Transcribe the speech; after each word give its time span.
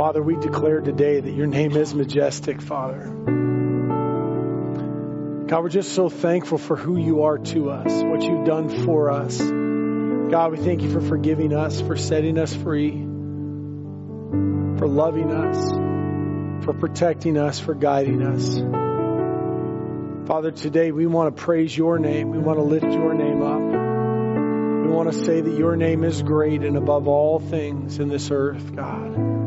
Father, 0.00 0.22
we 0.22 0.34
declare 0.36 0.80
today 0.80 1.20
that 1.20 1.30
your 1.30 1.46
name 1.46 1.76
is 1.76 1.94
majestic, 1.94 2.62
Father. 2.62 3.04
God, 5.46 5.62
we're 5.62 5.68
just 5.68 5.92
so 5.92 6.08
thankful 6.08 6.56
for 6.56 6.74
who 6.74 6.96
you 6.96 7.24
are 7.24 7.36
to 7.36 7.68
us, 7.68 8.02
what 8.04 8.22
you've 8.22 8.46
done 8.46 8.70
for 8.86 9.10
us. 9.10 9.36
God, 9.36 10.52
we 10.52 10.56
thank 10.56 10.80
you 10.80 10.90
for 10.90 11.02
forgiving 11.02 11.52
us, 11.52 11.82
for 11.82 11.98
setting 11.98 12.38
us 12.38 12.54
free, 12.54 12.92
for 14.78 14.88
loving 14.88 15.30
us, 15.30 16.64
for 16.64 16.72
protecting 16.72 17.36
us, 17.36 17.60
for 17.60 17.74
guiding 17.74 18.22
us. 18.22 18.56
Father, 20.26 20.50
today 20.50 20.92
we 20.92 21.04
want 21.04 21.36
to 21.36 21.42
praise 21.42 21.76
your 21.76 21.98
name. 21.98 22.30
We 22.30 22.38
want 22.38 22.58
to 22.58 22.62
lift 22.62 22.90
your 22.90 23.12
name 23.12 23.42
up. 23.42 23.60
We 24.86 24.90
want 24.90 25.12
to 25.12 25.24
say 25.26 25.42
that 25.42 25.58
your 25.58 25.76
name 25.76 26.04
is 26.04 26.22
great 26.22 26.62
and 26.62 26.78
above 26.78 27.06
all 27.06 27.38
things 27.38 27.98
in 27.98 28.08
this 28.08 28.30
earth, 28.30 28.74
God. 28.74 29.39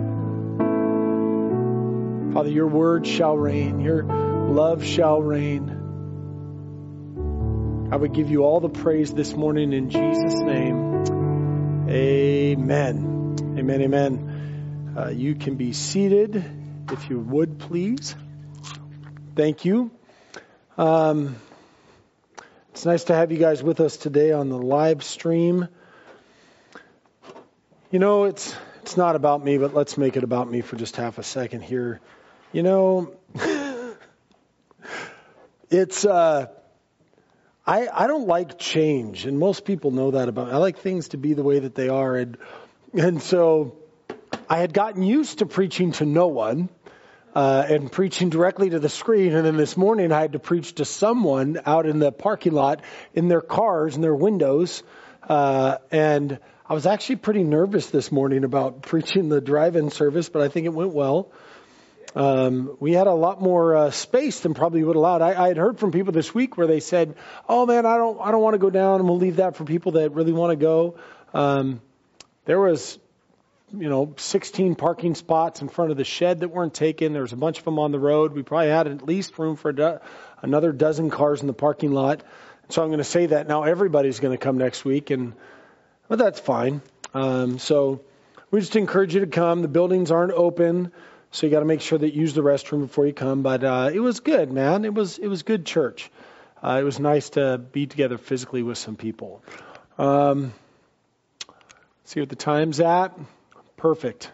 Father, 2.34 2.50
your 2.50 2.66
word 2.66 3.06
shall 3.06 3.38
reign, 3.38 3.80
your 3.80 4.04
love 4.04 4.84
shall 4.84 5.22
reign. 5.22 5.70
I 7.92 7.96
would 7.96 8.12
give 8.12 8.32
you 8.32 8.44
all 8.44 8.60
the 8.60 8.70
praise 8.70 9.14
this 9.14 9.36
morning 9.36 9.72
in 9.72 9.92
Jesus' 9.92 10.34
name. 10.34 11.86
Amen. 11.88 13.36
Amen. 13.60 13.82
Amen. 13.84 14.96
Uh, 14.98 15.10
you 15.10 15.36
can 15.36 15.58
be 15.58 15.74
seated 15.74 16.44
if 16.92 17.08
you 17.08 17.20
would, 17.20 17.60
please. 17.60 18.16
Thank 19.36 19.64
you. 19.64 19.92
Um, 20.76 21.36
it's 22.72 22.84
nice 22.84 23.04
to 23.06 23.14
have 23.14 23.32
you 23.32 23.38
guys 23.38 23.62
with 23.62 23.80
us 23.80 23.96
today 23.96 24.32
on 24.32 24.50
the 24.50 24.58
live 24.58 25.04
stream. 25.04 25.68
You 27.92 28.00
know, 28.00 28.24
it's 28.24 28.56
it's 28.82 28.98
not 28.98 29.16
about 29.16 29.44
me, 29.44 29.60
but 29.60 29.76
let's 29.76 30.00
make 30.00 30.18
it 30.18 30.24
about 30.24 30.50
me 30.50 30.62
for 30.62 30.78
just 30.78 30.96
half 30.96 31.20
a 31.20 31.24
second 31.24 31.62
here. 31.62 32.02
You 32.54 32.62
know, 32.62 33.16
it's 35.72 36.06
uh, 36.06 36.46
I 37.66 37.88
I 37.88 38.06
don't 38.06 38.28
like 38.28 38.60
change, 38.60 39.26
and 39.26 39.40
most 39.40 39.66
people 39.66 39.90
know 39.90 40.12
that 40.12 40.30
about 40.30 40.50
me. 40.50 40.54
I 40.54 40.58
like 40.58 40.78
things 40.78 41.08
to 41.10 41.18
be 41.18 41.34
the 41.34 41.42
way 41.42 41.58
that 41.58 41.74
they 41.74 41.90
are, 41.90 42.16
and 42.16 42.38
and 42.94 43.24
so 43.24 43.76
I 44.48 44.60
had 44.60 44.72
gotten 44.72 45.02
used 45.02 45.40
to 45.40 45.48
preaching 45.48 45.94
to 45.94 46.06
no 46.06 46.28
one 46.28 46.70
uh, 47.34 47.66
and 47.68 47.92
preaching 47.92 48.30
directly 48.30 48.70
to 48.70 48.78
the 48.78 48.90
screen. 48.90 49.34
And 49.34 49.44
then 49.44 49.58
this 49.58 49.76
morning 49.76 50.12
I 50.12 50.22
had 50.22 50.34
to 50.34 50.40
preach 50.40 50.76
to 50.76 50.86
someone 50.86 51.60
out 51.66 51.88
in 51.88 51.98
the 51.98 52.12
parking 52.12 52.54
lot 52.54 52.82
in 53.16 53.30
their 53.30 53.42
cars 53.42 53.96
and 53.96 54.04
their 54.04 54.14
windows. 54.14 54.84
Uh, 55.28 55.78
and 55.90 56.38
I 56.70 56.76
was 56.76 56.86
actually 56.86 57.16
pretty 57.16 57.44
nervous 57.44 57.90
this 57.90 58.12
morning 58.12 58.44
about 58.44 58.82
preaching 58.84 59.30
the 59.30 59.42
drive-in 59.42 59.90
service, 59.90 60.30
but 60.30 60.44
I 60.44 60.50
think 60.50 60.68
it 60.68 60.74
went 60.74 60.94
well. 60.94 61.32
Um, 62.16 62.78
we 62.80 62.94
had 62.94 63.08
a 63.08 63.14
lot 63.14 63.42
more 63.42 63.76
uh, 63.76 63.92
space 63.92 64.42
than 64.42 64.54
probably 64.54 64.84
would 64.84 64.96
allowed. 64.96 65.22
I, 65.22 65.46
I 65.46 65.48
had 65.48 65.58
heard 65.58 65.80
from 65.80 65.92
people 65.92 66.14
this 66.14 66.34
week 66.34 66.58
where 66.58 66.68
they 66.68 66.80
said, 66.80 67.16
"Oh 67.50 67.66
man, 67.66 67.86
I 67.86 67.98
don't, 67.98 68.20
I 68.22 68.32
don't 68.32 68.42
want 68.42 68.54
to 68.54 68.60
go 68.60 68.70
down, 68.70 69.00
and 69.00 69.10
we'll 69.10 69.18
leave 69.18 69.38
that 69.38 69.56
for 69.56 69.64
people 69.66 69.94
that 69.94 70.12
really 70.12 70.34
want 70.34 70.52
to 70.52 70.56
go." 70.56 70.96
Um, 71.34 71.82
there 72.46 72.60
was 72.60 73.00
you 73.76 73.90
know, 73.90 74.14
16 74.18 74.76
parking 74.76 75.16
spots 75.16 75.62
in 75.62 75.68
front 75.68 75.90
of 75.90 75.98
the 75.98 76.04
shed 76.04 76.42
that 76.42 76.50
weren't 76.50 76.74
taken. 76.74 77.14
There 77.14 77.24
was 77.24 77.34
a 77.34 77.38
bunch 77.38 77.58
of 77.58 77.66
them 77.66 77.80
on 77.80 77.92
the 77.92 78.00
road. 78.00 78.34
We 78.34 78.44
probably 78.44 78.70
had 78.70 78.88
at 78.88 79.04
least 79.04 79.38
room 79.40 79.56
for 79.56 79.74
do- 79.74 79.98
another 80.42 80.72
dozen 80.72 81.10
cars 81.10 81.42
in 81.42 81.48
the 81.48 81.54
parking 81.54 81.92
lot. 81.92 82.24
So 82.70 82.84
I'm 82.84 82.90
going 82.90 83.00
to 83.00 83.04
say 83.04 83.28
that 83.28 83.48
now 83.48 83.64
everybody's 83.64 84.20
going 84.20 84.38
to 84.38 84.42
come 84.42 84.58
next 84.58 84.86
week, 84.86 85.10
and 85.10 85.34
well, 86.08 86.18
that's 86.18 86.40
fine. 86.40 86.82
Um, 87.14 87.58
so 87.60 88.02
we 88.52 88.60
just 88.60 88.76
encourage 88.76 89.16
you 89.16 89.22
to 89.22 89.28
come. 89.28 89.62
The 89.62 89.68
buildings 89.68 90.12
aren't 90.12 90.34
open, 90.34 90.92
so 91.34 91.48
you 91.48 91.52
got 91.52 91.62
to 91.62 91.66
make 91.66 91.82
sure 91.82 91.98
that 91.98 92.14
you 92.14 92.22
use 92.22 92.36
the 92.36 92.44
restroom 92.44 92.82
before 92.82 93.08
you 93.08 93.14
come. 93.14 93.42
But 93.42 93.64
uh, 93.64 93.90
it 93.92 94.00
was 94.00 94.20
good, 94.20 94.52
man. 94.52 94.86
It 94.86 94.94
was 94.94 95.18
it 95.18 95.28
was 95.28 95.42
good 95.42 95.66
church. 95.66 96.12
Uh, 96.62 96.78
it 96.80 96.84
was 96.84 97.00
nice 97.00 97.32
to 97.32 97.58
be 97.58 97.88
together 97.88 98.20
physically 98.20 98.62
with 98.62 98.78
some 98.78 98.96
people. 98.96 99.44
Um, 99.98 100.54
see 102.06 102.20
what 102.20 102.30
the 102.30 102.36
time's 102.36 102.80
at. 102.80 103.18
Perfect. 103.76 104.32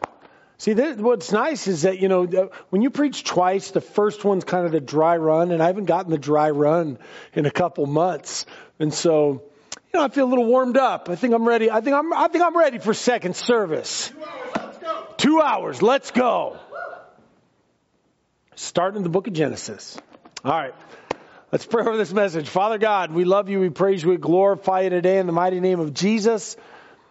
See, 0.58 0.74
what's 0.74 1.32
nice 1.32 1.68
is 1.68 1.84
that, 1.84 2.00
you 2.00 2.10
know, 2.10 2.52
when 2.70 2.82
you 2.82 2.90
preach 2.90 3.24
twice, 3.24 3.72
the 3.72 3.80
first 3.80 4.26
one's 4.26 4.44
kind 4.44 4.66
of 4.66 4.74
the 4.74 4.82
dry 4.82 5.16
run, 5.16 5.52
and 5.52 5.64
I 5.64 5.68
haven't 5.68 5.86
gotten 5.86 6.12
the 6.12 6.18
dry 6.18 6.50
run 6.50 7.00
in 7.34 7.46
a 7.46 7.52
couple 7.52 7.86
months. 7.86 8.46
And 8.78 8.94
so, 8.94 9.42
you 9.74 10.00
know, 10.00 10.04
I 10.04 10.10
feel 10.10 10.26
a 10.26 10.30
little 10.30 10.46
warmed 10.46 10.76
up. 10.76 11.08
I 11.08 11.16
think 11.16 11.34
I'm 11.34 11.48
ready. 11.48 11.72
I 11.72 11.80
think 11.80 11.96
I'm, 11.96 12.12
I 12.14 12.28
think 12.28 12.44
I'm 12.44 12.58
ready 12.58 12.78
for 12.78 12.94
second 12.94 13.38
service. 13.38 14.10
Two 14.10 14.22
hours, 14.22 14.52
let's 14.58 14.78
go. 14.78 15.06
Two 15.16 15.42
hours, 15.42 15.82
let's 15.82 16.12
go. 16.12 16.60
Starting 18.60 19.04
the 19.04 19.10
book 19.10 19.26
of 19.26 19.32
Genesis. 19.32 19.98
All 20.44 20.52
right. 20.52 20.76
Let's 21.50 21.66
pray 21.66 21.82
over 21.82 21.96
this 21.96 22.12
message. 22.12 22.50
Father 22.50 22.78
God, 22.78 23.10
we 23.10 23.24
love 23.24 23.48
you, 23.48 23.62
we 23.62 23.70
praise 23.70 24.04
you, 24.04 24.10
we 24.10 24.18
glorify 24.18 24.82
you 24.82 24.90
today 24.90 25.18
in 25.18 25.28
the 25.28 25.32
mighty 25.32 25.62
name 25.62 25.80
of 25.80 25.94
Jesus. 25.94 26.58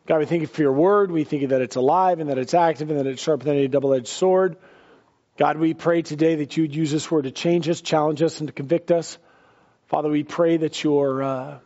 God, 0.04 0.18
we 0.18 0.26
thank 0.26 0.42
you 0.42 0.46
for 0.46 0.60
your 0.60 0.74
word. 0.74 1.10
We 1.10 1.24
thank 1.24 1.40
you 1.40 1.48
that 1.48 1.62
it's 1.62 1.76
alive 1.76 2.20
and 2.20 2.28
that 2.28 2.36
it's 2.36 2.52
active 2.52 2.90
and 2.90 2.98
that 2.98 3.06
it's 3.06 3.22
sharper 3.22 3.44
than 3.44 3.56
any 3.56 3.66
double 3.66 3.94
edged 3.94 4.08
sword. 4.08 4.58
God, 5.38 5.56
we 5.56 5.72
pray 5.72 6.02
today 6.02 6.34
that 6.34 6.54
you 6.58 6.64
would 6.64 6.76
use 6.76 6.90
this 6.90 7.10
word 7.10 7.24
to 7.24 7.30
change 7.30 7.66
us, 7.70 7.80
challenge 7.80 8.20
us, 8.20 8.40
and 8.40 8.48
to 8.48 8.52
convict 8.52 8.90
us. 8.92 9.16
Father, 9.86 10.10
we 10.10 10.24
pray 10.24 10.58
that 10.58 10.84
your 10.84 11.22
uh, 11.22 11.58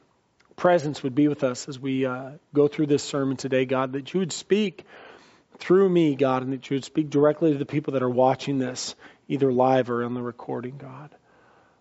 presence 0.55 1.03
would 1.03 1.17
be 1.17 1.27
with 1.27 1.43
us 1.43 1.69
as 1.69 1.77
we 1.81 2.07
uh, 2.07 2.31
go 2.55 2.69
through 2.69 2.87
this 2.87 3.03
sermon 3.03 3.37
today, 3.37 3.65
God, 3.65 3.95
that 3.95 4.15
you 4.15 4.21
would 4.21 4.33
speak 4.33 4.85
through 5.59 5.89
me, 5.89 6.15
God, 6.15 6.45
and 6.45 6.53
that 6.53 6.71
you 6.71 6.77
would 6.77 6.85
speak 6.85 7.11
directly 7.11 7.53
to 7.53 7.59
the 7.59 7.67
people 7.67 7.95
that 7.95 8.03
are 8.03 8.11
watching 8.11 8.59
this, 8.59 8.95
either 9.29 9.53
live 9.53 9.91
or 9.91 10.03
in 10.03 10.15
the 10.15 10.23
recording, 10.23 10.77
God. 10.79 11.11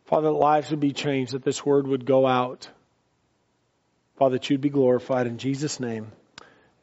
Father, 0.05 0.27
that 0.27 0.33
lives 0.33 0.71
would 0.71 0.79
be 0.79 0.93
changed, 0.93 1.33
that 1.33 1.43
this 1.43 1.65
word 1.65 1.87
would 1.87 2.05
go 2.05 2.27
out. 2.27 2.69
Father, 4.17 4.37
that 4.37 4.49
you'd 4.49 4.61
be 4.61 4.69
glorified 4.69 5.27
in 5.27 5.37
Jesus' 5.37 5.79
name. 5.79 6.11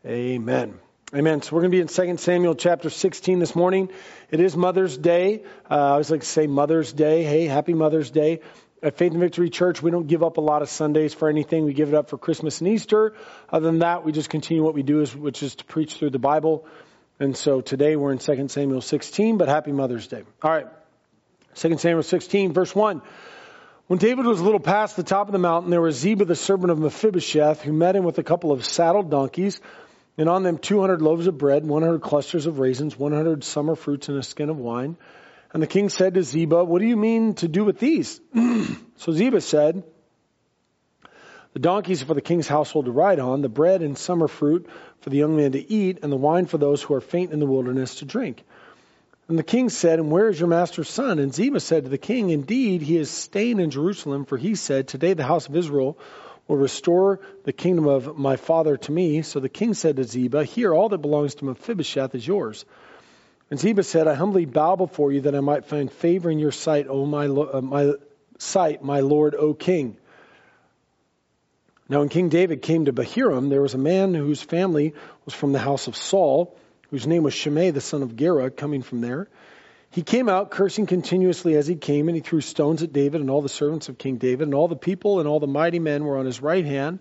Amen. 0.07 0.79
Amen. 1.15 1.41
So 1.41 1.57
we're 1.57 1.63
going 1.63 1.73
to 1.73 1.77
be 1.77 1.81
in 1.81 2.17
2 2.17 2.17
Samuel 2.19 2.55
chapter 2.55 2.91
16 2.91 3.39
this 3.39 3.57
morning. 3.57 3.89
It 4.31 4.41
is 4.41 4.57
Mother's 4.57 4.97
Day. 4.97 5.43
Uh, 5.71 5.75
I 5.75 5.91
always 5.91 6.11
like 6.11 6.21
to 6.21 6.27
say 6.27 6.47
Mother's 6.47 6.93
Day. 6.93 7.23
Hey, 7.25 7.47
happy 7.47 7.75
Mother's 7.75 8.11
Day. 8.11 8.41
At 8.83 8.97
Faith 8.97 9.13
and 9.13 9.21
Victory 9.21 9.51
Church, 9.51 9.83
we 9.83 9.91
don't 9.91 10.07
give 10.07 10.23
up 10.23 10.37
a 10.37 10.41
lot 10.41 10.63
of 10.63 10.69
Sundays 10.69 11.15
for 11.15 11.29
anything. 11.29 11.65
We 11.65 11.73
give 11.73 11.89
it 11.89 11.95
up 11.95 12.11
for 12.11 12.19
Christmas 12.19 12.61
and 12.61 12.69
Easter. 12.69 13.15
Other 13.51 13.67
than 13.67 13.81
that, 13.81 14.05
we 14.05 14.13
just 14.13 14.31
continue 14.31 14.63
what 14.63 14.75
we 14.75 14.83
do, 14.83 15.05
which 15.07 15.43
is 15.43 15.57
to 15.57 15.65
preach 15.65 15.95
through 15.95 16.11
the 16.11 16.19
Bible. 16.19 16.67
And 17.21 17.37
so 17.37 17.61
today 17.61 17.97
we're 17.97 18.13
in 18.13 18.19
2 18.19 18.49
Samuel 18.49 18.81
16, 18.81 19.39
but 19.39 19.49
happy 19.49 19.73
Mother's 19.73 20.07
Day. 20.07 20.23
All 20.43 20.51
right. 20.51 20.67
2 21.57 21.79
Samuel 21.79 22.03
16, 22.05 22.53
verse 22.53 22.75
1. 22.75 23.03
When 23.89 23.99
David 23.99 24.27
was 24.27 24.39
a 24.39 24.45
little 24.45 24.61
past 24.61 24.97
the 24.97 25.03
top 25.03 25.29
of 25.29 25.33
the 25.33 25.39
mountain, 25.39 25.71
there 25.71 25.81
was 25.81 25.97
Ziba, 25.97 26.27
the 26.27 26.37
servant 26.37 26.71
of 26.71 26.79
Mephibosheth, 26.79 27.63
who 27.63 27.73
met 27.73 27.97
him 27.97 28.05
with 28.05 28.19
a 28.19 28.23
couple 28.23 28.53
of 28.53 28.65
saddled 28.65 29.11
donkeys 29.11 29.61
and 30.19 30.29
on 30.29 30.43
them 30.43 30.59
200 30.59 31.01
loaves 31.01 31.27
of 31.27 31.39
bread, 31.39 31.65
100 31.65 32.01
clusters 32.01 32.47
of 32.47 32.59
raisins, 32.59 32.99
100 32.99 33.45
summer 33.45 33.77
fruits, 33.77 34.09
and 34.09 34.19
a 34.19 34.23
skin 34.23 34.51
of 34.51 34.59
wine. 34.59 34.97
And 35.53 35.63
the 35.63 35.67
king 35.67 35.89
said 35.89 36.15
to 36.15 36.23
Ziba, 36.23 36.65
What 36.65 36.81
do 36.81 36.87
you 36.87 36.97
mean 36.97 37.35
to 37.35 37.49
do 37.49 37.65
with 37.65 37.79
these? 37.79 38.21
so 38.97 39.13
Ziba 39.13 39.41
said, 39.41 39.85
The 41.59 41.63
donkeys 41.63 42.05
for 42.05 42.15
the 42.15 42.21
king's 42.21 42.47
household 42.47 42.85
to 42.85 42.93
ride 42.93 43.19
on, 43.19 43.43
the 43.43 43.49
bread 43.49 43.83
and 43.83 43.99
summer 43.99 44.29
fruit 44.29 44.69
for 45.01 45.11
the 45.11 45.17
young 45.17 45.37
man 45.37 45.51
to 45.51 45.73
eat, 45.73 45.99
and 46.05 46.13
the 46.13 46.17
wine 46.17 46.47
for 46.47 46.57
those 46.57 46.81
who 46.81 46.95
are 46.95 47.01
faint 47.01 47.33
in 47.33 47.41
the 47.41 47.47
wilderness 47.47 47.97
to 47.97 48.05
drink. 48.05 48.45
And 49.27 49.37
the 49.37 49.43
king 49.43 49.69
said, 49.69 49.99
And 49.99 50.09
where 50.09 50.29
is 50.29 50.39
your 50.39 50.49
master's 50.49 50.89
son? 50.89 51.19
And 51.19 51.35
Ziba 51.35 51.59
said 51.59 51.83
to 51.83 51.91
the 51.91 51.99
king, 51.99 52.31
Indeed, 52.31 52.83
he 52.83 52.97
is 52.97 53.11
staying 53.11 53.59
in 53.59 53.71
Jerusalem, 53.71 54.25
for 54.25 54.37
he 54.37 54.55
said, 54.55 54.87
Today 54.87 55.15
the 55.15 55.25
house 55.25 55.49
of 55.49 55.57
Israel 55.57 55.99
will 56.47 56.59
restore 56.59 57.19
the 57.43 57.53
kingdom 57.53 57.89
of 57.89 58.17
my 58.17 58.37
father 58.37 58.77
to 58.77 58.93
me. 58.93 59.23
So 59.23 59.41
the 59.41 59.49
king 59.49 59.75
said 59.75 59.97
to 59.97 60.05
Ziba, 60.05 60.45
Here, 60.45 60.73
all 60.73 60.91
that 60.91 60.99
belongs 60.99 61.35
to 61.35 61.45
Mephibosheth 61.45 62.15
is 62.15 62.25
yours. 62.25 62.65
And 63.51 63.59
Ziba 63.59 63.83
said, 63.83 64.07
I 64.07 64.15
humbly 64.15 64.45
bow 64.45 64.77
before 64.77 65.11
you 65.11 65.23
that 65.23 65.35
I 65.35 65.41
might 65.41 65.65
find 65.65 65.91
favor 65.91 66.31
in 66.31 66.39
your 66.39 66.53
sight, 66.53 66.87
O 66.89 67.05
my, 67.05 67.27
uh, 67.27 67.61
my 67.61 67.95
sight, 68.39 68.85
my 68.85 69.01
lord, 69.01 69.35
O 69.35 69.55
king. 69.55 69.97
Now, 71.89 72.01
when 72.01 72.11
King 72.11 72.29
David 72.29 72.61
came 72.61 72.85
to 72.85 72.93
Bahurim, 72.93 73.49
there 73.49 73.63
was 73.63 73.73
a 73.73 73.79
man 73.79 74.13
whose 74.13 74.43
family 74.43 74.93
was 75.25 75.33
from 75.33 75.53
the 75.53 75.59
house 75.59 75.87
of 75.87 75.97
Saul, 75.97 76.55
whose 76.91 77.07
name 77.07 77.23
was 77.23 77.33
Shimei, 77.33 77.71
the 77.71 77.81
son 77.81 78.03
of 78.03 78.15
Gera, 78.15 78.51
coming 78.51 78.83
from 78.83 79.01
there. 79.01 79.29
He 79.91 80.03
came 80.03 80.29
out 80.29 80.51
cursing 80.51 80.85
continuously 80.85 81.57
as 81.57 81.67
he 81.67 81.77
came, 81.77 82.09
and 82.09 82.15
he 82.15 82.21
threw 82.21 82.43
stones 82.43 82.83
at 82.83 82.93
David 82.93 83.23
and 83.23 83.31
all 83.31 83.41
the 83.41 83.49
servants 83.49 83.89
of 83.89 83.97
King 83.97 84.17
David, 84.17 84.49
and 84.49 84.55
all 84.55 84.69
the 84.69 84.77
people 84.77 85.19
and 85.19 85.29
all 85.29 85.41
the 85.41 85.47
mighty 85.47 85.79
men 85.79 86.05
were 86.05 86.19
on 86.19 86.27
his 86.27 86.43
right 86.43 86.65
hand 86.65 86.99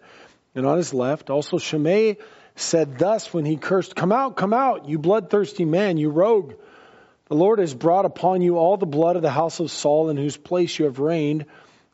and 0.56 0.66
on 0.66 0.78
his 0.78 0.94
left. 0.94 1.30
Also 1.30 1.58
Shimei 1.58 2.18
said 2.56 2.98
thus 2.98 3.34
when 3.34 3.44
he 3.44 3.58
cursed, 3.58 3.94
Come 3.94 4.14
out, 4.14 4.38
come 4.38 4.54
out, 4.54 4.88
you 4.88 5.00
bloodthirsty 5.00 5.66
man, 5.66 5.98
you 5.98 6.10
rogue. 6.10 6.54
The 7.26 7.36
Lord 7.36 7.60
has 7.60 7.74
brought 7.74 8.06
upon 8.06 8.42
you 8.42 8.58
all 8.58 8.78
the 8.78 8.86
blood 8.86 9.18
of 9.18 9.22
the 9.22 9.30
house 9.30 9.60
of 9.60 9.70
Saul, 9.70 10.10
in 10.10 10.16
whose 10.16 10.38
place 10.38 10.80
you 10.80 10.86
have 10.86 11.00
reigned, 11.00 11.46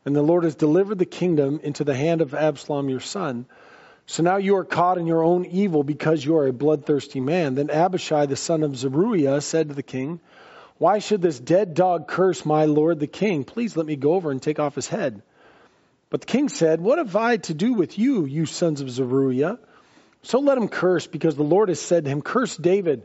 and 0.04 0.14
the 0.14 0.22
Lord 0.22 0.44
has 0.44 0.54
delivered 0.54 0.98
the 0.98 1.06
kingdom 1.06 1.60
into 1.62 1.84
the 1.84 1.94
hand 1.94 2.20
of 2.20 2.34
Absalom 2.34 2.88
your 2.88 3.00
son. 3.00 3.46
So 4.06 4.22
now 4.22 4.36
you 4.36 4.56
are 4.56 4.64
caught 4.64 4.98
in 4.98 5.06
your 5.06 5.22
own 5.22 5.46
evil 5.46 5.82
because 5.82 6.24
you 6.24 6.36
are 6.36 6.46
a 6.46 6.52
bloodthirsty 6.52 7.20
man. 7.20 7.54
Then 7.54 7.70
Abishai, 7.70 8.26
the 8.26 8.36
son 8.36 8.62
of 8.62 8.76
Zeruiah, 8.76 9.40
said 9.40 9.68
to 9.68 9.74
the 9.74 9.82
king, 9.82 10.20
Why 10.76 10.98
should 10.98 11.22
this 11.22 11.40
dead 11.40 11.72
dog 11.72 12.06
curse 12.06 12.44
my 12.44 12.66
lord 12.66 13.00
the 13.00 13.06
king? 13.06 13.44
Please 13.44 13.76
let 13.76 13.86
me 13.86 13.96
go 13.96 14.12
over 14.12 14.30
and 14.30 14.42
take 14.42 14.58
off 14.58 14.74
his 14.74 14.88
head. 14.88 15.22
But 16.10 16.20
the 16.20 16.26
king 16.26 16.50
said, 16.50 16.80
What 16.80 16.98
have 16.98 17.16
I 17.16 17.38
to 17.38 17.54
do 17.54 17.72
with 17.72 17.98
you, 17.98 18.26
you 18.26 18.44
sons 18.44 18.82
of 18.82 18.90
Zeruiah? 18.90 19.58
So 20.22 20.38
let 20.38 20.58
him 20.58 20.68
curse, 20.68 21.06
because 21.06 21.36
the 21.36 21.42
Lord 21.42 21.70
has 21.70 21.80
said 21.80 22.04
to 22.04 22.10
him, 22.10 22.22
Curse 22.22 22.56
David. 22.56 23.04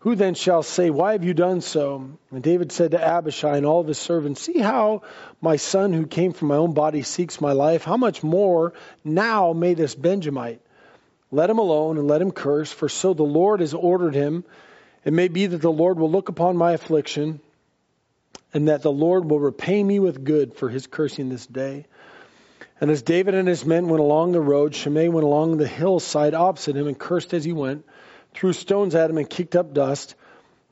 Who 0.00 0.14
then 0.14 0.34
shall 0.34 0.62
say, 0.62 0.90
Why 0.90 1.12
have 1.12 1.24
you 1.24 1.34
done 1.34 1.60
so? 1.60 2.08
And 2.30 2.42
David 2.42 2.70
said 2.70 2.92
to 2.92 3.04
Abishai 3.04 3.56
and 3.56 3.66
all 3.66 3.80
of 3.80 3.88
his 3.88 3.98
servants, 3.98 4.42
See 4.42 4.58
how 4.60 5.02
my 5.40 5.56
son 5.56 5.92
who 5.92 6.06
came 6.06 6.32
from 6.32 6.48
my 6.48 6.56
own 6.56 6.72
body 6.72 7.02
seeks 7.02 7.40
my 7.40 7.52
life? 7.52 7.82
How 7.82 7.96
much 7.96 8.22
more 8.22 8.74
now 9.02 9.52
may 9.52 9.74
this 9.74 9.96
Benjamite? 9.96 10.60
Let 11.32 11.50
him 11.50 11.58
alone 11.58 11.98
and 11.98 12.06
let 12.06 12.22
him 12.22 12.30
curse, 12.30 12.70
for 12.72 12.88
so 12.88 13.12
the 13.12 13.24
Lord 13.24 13.60
has 13.60 13.74
ordered 13.74 14.14
him. 14.14 14.44
It 15.04 15.12
may 15.12 15.28
be 15.28 15.46
that 15.46 15.60
the 15.60 15.72
Lord 15.72 15.98
will 15.98 16.10
look 16.10 16.28
upon 16.28 16.56
my 16.56 16.72
affliction, 16.72 17.40
and 18.54 18.68
that 18.68 18.82
the 18.82 18.92
Lord 18.92 19.28
will 19.28 19.40
repay 19.40 19.82
me 19.82 19.98
with 19.98 20.24
good 20.24 20.54
for 20.54 20.68
his 20.68 20.86
cursing 20.86 21.28
this 21.28 21.46
day. 21.46 21.86
And 22.80 22.90
as 22.90 23.02
David 23.02 23.34
and 23.34 23.48
his 23.48 23.66
men 23.66 23.88
went 23.88 24.00
along 24.00 24.30
the 24.30 24.40
road, 24.40 24.74
Shimei 24.76 25.08
went 25.08 25.26
along 25.26 25.56
the 25.56 25.66
hillside 25.66 26.34
opposite 26.34 26.76
him 26.76 26.86
and 26.86 26.98
cursed 26.98 27.34
as 27.34 27.44
he 27.44 27.52
went 27.52 27.84
threw 28.34 28.52
stones 28.52 28.94
at 28.94 29.10
him 29.10 29.18
and 29.18 29.28
kicked 29.28 29.56
up 29.56 29.74
dust. 29.74 30.14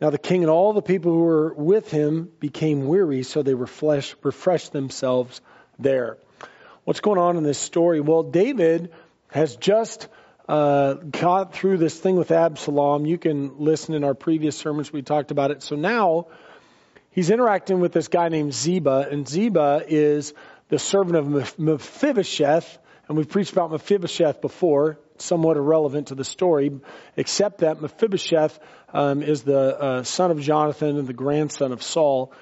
Now 0.00 0.10
the 0.10 0.18
king 0.18 0.42
and 0.42 0.50
all 0.50 0.72
the 0.72 0.82
people 0.82 1.12
who 1.12 1.20
were 1.20 1.54
with 1.54 1.90
him 1.90 2.30
became 2.38 2.86
weary, 2.86 3.22
so 3.22 3.42
they 3.42 3.54
refreshed 3.54 4.72
themselves 4.72 5.40
there. 5.78 6.18
What's 6.84 7.00
going 7.00 7.18
on 7.18 7.36
in 7.36 7.42
this 7.42 7.58
story? 7.58 8.00
Well, 8.00 8.22
David 8.22 8.92
has 9.28 9.56
just 9.56 10.08
uh, 10.48 10.94
got 10.94 11.54
through 11.54 11.78
this 11.78 11.98
thing 11.98 12.16
with 12.16 12.30
Absalom. 12.30 13.06
You 13.06 13.18
can 13.18 13.58
listen 13.58 13.94
in 13.94 14.04
our 14.04 14.14
previous 14.14 14.56
sermons, 14.56 14.92
we 14.92 15.02
talked 15.02 15.30
about 15.30 15.50
it. 15.50 15.62
So 15.62 15.76
now 15.76 16.28
he's 17.10 17.30
interacting 17.30 17.80
with 17.80 17.92
this 17.92 18.08
guy 18.08 18.28
named 18.28 18.54
Ziba, 18.54 19.08
and 19.10 19.26
Ziba 19.26 19.82
is 19.88 20.34
the 20.68 20.78
servant 20.78 21.16
of 21.16 21.58
Mephibosheth, 21.58 22.78
and 23.08 23.16
we've 23.16 23.28
preached 23.28 23.52
about 23.52 23.70
Mephibosheth 23.70 24.40
before 24.40 24.98
somewhat 25.20 25.56
irrelevant 25.56 26.08
to 26.08 26.14
the 26.14 26.24
story, 26.24 26.80
except 27.16 27.58
that 27.58 27.80
Mephibosheth 27.80 28.58
um, 28.92 29.22
is 29.22 29.42
the 29.42 29.78
uh, 29.78 30.02
son 30.02 30.30
of 30.30 30.40
Jonathan 30.40 30.98
and 30.98 31.06
the 31.06 31.12
grandson 31.12 31.72
of 31.72 31.82
Saul. 31.82 32.32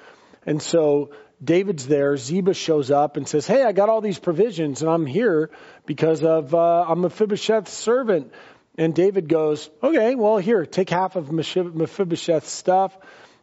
And 0.45 0.61
so 0.61 1.11
David's 1.43 1.87
there. 1.87 2.15
Ziba 2.17 2.53
shows 2.53 2.91
up 2.91 3.17
and 3.17 3.27
says, 3.27 3.45
Hey, 3.47 3.63
I 3.63 3.71
got 3.71 3.89
all 3.89 4.01
these 4.01 4.19
provisions 4.19 4.81
and 4.81 4.89
I'm 4.89 5.05
here 5.05 5.49
because 5.85 6.23
of, 6.23 6.53
uh, 6.53 6.85
I'm 6.87 7.01
Mephibosheth's 7.01 7.73
servant. 7.73 8.31
And 8.77 8.93
David 8.93 9.27
goes, 9.27 9.69
Okay, 9.83 10.15
well, 10.15 10.37
here, 10.37 10.65
take 10.65 10.89
half 10.89 11.15
of 11.15 11.31
Mephibosheth's 11.31 12.49
stuff. 12.49 12.97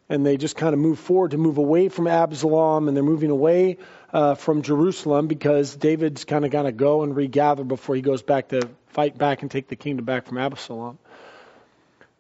And 0.09 0.27
they 0.27 0.37
just 0.37 0.57
kind 0.57 0.75
of 0.75 0.81
move 0.81 0.99
forward 0.99 1.31
to 1.31 1.39
move 1.39 1.59
away 1.59 1.89
from 1.89 2.07
Absalom 2.07 2.89
and 2.89 2.97
they're 2.97 3.05
moving 3.05 3.31
away 3.31 3.79
uh, 4.13 4.35
from 4.35 4.63
Jerusalem 4.63 5.27
because 5.27 5.75
David's 5.75 6.25
kind 6.25 6.45
of 6.45 6.51
going 6.51 6.67
to 6.67 6.73
go 6.73 7.03
and 7.03 7.17
regather 7.17 7.65
before 7.65 7.95
he 7.97 8.03
goes 8.03 8.23
back 8.23 8.49
to 8.49 8.69
fight 8.89 9.17
back 9.17 9.43
and 9.43 9.51
take 9.51 9.69
the 9.69 9.77
kingdom 9.77 10.05
back 10.05 10.27
from 10.27 10.39
Absalom. 10.39 10.99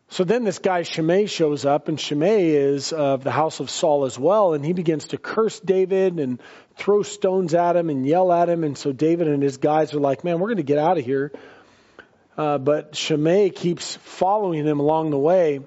So 0.09 0.25
then 0.25 0.44
this 0.44 0.59
guy 0.59 0.83
Shimei 0.83 1.25
shows 1.25 1.65
up, 1.65 1.89
and 1.89 1.99
Shimei 1.99 2.50
is 2.50 2.93
of 2.93 3.25
the 3.25 3.31
house 3.31 3.61
of 3.61 3.71
Saul 3.71 4.05
as 4.05 4.19
well, 4.19 4.53
and 4.53 4.62
he 4.62 4.75
begins 4.75 5.09
to 5.09 5.19
curse 5.19 5.59
David 5.59 6.21
and 6.21 6.39
throw 6.77 7.03
stones 7.03 7.55
at 7.55 7.77
him 7.77 7.89
and 7.89 8.06
yell 8.06 8.31
at 8.31 8.50
him. 8.50 8.62
And 8.62 8.77
so 8.77 8.93
David 8.93 9.29
and 9.29 9.43
his 9.43 9.56
guys 9.56 9.95
are 9.95 10.00
like, 10.00 10.23
man, 10.23 10.38
we're 10.38 10.49
going 10.49 10.59
to 10.59 10.65
get 10.65 10.77
out 10.77 10.99
of 10.99 11.05
here. 11.05 11.33
Uh, 12.37 12.59
but 12.59 12.95
Shimei 12.95 13.49
keeps 13.49 13.97
following 13.97 14.67
him 14.67 14.81
along 14.81 15.11
the 15.11 15.19
way. 15.19 15.61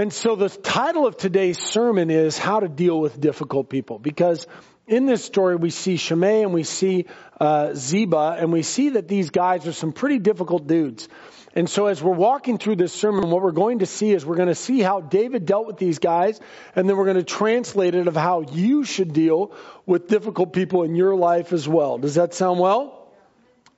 And 0.00 0.14
so 0.14 0.34
the 0.34 0.48
title 0.48 1.06
of 1.06 1.18
today's 1.18 1.58
sermon 1.58 2.08
is 2.08 2.38
How 2.38 2.60
to 2.60 2.68
Deal 2.68 2.98
with 2.98 3.20
Difficult 3.20 3.68
People, 3.68 3.98
because 3.98 4.46
in 4.86 5.04
this 5.04 5.22
story, 5.22 5.56
we 5.56 5.68
see 5.68 5.98
Shimei 5.98 6.42
and 6.42 6.54
we 6.54 6.62
see 6.62 7.04
uh, 7.38 7.74
Ziba, 7.74 8.36
and 8.38 8.50
we 8.50 8.62
see 8.62 8.88
that 8.96 9.08
these 9.08 9.28
guys 9.28 9.66
are 9.66 9.74
some 9.74 9.92
pretty 9.92 10.18
difficult 10.18 10.66
dudes. 10.66 11.06
And 11.54 11.68
so, 11.68 11.84
as 11.84 12.02
we're 12.02 12.14
walking 12.14 12.56
through 12.56 12.76
this 12.76 12.94
sermon, 12.94 13.28
what 13.28 13.42
we're 13.42 13.52
going 13.52 13.80
to 13.80 13.86
see 13.86 14.10
is 14.12 14.24
we're 14.24 14.36
going 14.36 14.48
to 14.48 14.54
see 14.54 14.80
how 14.80 15.02
David 15.02 15.44
dealt 15.44 15.66
with 15.66 15.76
these 15.76 15.98
guys, 15.98 16.40
and 16.74 16.88
then 16.88 16.96
we're 16.96 17.04
going 17.04 17.18
to 17.18 17.22
translate 17.22 17.94
it 17.94 18.08
of 18.08 18.16
how 18.16 18.40
you 18.40 18.84
should 18.84 19.12
deal 19.12 19.54
with 19.84 20.08
difficult 20.08 20.54
people 20.54 20.82
in 20.82 20.94
your 20.94 21.14
life 21.14 21.52
as 21.52 21.68
well. 21.68 21.98
Does 21.98 22.14
that 22.14 22.32
sound 22.32 22.58
well? 22.58 22.99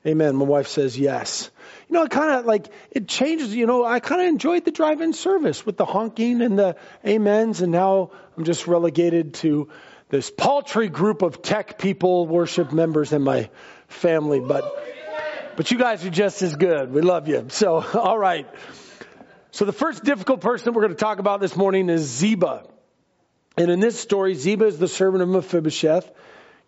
Amen. 0.06 0.34
My 0.34 0.44
wife 0.44 0.66
says 0.66 0.98
yes. 0.98 1.50
You 1.88 1.94
know, 1.94 2.02
it 2.02 2.10
kind 2.10 2.32
of 2.32 2.44
like 2.44 2.68
it 2.90 3.06
changes. 3.06 3.54
You 3.54 3.66
know, 3.66 3.84
I 3.84 4.00
kind 4.00 4.20
of 4.20 4.28
enjoyed 4.28 4.64
the 4.64 4.72
drive-in 4.72 5.12
service 5.12 5.64
with 5.64 5.76
the 5.76 5.84
honking 5.84 6.42
and 6.42 6.58
the 6.58 6.76
amens, 7.04 7.60
and 7.60 7.70
now 7.70 8.10
I'm 8.36 8.44
just 8.44 8.66
relegated 8.66 9.34
to 9.34 9.68
this 10.08 10.30
paltry 10.30 10.88
group 10.88 11.22
of 11.22 11.40
tech 11.40 11.78
people, 11.78 12.26
worship 12.26 12.72
members 12.72 13.12
and 13.12 13.24
my 13.24 13.48
family, 13.88 14.40
but, 14.40 14.64
but 15.56 15.70
you 15.70 15.78
guys 15.78 16.04
are 16.04 16.10
just 16.10 16.42
as 16.42 16.54
good. 16.54 16.92
We 16.92 17.00
love 17.00 17.28
you. 17.28 17.46
So, 17.48 17.82
all 17.94 18.18
right. 18.18 18.46
So 19.52 19.64
the 19.64 19.72
first 19.72 20.04
difficult 20.04 20.40
person 20.40 20.74
we're 20.74 20.82
going 20.82 20.94
to 20.94 20.98
talk 20.98 21.18
about 21.18 21.40
this 21.40 21.56
morning 21.56 21.88
is 21.88 22.02
Ziba. 22.02 22.64
And 23.56 23.70
in 23.70 23.80
this 23.80 23.98
story, 24.00 24.34
Ziba 24.34 24.66
is 24.66 24.78
the 24.78 24.88
servant 24.88 25.22
of 25.22 25.28
Mephibosheth. 25.28 26.10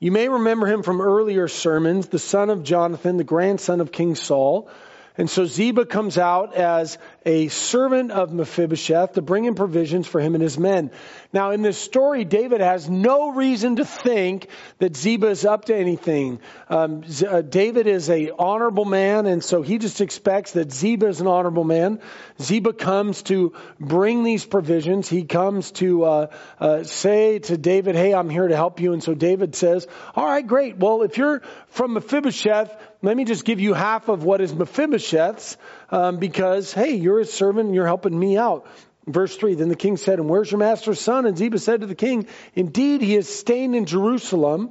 You 0.04 0.12
may 0.12 0.28
remember 0.28 0.66
him 0.66 0.82
from 0.82 1.00
earlier 1.00 1.48
sermons, 1.48 2.08
the 2.08 2.18
son 2.18 2.50
of 2.50 2.62
Jonathan, 2.62 3.16
the 3.16 3.24
grandson 3.24 3.80
of 3.80 3.90
King 3.90 4.16
Saul. 4.16 4.68
And 5.16 5.30
so 5.30 5.44
Ziba 5.44 5.86
comes 5.86 6.18
out 6.18 6.54
as 6.54 6.98
a 7.24 7.46
servant 7.46 8.10
of 8.10 8.32
Mephibosheth 8.32 9.12
to 9.12 9.22
bring 9.22 9.44
in 9.44 9.54
provisions 9.54 10.08
for 10.08 10.20
him 10.20 10.34
and 10.34 10.42
his 10.42 10.58
men. 10.58 10.90
Now, 11.32 11.52
in 11.52 11.62
this 11.62 11.78
story, 11.78 12.24
David 12.24 12.60
has 12.60 12.90
no 12.90 13.30
reason 13.30 13.76
to 13.76 13.84
think 13.84 14.48
that 14.78 14.96
Ziba 14.96 15.28
is 15.28 15.44
up 15.44 15.66
to 15.66 15.76
anything. 15.76 16.40
Um, 16.68 17.04
uh, 17.28 17.42
David 17.42 17.86
is 17.86 18.10
a 18.10 18.32
honorable 18.36 18.84
man, 18.84 19.26
and 19.26 19.42
so 19.42 19.62
he 19.62 19.78
just 19.78 20.00
expects 20.00 20.52
that 20.52 20.72
Ziba 20.72 21.06
is 21.06 21.20
an 21.20 21.28
honorable 21.28 21.64
man. 21.64 22.00
Ziba 22.42 22.72
comes 22.72 23.22
to 23.24 23.52
bring 23.78 24.24
these 24.24 24.44
provisions. 24.44 25.08
He 25.08 25.22
comes 25.22 25.70
to 25.72 26.04
uh, 26.04 26.26
uh, 26.58 26.82
say 26.82 27.38
to 27.38 27.56
David, 27.56 27.94
"Hey, 27.94 28.12
I'm 28.14 28.30
here 28.30 28.48
to 28.48 28.56
help 28.56 28.80
you." 28.80 28.92
And 28.92 29.02
so 29.02 29.14
David 29.14 29.54
says, 29.54 29.86
"All 30.16 30.26
right, 30.26 30.44
great. 30.44 30.76
Well, 30.76 31.02
if 31.02 31.18
you're 31.18 31.42
from 31.68 31.94
Mephibosheth, 31.94 32.76
let 33.04 33.16
me 33.16 33.24
just 33.24 33.44
give 33.44 33.60
you 33.60 33.74
half 33.74 34.08
of 34.08 34.24
what 34.24 34.40
is 34.40 34.52
Mephibosheth's, 34.52 35.56
um, 35.90 36.16
because 36.16 36.72
hey, 36.72 36.94
you're 36.96 37.20
a 37.20 37.24
servant 37.24 37.66
and 37.66 37.74
you're 37.74 37.86
helping 37.86 38.18
me 38.18 38.36
out." 38.36 38.66
Verse 39.06 39.36
3 39.36 39.54
Then 39.54 39.68
the 39.68 39.76
king 39.76 39.96
said, 39.96 40.18
And 40.18 40.28
where's 40.28 40.50
your 40.50 40.58
master's 40.58 41.00
son? 41.00 41.26
And 41.26 41.36
Ziba 41.36 41.58
said 41.58 41.82
to 41.82 41.86
the 41.86 41.94
king, 41.94 42.26
Indeed, 42.54 43.02
he 43.02 43.16
is 43.16 43.28
staying 43.28 43.74
in 43.74 43.84
Jerusalem. 43.86 44.70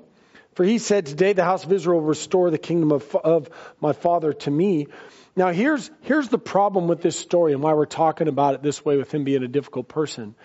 For 0.56 0.64
he 0.64 0.78
said, 0.78 1.06
Today 1.06 1.34
the 1.34 1.44
house 1.44 1.64
of 1.64 1.72
Israel 1.72 2.00
will 2.00 2.08
restore 2.08 2.50
the 2.50 2.58
kingdom 2.58 2.92
of, 2.92 3.16
of 3.16 3.50
my 3.80 3.94
father 3.94 4.34
to 4.34 4.52
me. 4.52 4.88
Now, 5.36 5.52
here's, 5.52 5.90
here's 6.02 6.30
the 6.30 6.38
problem 6.38 6.88
with 6.88 7.02
this 7.02 7.18
story 7.18 7.54
and 7.54 7.64
why 7.64 7.74
we're 7.74 7.86
talking 7.86 8.28
about 8.28 8.54
it 8.54 8.62
this 8.62 8.86
way 8.86 8.98
with 8.98 9.12
him 9.12 9.24
being 9.24 9.44
a 9.44 9.48
difficult 9.48 9.88
person 9.88 10.36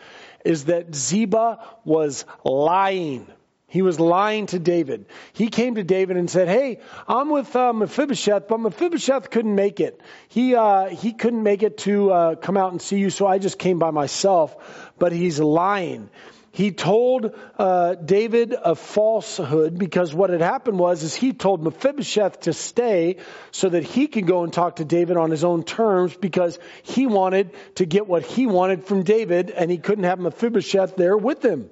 is 0.44 0.66
that 0.66 0.94
Ziba 0.94 1.58
was 1.84 2.24
lying. 2.42 3.26
He 3.70 3.82
was 3.82 4.00
lying 4.00 4.46
to 4.46 4.58
David. 4.58 5.04
He 5.34 5.48
came 5.48 5.74
to 5.74 5.84
David 5.84 6.16
and 6.16 6.30
said, 6.30 6.48
"Hey, 6.48 6.80
I'm 7.06 7.28
with 7.28 7.54
uh, 7.54 7.74
Mephibosheth, 7.74 8.48
but 8.48 8.60
Mephibosheth 8.60 9.28
couldn't 9.30 9.54
make 9.54 9.78
it. 9.78 10.00
He 10.28 10.54
uh, 10.54 10.86
he 10.86 11.12
couldn't 11.12 11.42
make 11.42 11.62
it 11.62 11.76
to 11.78 12.10
uh, 12.10 12.34
come 12.36 12.56
out 12.56 12.72
and 12.72 12.80
see 12.80 12.98
you, 12.98 13.10
so 13.10 13.26
I 13.26 13.38
just 13.38 13.58
came 13.58 13.78
by 13.78 13.90
myself." 13.90 14.56
But 14.98 15.12
he's 15.12 15.38
lying. 15.38 16.08
He 16.50 16.72
told 16.72 17.38
uh, 17.58 17.94
David 17.94 18.54
a 18.54 18.74
falsehood 18.74 19.78
because 19.78 20.14
what 20.14 20.30
had 20.30 20.40
happened 20.40 20.78
was 20.78 21.02
is 21.02 21.14
he 21.14 21.34
told 21.34 21.62
Mephibosheth 21.62 22.40
to 22.40 22.54
stay 22.54 23.16
so 23.52 23.68
that 23.68 23.84
he 23.84 24.06
could 24.06 24.26
go 24.26 24.44
and 24.44 24.52
talk 24.52 24.76
to 24.76 24.84
David 24.86 25.18
on 25.18 25.30
his 25.30 25.44
own 25.44 25.62
terms 25.62 26.16
because 26.16 26.58
he 26.82 27.06
wanted 27.06 27.50
to 27.76 27.84
get 27.84 28.08
what 28.08 28.24
he 28.24 28.46
wanted 28.46 28.84
from 28.86 29.02
David 29.02 29.50
and 29.50 29.70
he 29.70 29.76
couldn't 29.76 30.04
have 30.04 30.18
Mephibosheth 30.18 30.96
there 30.96 31.16
with 31.16 31.44
him. 31.44 31.68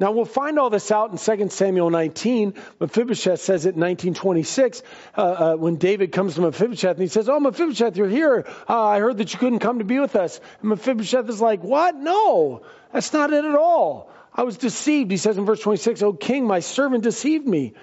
Now 0.00 0.12
we'll 0.12 0.24
find 0.24 0.58
all 0.58 0.70
this 0.70 0.90
out 0.90 1.12
in 1.12 1.18
2 1.18 1.50
Samuel 1.50 1.90
19. 1.90 2.54
Mephibosheth 2.80 3.40
says 3.40 3.66
it 3.66 3.74
in 3.74 3.80
1926 3.80 4.82
uh, 5.16 5.20
uh, 5.20 5.56
when 5.56 5.76
David 5.76 6.10
comes 6.10 6.36
to 6.36 6.40
Mephibosheth 6.40 6.92
and 6.92 7.02
he 7.02 7.08
says, 7.08 7.28
"Oh 7.28 7.38
Mephibosheth, 7.38 7.98
you're 7.98 8.08
here. 8.08 8.46
Uh, 8.66 8.82
I 8.82 8.98
heard 8.98 9.18
that 9.18 9.32
you 9.34 9.38
couldn't 9.38 9.58
come 9.58 9.78
to 9.78 9.84
be 9.84 10.00
with 10.00 10.16
us." 10.16 10.40
And 10.62 10.70
Mephibosheth 10.70 11.28
is 11.28 11.42
like, 11.42 11.62
"What? 11.62 11.96
No, 11.96 12.62
that's 12.92 13.12
not 13.12 13.30
it 13.30 13.44
at 13.44 13.54
all. 13.54 14.10
I 14.34 14.44
was 14.44 14.56
deceived." 14.56 15.10
He 15.10 15.18
says 15.18 15.36
in 15.36 15.44
verse 15.44 15.60
26, 15.60 16.02
"Oh 16.02 16.14
king, 16.14 16.46
my 16.46 16.60
servant 16.60 17.04
deceived 17.04 17.46
me." 17.46 17.74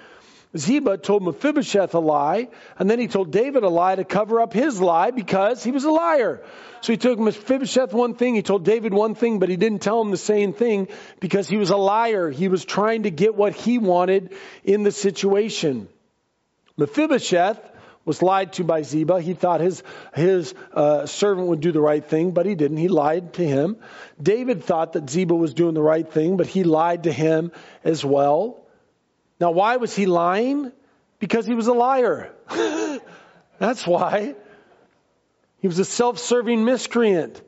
Ziba 0.56 0.96
told 0.96 1.22
Mephibosheth 1.22 1.94
a 1.94 1.98
lie, 1.98 2.48
and 2.78 2.88
then 2.88 2.98
he 2.98 3.06
told 3.06 3.30
David 3.30 3.64
a 3.64 3.68
lie 3.68 3.96
to 3.96 4.04
cover 4.04 4.40
up 4.40 4.52
his 4.52 4.80
lie 4.80 5.10
because 5.10 5.62
he 5.62 5.70
was 5.70 5.84
a 5.84 5.90
liar. 5.90 6.42
So 6.80 6.92
he 6.92 6.96
took 6.96 7.18
Mephibosheth 7.18 7.92
one 7.92 8.14
thing, 8.14 8.34
he 8.34 8.42
told 8.42 8.64
David 8.64 8.94
one 8.94 9.14
thing, 9.14 9.40
but 9.40 9.50
he 9.50 9.56
didn't 9.56 9.82
tell 9.82 10.00
him 10.00 10.10
the 10.10 10.16
same 10.16 10.54
thing 10.54 10.88
because 11.20 11.48
he 11.48 11.58
was 11.58 11.70
a 11.70 11.76
liar. 11.76 12.30
He 12.30 12.48
was 12.48 12.64
trying 12.64 13.02
to 13.02 13.10
get 13.10 13.34
what 13.34 13.54
he 13.54 13.78
wanted 13.78 14.32
in 14.64 14.84
the 14.84 14.92
situation. 14.92 15.88
Mephibosheth 16.78 17.58
was 18.06 18.22
lied 18.22 18.54
to 18.54 18.64
by 18.64 18.82
Ziba. 18.82 19.20
He 19.20 19.34
thought 19.34 19.60
his, 19.60 19.82
his 20.14 20.54
uh, 20.72 21.04
servant 21.04 21.48
would 21.48 21.60
do 21.60 21.72
the 21.72 21.80
right 21.80 22.02
thing, 22.02 22.30
but 22.30 22.46
he 22.46 22.54
didn't. 22.54 22.78
He 22.78 22.88
lied 22.88 23.34
to 23.34 23.44
him. 23.44 23.76
David 24.20 24.64
thought 24.64 24.94
that 24.94 25.10
Ziba 25.10 25.34
was 25.34 25.52
doing 25.52 25.74
the 25.74 25.82
right 25.82 26.10
thing, 26.10 26.38
but 26.38 26.46
he 26.46 26.64
lied 26.64 27.02
to 27.02 27.12
him 27.12 27.52
as 27.84 28.02
well. 28.02 28.64
Now, 29.40 29.52
why 29.52 29.76
was 29.76 29.94
he 29.94 30.06
lying? 30.06 30.72
Because 31.18 31.46
he 31.46 31.54
was 31.54 31.66
a 31.66 31.72
liar. 31.72 32.32
That's 33.58 33.86
why. 33.86 34.34
He 35.60 35.68
was 35.68 35.78
a 35.78 35.84
self 35.84 36.18
serving 36.18 36.64
miscreant. 36.64 37.40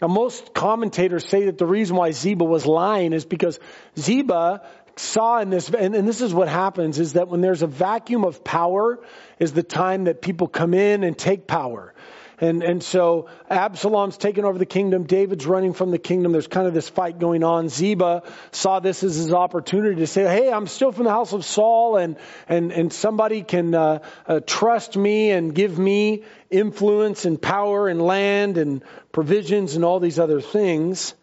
Now, 0.00 0.08
most 0.08 0.52
commentators 0.52 1.26
say 1.26 1.46
that 1.46 1.56
the 1.56 1.66
reason 1.66 1.96
why 1.96 2.10
Ziba 2.10 2.44
was 2.44 2.66
lying 2.66 3.12
is 3.12 3.24
because 3.24 3.58
Ziba 3.98 4.62
saw 4.96 5.40
in 5.40 5.50
this, 5.50 5.70
and, 5.70 5.94
and, 5.94 6.08
this 6.08 6.20
is 6.20 6.34
what 6.34 6.48
happens, 6.48 6.98
is 6.98 7.14
that 7.14 7.28
when 7.28 7.40
there's 7.40 7.62
a 7.62 7.66
vacuum 7.66 8.24
of 8.24 8.44
power, 8.44 8.98
is 9.38 9.52
the 9.52 9.62
time 9.62 10.04
that 10.04 10.22
people 10.22 10.48
come 10.48 10.74
in 10.74 11.04
and 11.04 11.16
take 11.16 11.46
power. 11.46 11.94
And, 12.38 12.62
and 12.62 12.82
so 12.82 13.28
Absalom's 13.48 14.18
taken 14.18 14.44
over 14.44 14.58
the 14.58 14.66
kingdom. 14.66 15.04
David's 15.04 15.46
running 15.46 15.72
from 15.72 15.90
the 15.90 15.98
kingdom. 15.98 16.32
There's 16.32 16.46
kind 16.46 16.66
of 16.66 16.74
this 16.74 16.88
fight 16.88 17.18
going 17.18 17.42
on. 17.42 17.70
Ziba 17.70 18.24
saw 18.52 18.78
this 18.80 19.02
as 19.02 19.16
his 19.16 19.32
opportunity 19.32 19.96
to 19.96 20.06
say, 20.06 20.24
Hey, 20.24 20.50
I'm 20.50 20.66
still 20.66 20.92
from 20.92 21.04
the 21.04 21.10
house 21.10 21.32
of 21.32 21.46
Saul 21.46 21.96
and, 21.96 22.16
and, 22.46 22.72
and 22.72 22.92
somebody 22.92 23.42
can 23.42 23.74
uh, 23.74 24.00
uh, 24.26 24.40
trust 24.46 24.98
me 24.98 25.30
and 25.30 25.54
give 25.54 25.78
me 25.78 26.24
influence 26.50 27.24
and 27.24 27.40
power 27.40 27.88
and 27.88 28.02
land 28.02 28.58
and 28.58 28.82
provisions 29.12 29.74
and 29.74 29.84
all 29.84 29.98
these 29.98 30.18
other 30.18 30.42
things. 30.42 31.14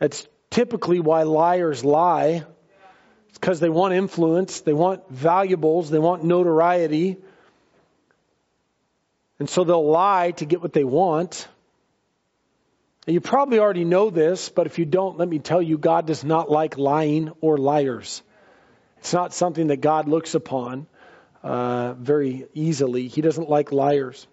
That's 0.00 0.26
typically 0.50 0.98
why 0.98 1.22
liars 1.22 1.84
lie. 1.84 2.44
It's 3.28 3.38
because 3.38 3.60
they 3.60 3.68
want 3.68 3.94
influence, 3.94 4.62
they 4.62 4.72
want 4.72 5.08
valuables, 5.08 5.88
they 5.88 6.00
want 6.00 6.24
notoriety. 6.24 7.18
And 9.40 9.48
so 9.48 9.64
they'll 9.64 9.90
lie 9.90 10.32
to 10.32 10.44
get 10.44 10.62
what 10.62 10.74
they 10.74 10.84
want. 10.84 11.48
And 13.06 13.14
you 13.14 13.20
probably 13.22 13.58
already 13.58 13.86
know 13.86 14.10
this, 14.10 14.50
but 14.50 14.66
if 14.66 14.78
you 14.78 14.84
don't, 14.84 15.18
let 15.18 15.28
me 15.28 15.38
tell 15.38 15.62
you, 15.62 15.78
God 15.78 16.06
does 16.06 16.22
not 16.22 16.50
like 16.50 16.76
lying 16.76 17.32
or 17.40 17.56
liars. 17.56 18.22
It's 18.98 19.14
not 19.14 19.32
something 19.32 19.68
that 19.68 19.80
God 19.80 20.06
looks 20.06 20.34
upon 20.34 20.86
uh, 21.42 21.94
very 21.94 22.46
easily. 22.52 23.08
He 23.08 23.22
doesn't 23.22 23.48
like 23.48 23.72
liars. 23.72 24.26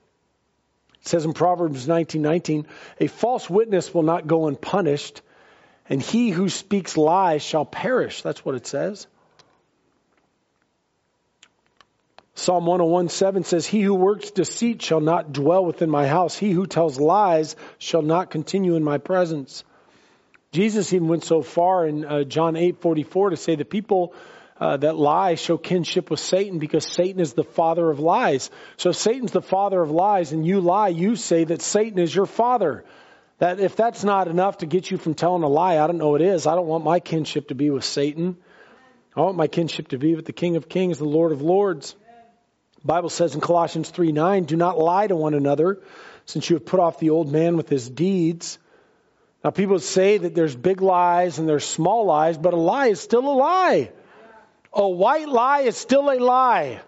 It 1.02 1.08
says 1.08 1.24
in 1.24 1.32
Proverbs 1.32 1.88
19:19, 1.88 2.66
a 3.00 3.08
false 3.08 3.50
witness 3.50 3.94
will 3.94 4.04
not 4.04 4.28
go 4.28 4.48
unpunished, 4.48 5.22
and 5.88 6.02
he 6.02 6.32
who 6.32 6.50
speaks 6.50 6.98
lies 6.98 7.42
shall 7.42 7.64
perish. 7.64 8.24
That's 8.24 8.44
what 8.44 8.56
it 8.56 8.68
says. 8.68 9.08
Psalm 12.38 12.68
101 12.68 13.10
7 13.10 13.44
says, 13.44 13.66
He 13.66 13.82
who 13.82 13.96
works 13.96 14.30
deceit 14.30 14.84
shall 14.84 15.02
not 15.02 15.34
dwell 15.34 15.66
within 15.66 15.90
my 15.90 16.08
house. 16.08 16.38
He 16.38 16.52
who 16.52 16.68
tells 16.68 17.00
lies 17.00 17.56
shall 17.80 18.04
not 18.04 18.30
continue 18.30 18.76
in 18.76 18.84
my 18.84 19.00
presence. 19.00 19.64
Jesus 20.52 20.94
even 20.94 21.08
went 21.08 21.24
so 21.24 21.42
far 21.42 21.88
in 21.88 22.06
uh, 22.06 22.24
John 22.26 22.56
8 22.56 22.80
44 22.80 23.32
to 23.32 23.38
say 23.38 23.56
the 23.56 23.66
people 23.66 24.14
uh, 24.60 24.78
that 24.78 24.96
lie 24.96 25.34
show 25.34 25.58
kinship 25.58 26.12
with 26.12 26.20
Satan 26.20 26.60
because 26.60 26.86
Satan 26.86 27.20
is 27.20 27.34
the 27.34 27.44
father 27.44 27.90
of 27.90 28.00
lies. 28.00 28.52
So 28.78 28.92
if 28.92 28.98
Satan's 28.98 29.32
the 29.32 29.42
father 29.42 29.82
of 29.82 29.90
lies 29.90 30.32
and 30.32 30.46
you 30.46 30.62
lie, 30.62 30.90
you 30.90 31.16
say 31.16 31.44
that 31.44 31.64
Satan 31.64 31.98
is 31.98 32.14
your 32.14 32.28
father. 32.28 32.86
That 33.40 33.60
if 33.60 33.76
that's 33.76 34.04
not 34.04 34.28
enough 34.28 34.60
to 34.60 34.68
get 34.68 34.92
you 34.92 34.98
from 34.98 35.16
telling 35.16 35.42
a 35.42 35.48
lie, 35.48 35.80
I 35.80 35.88
don't 35.88 35.98
know 35.98 36.10
what 36.10 36.22
is. 36.22 36.46
I 36.46 36.54
don't 36.54 36.68
want 36.68 36.84
my 36.84 37.00
kinship 37.00 37.48
to 37.48 37.56
be 37.56 37.72
with 37.72 37.84
Satan. 37.84 38.38
I 39.16 39.22
want 39.22 39.38
my 39.38 39.48
kinship 39.48 39.88
to 39.88 39.98
be 39.98 40.14
with 40.14 40.26
the 40.26 40.34
King 40.34 40.56
of 40.56 40.70
Kings, 40.70 41.00
the 41.00 41.06
Lord 41.06 41.32
of 41.32 41.42
Lords. 41.42 41.96
Bible 42.88 43.10
says 43.10 43.36
in 43.36 43.42
Colossians 43.42 43.90
3 43.90 44.14
9, 44.14 44.46
do 44.46 44.56
not 44.56 44.80
lie 44.80 45.08
to 45.08 45.16
one 45.16 45.34
another, 45.34 45.82
since 46.26 46.50
you 46.50 46.56
have 46.56 46.66
put 46.66 46.80
off 46.80 47.00
the 47.00 47.10
old 47.10 47.30
man 47.30 47.58
with 47.58 47.68
his 47.68 47.90
deeds. 47.90 48.58
Now, 49.44 49.52
people 49.52 49.80
say 49.80 50.18
that 50.18 50.34
there's 50.34 50.56
big 50.56 50.82
lies 50.82 51.38
and 51.38 51.48
there's 51.48 51.66
small 51.66 52.06
lies, 52.06 52.38
but 52.38 52.54
a 52.54 52.58
lie 52.58 52.88
is 52.88 53.02
still 53.02 53.28
a 53.28 53.36
lie. 53.36 53.92
A 54.72 54.88
white 54.88 55.28
lie 55.28 55.62
is 55.62 55.76
still 55.76 56.10
a 56.10 56.18
lie. 56.18 56.80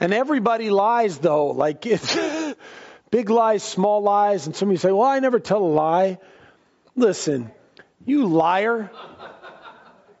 And 0.00 0.12
everybody 0.14 0.70
lies, 0.70 1.18
though. 1.18 1.48
Like, 1.48 1.84
it's 1.86 2.16
big 3.10 3.28
lies, 3.28 3.62
small 3.62 4.02
lies. 4.02 4.46
And 4.46 4.56
some 4.56 4.68
of 4.68 4.72
you 4.72 4.78
say, 4.78 4.90
well, 4.90 5.06
I 5.06 5.20
never 5.20 5.38
tell 5.38 5.62
a 5.62 5.66
lie. 5.66 6.18
Listen, 6.96 7.50
you 8.06 8.26
liar. 8.26 8.90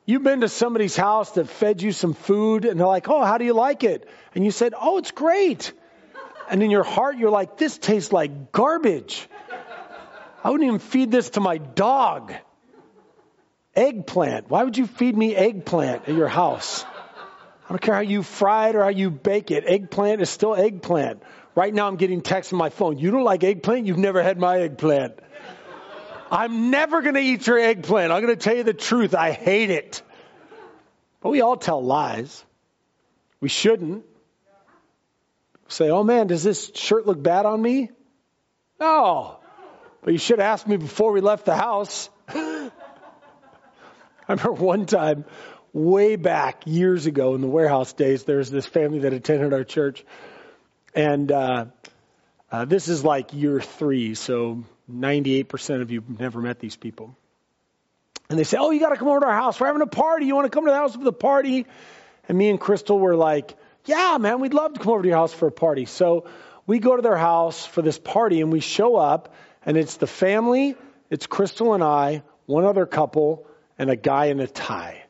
You've 0.06 0.22
been 0.22 0.42
to 0.42 0.48
somebody's 0.48 0.96
house 0.96 1.30
that 1.32 1.48
fed 1.48 1.80
you 1.80 1.92
some 1.92 2.12
food 2.12 2.66
and 2.66 2.78
they're 2.78 2.86
like, 2.86 3.08
oh, 3.08 3.24
how 3.24 3.38
do 3.38 3.44
you 3.44 3.54
like 3.54 3.84
it? 3.84 4.06
And 4.34 4.44
you 4.44 4.50
said, 4.50 4.74
oh, 4.78 4.98
it's 4.98 5.12
great. 5.12 5.72
And 6.50 6.62
in 6.62 6.70
your 6.70 6.82
heart, 6.82 7.16
you're 7.16 7.30
like, 7.30 7.56
this 7.56 7.78
tastes 7.78 8.12
like 8.12 8.52
garbage. 8.52 9.26
I 10.42 10.50
wouldn't 10.50 10.66
even 10.66 10.78
feed 10.78 11.10
this 11.10 11.30
to 11.30 11.40
my 11.40 11.56
dog. 11.56 12.34
Eggplant. 13.74 14.50
Why 14.50 14.62
would 14.62 14.76
you 14.76 14.86
feed 14.86 15.16
me 15.16 15.34
eggplant 15.34 16.06
at 16.06 16.14
your 16.14 16.28
house? 16.28 16.84
I 17.64 17.70
don't 17.70 17.80
care 17.80 17.94
how 17.94 18.02
you 18.02 18.22
fry 18.22 18.68
it 18.68 18.76
or 18.76 18.82
how 18.82 18.90
you 18.90 19.10
bake 19.10 19.50
it. 19.50 19.64
Eggplant 19.66 20.20
is 20.20 20.28
still 20.28 20.54
eggplant. 20.54 21.22
Right 21.54 21.72
now, 21.72 21.88
I'm 21.88 21.96
getting 21.96 22.20
texts 22.20 22.52
on 22.52 22.58
my 22.58 22.68
phone. 22.68 22.98
You 22.98 23.10
don't 23.10 23.24
like 23.24 23.42
eggplant? 23.42 23.86
You've 23.86 23.96
never 23.96 24.22
had 24.22 24.38
my 24.38 24.60
eggplant. 24.60 25.18
I'm 26.30 26.70
never 26.70 27.02
going 27.02 27.14
to 27.14 27.20
eat 27.20 27.46
your 27.46 27.58
eggplant. 27.58 28.12
I'm 28.12 28.22
going 28.22 28.36
to 28.36 28.42
tell 28.42 28.56
you 28.56 28.62
the 28.62 28.74
truth. 28.74 29.14
I 29.14 29.32
hate 29.32 29.70
it. 29.70 30.02
But 31.20 31.30
we 31.30 31.40
all 31.40 31.56
tell 31.56 31.82
lies. 31.82 32.44
We 33.40 33.48
shouldn't. 33.48 34.04
Say, 35.68 35.90
oh 35.90 36.04
man, 36.04 36.26
does 36.26 36.42
this 36.42 36.70
shirt 36.74 37.06
look 37.06 37.22
bad 37.22 37.46
on 37.46 37.60
me? 37.60 37.90
No. 38.78 39.38
But 40.02 40.12
you 40.12 40.18
should 40.18 40.38
have 40.38 40.46
asked 40.46 40.68
me 40.68 40.76
before 40.76 41.12
we 41.12 41.20
left 41.20 41.46
the 41.46 41.56
house. 41.56 42.10
I 42.28 42.70
remember 44.28 44.52
one 44.52 44.86
time, 44.86 45.24
way 45.72 46.16
back 46.16 46.62
years 46.66 47.06
ago 47.06 47.34
in 47.34 47.40
the 47.40 47.48
warehouse 47.48 47.92
days, 47.92 48.24
there 48.24 48.38
was 48.38 48.50
this 48.50 48.66
family 48.66 49.00
that 49.00 49.12
attended 49.12 49.52
our 49.52 49.64
church. 49.64 50.04
And 50.94 51.32
uh, 51.32 51.66
uh, 52.52 52.64
this 52.66 52.88
is 52.88 53.04
like 53.04 53.32
year 53.32 53.60
three, 53.60 54.14
so 54.14 54.64
98% 54.90 55.80
of 55.80 55.90
you 55.90 56.00
have 56.00 56.20
never 56.20 56.40
met 56.40 56.58
these 56.58 56.76
people. 56.76 57.16
And 58.28 58.38
they 58.38 58.44
say, 58.44 58.56
Oh, 58.58 58.70
you 58.70 58.80
got 58.80 58.90
to 58.90 58.96
come 58.96 59.08
over 59.08 59.20
to 59.20 59.26
our 59.26 59.34
house. 59.34 59.60
We're 59.60 59.66
having 59.66 59.82
a 59.82 59.86
party. 59.86 60.26
You 60.26 60.34
want 60.34 60.46
to 60.46 60.50
come 60.50 60.64
to 60.64 60.70
the 60.70 60.76
house 60.76 60.94
for 60.94 61.04
the 61.04 61.12
party? 61.12 61.66
And 62.28 62.38
me 62.38 62.48
and 62.50 62.60
Crystal 62.60 62.98
were 62.98 63.16
like, 63.16 63.56
Yeah, 63.84 64.16
man, 64.18 64.40
we'd 64.40 64.54
love 64.54 64.74
to 64.74 64.80
come 64.80 64.92
over 64.92 65.02
to 65.02 65.08
your 65.08 65.16
house 65.16 65.32
for 65.32 65.48
a 65.48 65.52
party. 65.52 65.84
So 65.84 66.26
we 66.66 66.78
go 66.78 66.96
to 66.96 67.02
their 67.02 67.16
house 67.16 67.66
for 67.66 67.82
this 67.82 67.98
party 67.98 68.40
and 68.40 68.50
we 68.52 68.60
show 68.60 68.96
up, 68.96 69.34
and 69.66 69.76
it's 69.76 69.96
the 69.96 70.06
family, 70.06 70.76
it's 71.10 71.26
Crystal 71.26 71.74
and 71.74 71.84
I, 71.84 72.22
one 72.46 72.64
other 72.64 72.86
couple, 72.86 73.46
and 73.78 73.90
a 73.90 73.96
guy 73.96 74.26
in 74.26 74.40
a 74.40 74.46
tie 74.46 75.02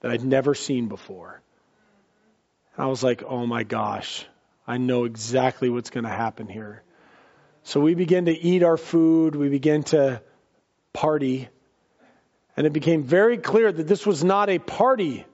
that 0.00 0.10
I'd 0.10 0.24
never 0.24 0.54
seen 0.54 0.88
before. 0.88 1.40
And 2.76 2.84
I 2.84 2.88
was 2.88 3.02
like, 3.02 3.22
Oh 3.22 3.46
my 3.46 3.62
gosh, 3.62 4.26
I 4.66 4.78
know 4.78 5.04
exactly 5.04 5.70
what's 5.70 5.90
going 5.90 6.04
to 6.04 6.10
happen 6.10 6.48
here. 6.48 6.82
So 7.68 7.80
we 7.80 7.94
began 7.94 8.24
to 8.24 8.32
eat 8.32 8.62
our 8.62 8.78
food, 8.78 9.36
we 9.36 9.50
began 9.50 9.82
to 9.92 10.22
party, 10.94 11.50
and 12.56 12.66
it 12.66 12.72
became 12.72 13.02
very 13.02 13.36
clear 13.36 13.70
that 13.70 13.86
this 13.86 14.06
was 14.06 14.24
not 14.24 14.48
a 14.48 14.58
party. 14.58 15.26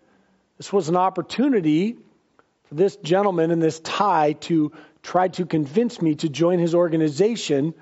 This 0.56 0.72
was 0.72 0.88
an 0.88 0.96
opportunity 0.96 1.96
for 2.64 2.74
this 2.74 2.96
gentleman 2.96 3.52
in 3.52 3.60
this 3.60 3.78
tie 3.78 4.32
to 4.48 4.72
try 5.00 5.28
to 5.28 5.46
convince 5.46 6.02
me 6.02 6.16
to 6.16 6.28
join 6.28 6.58
his 6.58 6.74
organization 6.74 7.72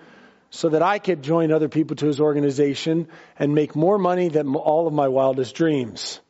so 0.50 0.68
that 0.68 0.82
I 0.82 0.99
could 0.99 1.23
join 1.23 1.50
other 1.50 1.71
people 1.71 1.97
to 1.97 2.06
his 2.06 2.21
organization 2.21 3.09
and 3.38 3.54
make 3.54 3.75
more 3.75 3.97
money 3.97 4.28
than 4.28 4.54
all 4.54 4.87
of 4.87 4.92
my 4.92 5.09
wildest 5.09 5.54
dreams. 5.54 6.21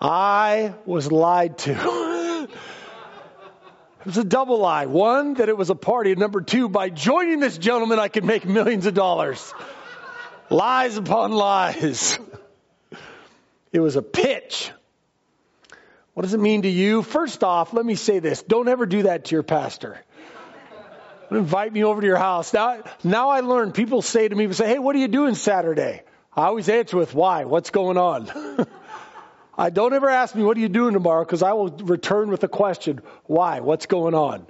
I 0.00 0.72
was 0.86 1.12
lied 1.12 1.58
to. 1.58 2.04
It 4.00 4.06
was 4.06 4.18
a 4.18 4.24
double 4.24 4.58
lie. 4.58 4.86
One, 4.86 5.34
that 5.34 5.48
it 5.48 5.56
was 5.56 5.70
a 5.70 5.74
party. 5.74 6.12
And 6.12 6.20
number 6.20 6.40
two, 6.40 6.68
by 6.68 6.88
joining 6.88 7.40
this 7.40 7.58
gentleman, 7.58 7.98
I 7.98 8.08
could 8.08 8.24
make 8.24 8.44
millions 8.46 8.86
of 8.86 8.94
dollars. 8.94 9.52
lies 10.50 10.96
upon 10.96 11.32
lies. 11.32 12.18
It 13.70 13.80
was 13.80 13.96
a 13.96 14.02
pitch. 14.02 14.72
What 16.14 16.22
does 16.22 16.32
it 16.32 16.40
mean 16.40 16.62
to 16.62 16.68
you? 16.70 17.02
First 17.02 17.44
off, 17.44 17.74
let 17.74 17.84
me 17.84 17.96
say 17.96 18.18
this. 18.18 18.42
Don't 18.42 18.66
ever 18.66 18.86
do 18.86 19.02
that 19.02 19.26
to 19.26 19.34
your 19.34 19.42
pastor. 19.42 20.02
Invite 21.30 21.72
me 21.72 21.84
over 21.84 22.00
to 22.00 22.06
your 22.06 22.16
house. 22.16 22.52
Now, 22.54 22.82
now 23.04 23.28
I 23.28 23.40
learn 23.40 23.72
people 23.72 24.00
say 24.00 24.26
to 24.26 24.34
me, 24.34 24.50
say, 24.54 24.66
hey, 24.66 24.78
what 24.78 24.96
are 24.96 24.98
you 24.98 25.08
doing 25.08 25.34
Saturday? 25.34 26.02
I 26.34 26.46
always 26.46 26.68
answer 26.68 26.96
with 26.96 27.14
why? 27.14 27.44
What's 27.44 27.70
going 27.70 27.98
on? 27.98 28.66
I 29.58 29.70
don't 29.70 29.92
ever 29.92 30.08
ask 30.08 30.36
me, 30.36 30.44
what 30.44 30.56
are 30.56 30.60
you 30.60 30.68
doing 30.68 30.94
tomorrow? 30.94 31.24
Because 31.24 31.42
I 31.42 31.52
will 31.52 31.68
return 31.68 32.30
with 32.30 32.44
a 32.44 32.48
question. 32.48 33.00
Why? 33.24 33.58
What's 33.58 33.86
going 33.86 34.14
on? 34.14 34.46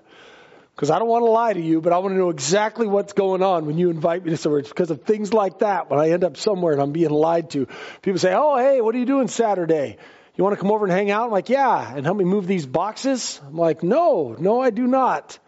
Because 0.76 0.90
I 0.90 0.98
don't 0.98 1.08
want 1.08 1.22
to 1.22 1.30
lie 1.30 1.54
to 1.54 1.60
you, 1.60 1.80
but 1.80 1.94
I 1.94 1.98
want 1.98 2.12
to 2.12 2.18
know 2.18 2.28
exactly 2.28 2.86
what's 2.86 3.14
going 3.14 3.42
on 3.42 3.64
when 3.64 3.78
you 3.78 3.88
invite 3.88 4.22
me 4.22 4.30
to 4.30 4.36
somewhere. 4.36 4.60
It's 4.60 4.68
because 4.68 4.90
of 4.90 5.02
things 5.02 5.32
like 5.32 5.60
that 5.60 5.88
when 5.88 5.98
I 5.98 6.10
end 6.10 6.24
up 6.24 6.36
somewhere 6.36 6.74
and 6.74 6.82
I'm 6.82 6.92
being 6.92 7.10
lied 7.10 7.50
to. 7.50 7.66
People 8.02 8.18
say, 8.18 8.34
oh, 8.36 8.58
hey, 8.58 8.82
what 8.82 8.94
are 8.94 8.98
you 8.98 9.06
doing 9.06 9.28
Saturday? 9.28 9.96
You 10.36 10.44
want 10.44 10.54
to 10.54 10.60
come 10.60 10.70
over 10.70 10.84
and 10.84 10.92
hang 10.92 11.10
out? 11.10 11.24
I'm 11.24 11.30
like, 11.32 11.48
yeah. 11.48 11.96
And 11.96 12.04
help 12.04 12.18
me 12.18 12.24
move 12.24 12.46
these 12.46 12.66
boxes? 12.66 13.40
I'm 13.44 13.56
like, 13.56 13.82
no, 13.82 14.36
no, 14.38 14.60
I 14.60 14.70
do 14.70 14.86
not. 14.86 15.38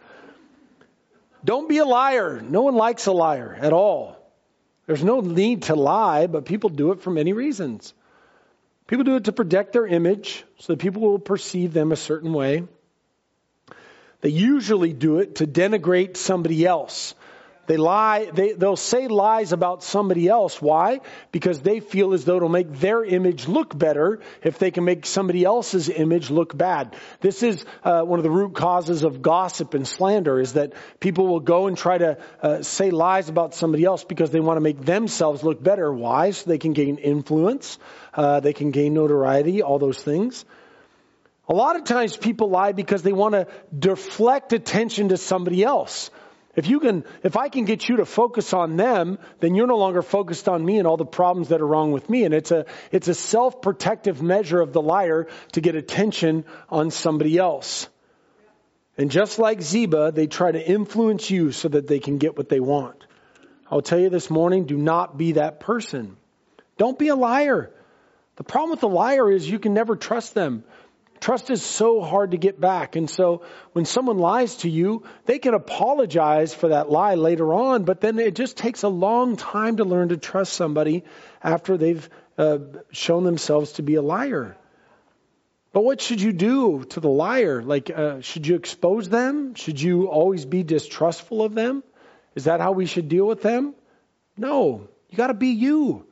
Don't 1.45 1.69
be 1.69 1.77
a 1.77 1.85
liar. 1.85 2.41
No 2.41 2.63
one 2.63 2.75
likes 2.75 3.05
a 3.05 3.11
liar 3.11 3.55
at 3.57 3.73
all. 3.73 4.17
There's 4.87 5.03
no 5.03 5.21
need 5.21 5.63
to 5.63 5.75
lie, 5.75 6.25
but 6.25 6.45
people 6.45 6.71
do 6.71 6.91
it 6.91 7.01
for 7.03 7.11
many 7.11 7.31
reasons. 7.31 7.93
People 8.91 9.05
do 9.05 9.15
it 9.15 9.23
to 9.23 9.31
protect 9.31 9.71
their 9.71 9.87
image 9.87 10.43
so 10.59 10.73
that 10.73 10.79
people 10.79 11.01
will 11.01 11.17
perceive 11.17 11.71
them 11.71 11.93
a 11.93 11.95
certain 11.95 12.33
way. 12.33 12.67
They 14.19 14.27
usually 14.27 14.91
do 14.91 15.19
it 15.19 15.35
to 15.35 15.47
denigrate 15.47 16.17
somebody 16.17 16.65
else. 16.65 17.15
They 17.71 17.77
lie, 17.77 18.25
they, 18.25 18.51
they'll 18.51 18.75
say 18.75 19.07
lies 19.07 19.53
about 19.53 19.81
somebody 19.81 20.27
else. 20.27 20.61
Why? 20.61 20.99
Because 21.31 21.61
they 21.61 21.79
feel 21.79 22.11
as 22.11 22.25
though 22.25 22.35
it'll 22.35 22.49
make 22.49 22.69
their 22.69 23.01
image 23.01 23.47
look 23.47 23.77
better 23.77 24.19
if 24.43 24.59
they 24.59 24.71
can 24.71 24.83
make 24.83 25.05
somebody 25.05 25.45
else's 25.45 25.87
image 25.87 26.29
look 26.29 26.57
bad. 26.57 26.97
This 27.21 27.43
is 27.43 27.63
uh, 27.85 28.01
one 28.01 28.19
of 28.19 28.23
the 28.23 28.29
root 28.29 28.55
causes 28.55 29.03
of 29.03 29.21
gossip 29.21 29.73
and 29.73 29.87
slander 29.87 30.41
is 30.41 30.51
that 30.55 30.73
people 30.99 31.27
will 31.27 31.39
go 31.39 31.67
and 31.67 31.77
try 31.77 31.97
to 31.97 32.17
uh, 32.41 32.61
say 32.61 32.91
lies 32.91 33.29
about 33.29 33.55
somebody 33.55 33.85
else 33.85 34.03
because 34.03 34.31
they 34.31 34.41
want 34.41 34.57
to 34.57 34.61
make 34.61 34.83
themselves 34.83 35.41
look 35.41 35.63
better. 35.63 35.93
Why? 35.93 36.31
So 36.31 36.49
they 36.49 36.57
can 36.57 36.73
gain 36.73 36.97
influence, 36.97 37.79
uh, 38.13 38.41
they 38.41 38.51
can 38.51 38.71
gain 38.71 38.95
notoriety, 38.95 39.61
all 39.61 39.79
those 39.79 40.03
things. 40.03 40.43
A 41.47 41.53
lot 41.53 41.77
of 41.77 41.85
times 41.85 42.17
people 42.17 42.49
lie 42.49 42.73
because 42.73 43.01
they 43.01 43.13
want 43.13 43.33
to 43.33 43.47
deflect 43.77 44.51
attention 44.51 45.07
to 45.09 45.15
somebody 45.15 45.63
else. 45.63 46.11
If 46.55 46.67
you 46.67 46.79
can, 46.81 47.05
if 47.23 47.37
I 47.37 47.47
can 47.47 47.65
get 47.65 47.87
you 47.87 47.97
to 47.97 48.05
focus 48.05 48.53
on 48.53 48.75
them, 48.75 49.19
then 49.39 49.55
you're 49.55 49.67
no 49.67 49.77
longer 49.77 50.01
focused 50.01 50.49
on 50.49 50.65
me 50.65 50.79
and 50.79 50.87
all 50.87 50.97
the 50.97 51.05
problems 51.05 51.49
that 51.49 51.61
are 51.61 51.67
wrong 51.67 51.91
with 51.91 52.09
me. 52.09 52.25
And 52.25 52.33
it's 52.33 52.51
a, 52.51 52.65
it's 52.91 53.07
a 53.07 53.13
self-protective 53.13 54.21
measure 54.21 54.59
of 54.59 54.73
the 54.73 54.81
liar 54.81 55.27
to 55.53 55.61
get 55.61 55.75
attention 55.75 56.43
on 56.69 56.91
somebody 56.91 57.37
else. 57.37 57.87
And 58.97 59.09
just 59.09 59.39
like 59.39 59.61
Ziba, 59.61 60.11
they 60.11 60.27
try 60.27 60.51
to 60.51 60.63
influence 60.63 61.29
you 61.31 61.53
so 61.53 61.69
that 61.69 61.87
they 61.87 61.99
can 61.99 62.17
get 62.17 62.37
what 62.37 62.49
they 62.49 62.59
want. 62.59 63.05
I'll 63.69 63.81
tell 63.81 63.99
you 63.99 64.09
this 64.09 64.29
morning, 64.29 64.65
do 64.65 64.77
not 64.77 65.17
be 65.17 65.33
that 65.33 65.61
person. 65.61 66.17
Don't 66.77 66.99
be 66.99 67.07
a 67.07 67.15
liar. 67.15 67.71
The 68.35 68.43
problem 68.43 68.71
with 68.71 68.81
the 68.81 68.89
liar 68.89 69.31
is 69.31 69.49
you 69.49 69.59
can 69.59 69.73
never 69.73 69.95
trust 69.95 70.33
them. 70.33 70.65
Trust 71.21 71.51
is 71.51 71.61
so 71.61 72.01
hard 72.01 72.31
to 72.31 72.37
get 72.37 72.59
back. 72.59 72.95
And 72.95 73.07
so 73.07 73.43
when 73.73 73.85
someone 73.85 74.17
lies 74.17 74.57
to 74.57 74.69
you, 74.69 75.03
they 75.25 75.37
can 75.37 75.53
apologize 75.53 76.51
for 76.51 76.69
that 76.69 76.89
lie 76.89 77.13
later 77.13 77.53
on, 77.53 77.83
but 77.83 78.01
then 78.01 78.17
it 78.17 78.33
just 78.33 78.57
takes 78.57 78.81
a 78.81 78.89
long 78.89 79.37
time 79.37 79.77
to 79.77 79.85
learn 79.85 80.09
to 80.09 80.17
trust 80.17 80.53
somebody 80.53 81.03
after 81.43 81.77
they've 81.77 82.09
uh, 82.39 82.57
shown 82.91 83.23
themselves 83.23 83.73
to 83.73 83.83
be 83.83 83.95
a 83.95 84.01
liar. 84.01 84.57
But 85.73 85.83
what 85.83 86.01
should 86.01 86.21
you 86.21 86.33
do 86.33 86.85
to 86.85 86.99
the 86.99 87.09
liar? 87.09 87.61
Like, 87.61 87.91
uh, 87.91 88.21
should 88.21 88.47
you 88.47 88.55
expose 88.55 89.07
them? 89.07 89.53
Should 89.53 89.79
you 89.79 90.07
always 90.07 90.45
be 90.45 90.63
distrustful 90.63 91.43
of 91.43 91.53
them? 91.53 91.83
Is 92.33 92.45
that 92.45 92.61
how 92.61 92.71
we 92.71 92.87
should 92.87 93.09
deal 93.09 93.27
with 93.27 93.43
them? 93.43 93.75
No. 94.37 94.87
You 95.11 95.17
got 95.17 95.27
to 95.27 95.35
be 95.35 95.49
you. 95.49 96.07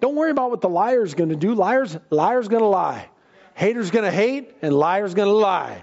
Don't 0.00 0.16
worry 0.16 0.30
about 0.30 0.50
what 0.50 0.62
the 0.62 0.68
liar's 0.70 1.12
going 1.12 1.28
to 1.28 1.36
do. 1.36 1.54
Liars, 1.54 1.96
liar's 2.08 2.48
going 2.48 2.62
to 2.62 2.68
lie. 2.68 3.10
Hater's 3.56 3.90
going 3.90 4.04
to 4.04 4.10
hate 4.10 4.54
and 4.60 4.74
liar's 4.74 5.14
going 5.14 5.28
to 5.28 5.34
lie. 5.34 5.82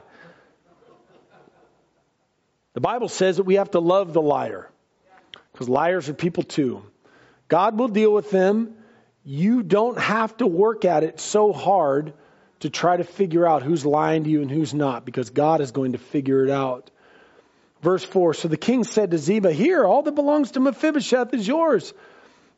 The 2.74 2.82
Bible 2.82 3.10
says 3.10 3.38
that 3.38 3.44
we 3.44 3.56
have 3.56 3.72
to 3.72 3.80
love 3.80 4.14
the 4.14 4.22
liar 4.22 4.70
because 5.52 5.68
liars 5.68 6.08
are 6.08 6.14
people 6.14 6.44
too. 6.44 6.84
God 7.48 7.80
will 7.80 7.88
deal 7.88 8.14
with 8.14 8.30
them. 8.30 8.76
You 9.26 9.64
don't 9.64 9.98
have 9.98 10.38
to 10.38 10.46
work 10.46 10.86
at 10.86 11.04
it 11.04 11.20
so 11.20 11.52
hard 11.52 12.14
to 12.60 12.70
try 12.70 12.96
to 12.96 13.04
figure 13.04 13.48
out 13.48 13.64
who's 13.64 13.84
lying 13.84 14.24
to 14.26 14.30
you 14.30 14.44
and 14.44 14.52
who's 14.52 14.76
not 14.76 15.04
because 15.04 15.32
God 15.32 15.60
is 15.60 15.72
going 15.72 15.94
to 15.94 15.98
figure 15.98 16.44
it 16.46 16.52
out. 16.52 16.92
Verse 17.82 18.04
4 18.04 18.36
So 18.36 18.50
the 18.50 18.56
king 18.56 18.84
said 18.84 19.10
to 19.12 19.18
Ziba, 19.18 19.52
Here, 19.52 19.84
all 19.84 20.04
that 20.04 20.14
belongs 20.14 20.52
to 20.52 20.60
Mephibosheth 20.60 21.34
is 21.34 21.48
yours. 21.48 21.92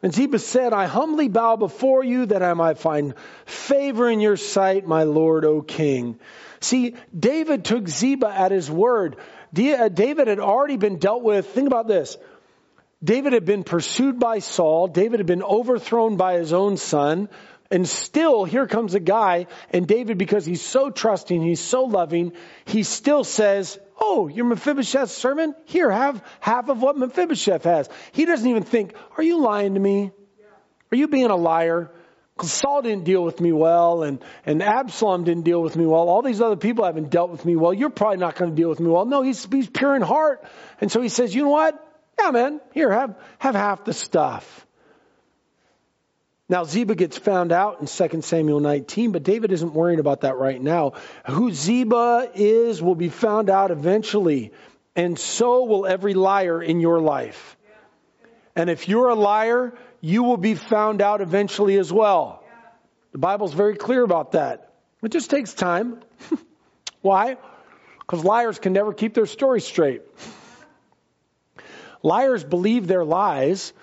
And 0.06 0.14
Ziba 0.14 0.38
said, 0.38 0.72
I 0.72 0.86
humbly 0.86 1.30
bow 1.30 1.56
before 1.56 2.04
you 2.04 2.28
that 2.28 2.44
I 2.44 2.54
might 2.54 2.78
find 2.78 3.16
favor 3.48 4.08
in 4.08 4.20
your 4.20 4.38
sight, 4.38 4.86
my 4.86 5.02
Lord, 5.02 5.46
O 5.46 5.64
King. 5.64 6.20
See, 6.60 6.94
David 7.18 7.66
took 7.66 7.88
Ziba 7.88 8.28
at 8.28 8.52
his 8.52 8.70
word. 8.70 9.16
Uh, 9.58 9.90
David 9.90 10.28
had 10.28 10.40
already 10.40 10.78
been 10.78 11.00
dealt 11.00 11.24
with. 11.24 11.48
Think 11.48 11.66
about 11.66 11.88
this. 11.88 12.18
David 13.04 13.34
had 13.34 13.46
been 13.46 13.64
pursued 13.64 14.20
by 14.20 14.38
Saul. 14.38 14.90
David 14.90 15.22
had 15.22 15.26
been 15.26 15.42
overthrown 15.42 16.18
by 16.18 16.36
his 16.36 16.54
own 16.54 16.78
son. 16.78 17.28
And 17.72 17.90
still, 17.90 18.44
here 18.46 18.68
comes 18.68 18.94
a 18.94 19.00
guy, 19.00 19.48
and 19.72 19.88
David, 19.88 20.20
because 20.20 20.46
he's 20.46 20.62
so 20.62 20.92
trusting, 20.92 21.42
he's 21.42 21.60
so 21.60 21.86
loving, 21.86 22.34
he 22.66 22.84
still 22.84 23.24
says, 23.24 23.80
Oh, 24.00 24.28
you're 24.28 24.46
Mephibosheth's 24.46 25.14
servant? 25.14 25.56
Here, 25.66 25.90
have 25.90 26.24
half 26.40 26.70
of 26.70 26.82
what 26.82 26.98
Mephibosheth 26.98 27.64
has. 27.64 27.90
He 28.12 28.26
doesn't 28.26 28.50
even 28.50 28.64
think, 28.64 28.94
Are 29.18 29.24
you 29.24 29.40
lying 29.40 29.74
to 29.74 29.80
me? 29.80 30.12
Are 30.92 30.98
you 30.98 31.08
being 31.08 31.26
a 31.26 31.36
liar? 31.36 31.92
Because 32.36 32.52
Saul 32.52 32.82
didn't 32.82 33.06
deal 33.06 33.24
with 33.24 33.40
me 33.40 33.54
well, 33.54 34.04
and, 34.04 34.22
and 34.46 34.62
Absalom 34.62 35.24
didn't 35.24 35.44
deal 35.44 35.62
with 35.62 35.78
me 35.78 35.86
well. 35.86 36.10
All 36.10 36.22
these 36.22 36.42
other 36.42 36.58
people 36.58 36.84
haven't 36.84 37.10
dealt 37.10 37.32
with 37.32 37.46
me 37.46 37.56
well. 37.56 37.74
You're 37.74 37.90
probably 37.90 38.18
not 38.18 38.36
going 38.36 38.52
to 38.52 38.56
deal 38.56 38.68
with 38.68 38.82
me 38.82 38.90
well. 38.90 39.06
No, 39.06 39.22
he's, 39.22 39.46
he's 39.46 39.70
pure 39.70 39.96
in 39.96 40.02
heart. 40.02 40.44
And 40.82 40.92
so 40.92 41.02
he 41.02 41.08
says, 41.08 41.34
You 41.34 41.44
know 41.44 41.50
what? 41.50 41.82
Yeah, 42.20 42.32
man, 42.32 42.62
here, 42.74 42.92
have, 42.92 43.16
have 43.40 43.56
half 43.56 43.86
the 43.86 43.94
stuff. 43.94 44.66
Now, 46.48 46.64
Ziba 46.64 46.94
gets 46.94 47.18
found 47.18 47.52
out 47.52 47.82
in 47.82 47.88
2 47.88 48.22
Samuel 48.22 48.60
19, 48.60 49.12
but 49.12 49.24
David 49.24 49.52
isn't 49.52 49.74
worrying 49.74 50.00
about 50.00 50.22
that 50.22 50.38
right 50.38 50.62
now. 50.62 50.94
Who 51.28 51.52
Ziba 51.52 52.30
is 52.36 52.82
will 52.82 52.96
be 52.96 53.10
found 53.10 53.50
out 53.50 53.72
eventually, 53.72 54.52
and 54.96 55.18
so 55.18 55.64
will 55.64 55.88
every 55.88 56.14
liar 56.14 56.62
in 56.62 56.82
your 56.82 57.00
life. 57.00 57.58
And 58.56 58.70
if 58.70 58.88
you're 58.88 59.10
a 59.10 59.16
liar, 59.16 59.74
you 60.02 60.22
will 60.22 60.38
be 60.38 60.54
found 60.54 61.02
out 61.02 61.22
eventually 61.22 61.80
as 61.80 61.92
well. 61.92 62.44
The 63.12 63.18
Bible's 63.18 63.54
very 63.54 63.76
clear 63.76 64.04
about 64.04 64.34
that. 64.34 64.72
It 65.02 65.10
just 65.10 65.32
takes 65.32 65.54
time. 65.54 66.00
Why? 67.02 67.38
Because 68.00 68.24
liars 68.24 68.60
can 68.60 68.72
never 68.72 68.94
keep 68.94 69.16
their 69.16 69.26
story 69.26 69.62
straight. 69.62 70.04
Liars 72.04 72.44
believe 72.44 72.86
their 72.86 73.04
lies 73.04 73.74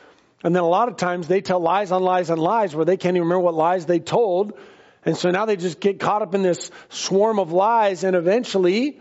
and 0.42 0.54
then 0.54 0.62
a 0.62 0.68
lot 0.68 0.88
of 0.88 0.96
times 0.96 1.28
they 1.28 1.40
tell 1.40 1.60
lies 1.60 1.92
on 1.92 2.02
lies 2.02 2.30
on 2.30 2.38
lies 2.38 2.74
where 2.74 2.84
they 2.84 2.96
can't 2.96 3.16
even 3.16 3.28
remember 3.28 3.44
what 3.44 3.54
lies 3.54 3.86
they 3.86 4.00
told. 4.00 4.58
And 5.04 5.16
so 5.16 5.30
now 5.30 5.46
they 5.46 5.56
just 5.56 5.80
get 5.80 6.00
caught 6.00 6.22
up 6.22 6.34
in 6.34 6.42
this 6.42 6.70
swarm 6.88 7.38
of 7.38 7.52
lies 7.52 8.04
and 8.04 8.16
eventually 8.16 9.00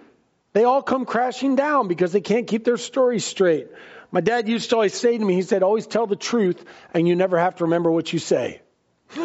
they 0.54 0.64
all 0.64 0.82
come 0.82 1.06
crashing 1.06 1.56
down 1.56 1.88
because 1.88 2.12
they 2.12 2.22
can't 2.22 2.48
keep 2.48 2.64
their 2.64 2.78
story 2.78 3.20
straight. 3.20 3.68
My 4.12 4.22
dad 4.22 4.50
used 4.50 4.70
to 4.72 4.76
always 4.76 4.94
say 4.94 5.18
to 5.18 5.24
me, 5.24 5.36
he 5.36 5.42
said, 5.42 5.64
always 5.64 5.88
tell 5.88 6.06
the 6.06 6.16
truth 6.16 6.64
and 6.94 7.08
you 7.08 7.16
never 7.16 7.40
have 7.40 7.56
to 7.56 7.64
remember 7.64 7.90
what 7.90 8.12
you 8.12 8.20
say. 8.20 8.62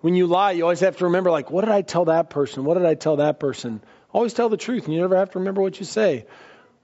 when 0.00 0.14
you 0.14 0.26
lie, 0.26 0.52
you 0.52 0.62
always 0.62 0.80
have 0.80 0.98
to 0.98 1.04
remember, 1.04 1.30
like, 1.30 1.50
what 1.50 1.62
did 1.62 1.70
I 1.70 1.82
tell 1.82 2.06
that 2.06 2.28
person? 2.28 2.64
What 2.64 2.74
did 2.74 2.86
I 2.86 2.94
tell 2.94 3.16
that 3.16 3.40
person? 3.40 3.80
Always 4.12 4.34
tell 4.34 4.50
the 4.50 4.56
truth 4.58 4.84
and 4.84 4.94
you 4.94 5.00
never 5.00 5.16
have 5.16 5.30
to 5.30 5.38
remember 5.38 5.62
what 5.62 5.80
you 5.80 5.86
say, 5.86 6.26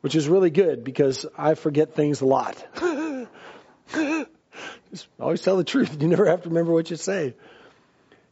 which 0.01 0.15
is 0.15 0.29
really 0.29 0.51
good 0.51 0.83
because 0.83 1.27
I 1.37 1.55
forget 1.55 1.95
things 1.95 2.23
a 2.23 2.27
lot. 2.27 2.57
Just 4.91 5.07
always 5.19 5.43
tell 5.43 5.57
the 5.57 5.65
truth. 5.65 5.97
You 6.01 6.09
never 6.09 6.27
have 6.27 6.43
to 6.43 6.49
remember 6.49 6.73
what 6.73 6.91
you 6.91 6.97
say. 6.97 7.27
You 7.27 7.35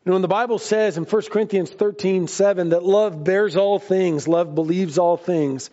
know, 0.04 0.12
when 0.12 0.22
the 0.22 0.28
Bible 0.28 0.58
says 0.58 0.96
in 0.96 1.04
1 1.04 1.22
Corinthians 1.30 1.70
13, 1.70 2.28
7, 2.28 2.70
that 2.70 2.82
love 2.82 3.24
bears 3.24 3.56
all 3.56 3.78
things, 3.78 4.26
love 4.26 4.54
believes 4.54 4.96
all 4.96 5.16
things, 5.16 5.70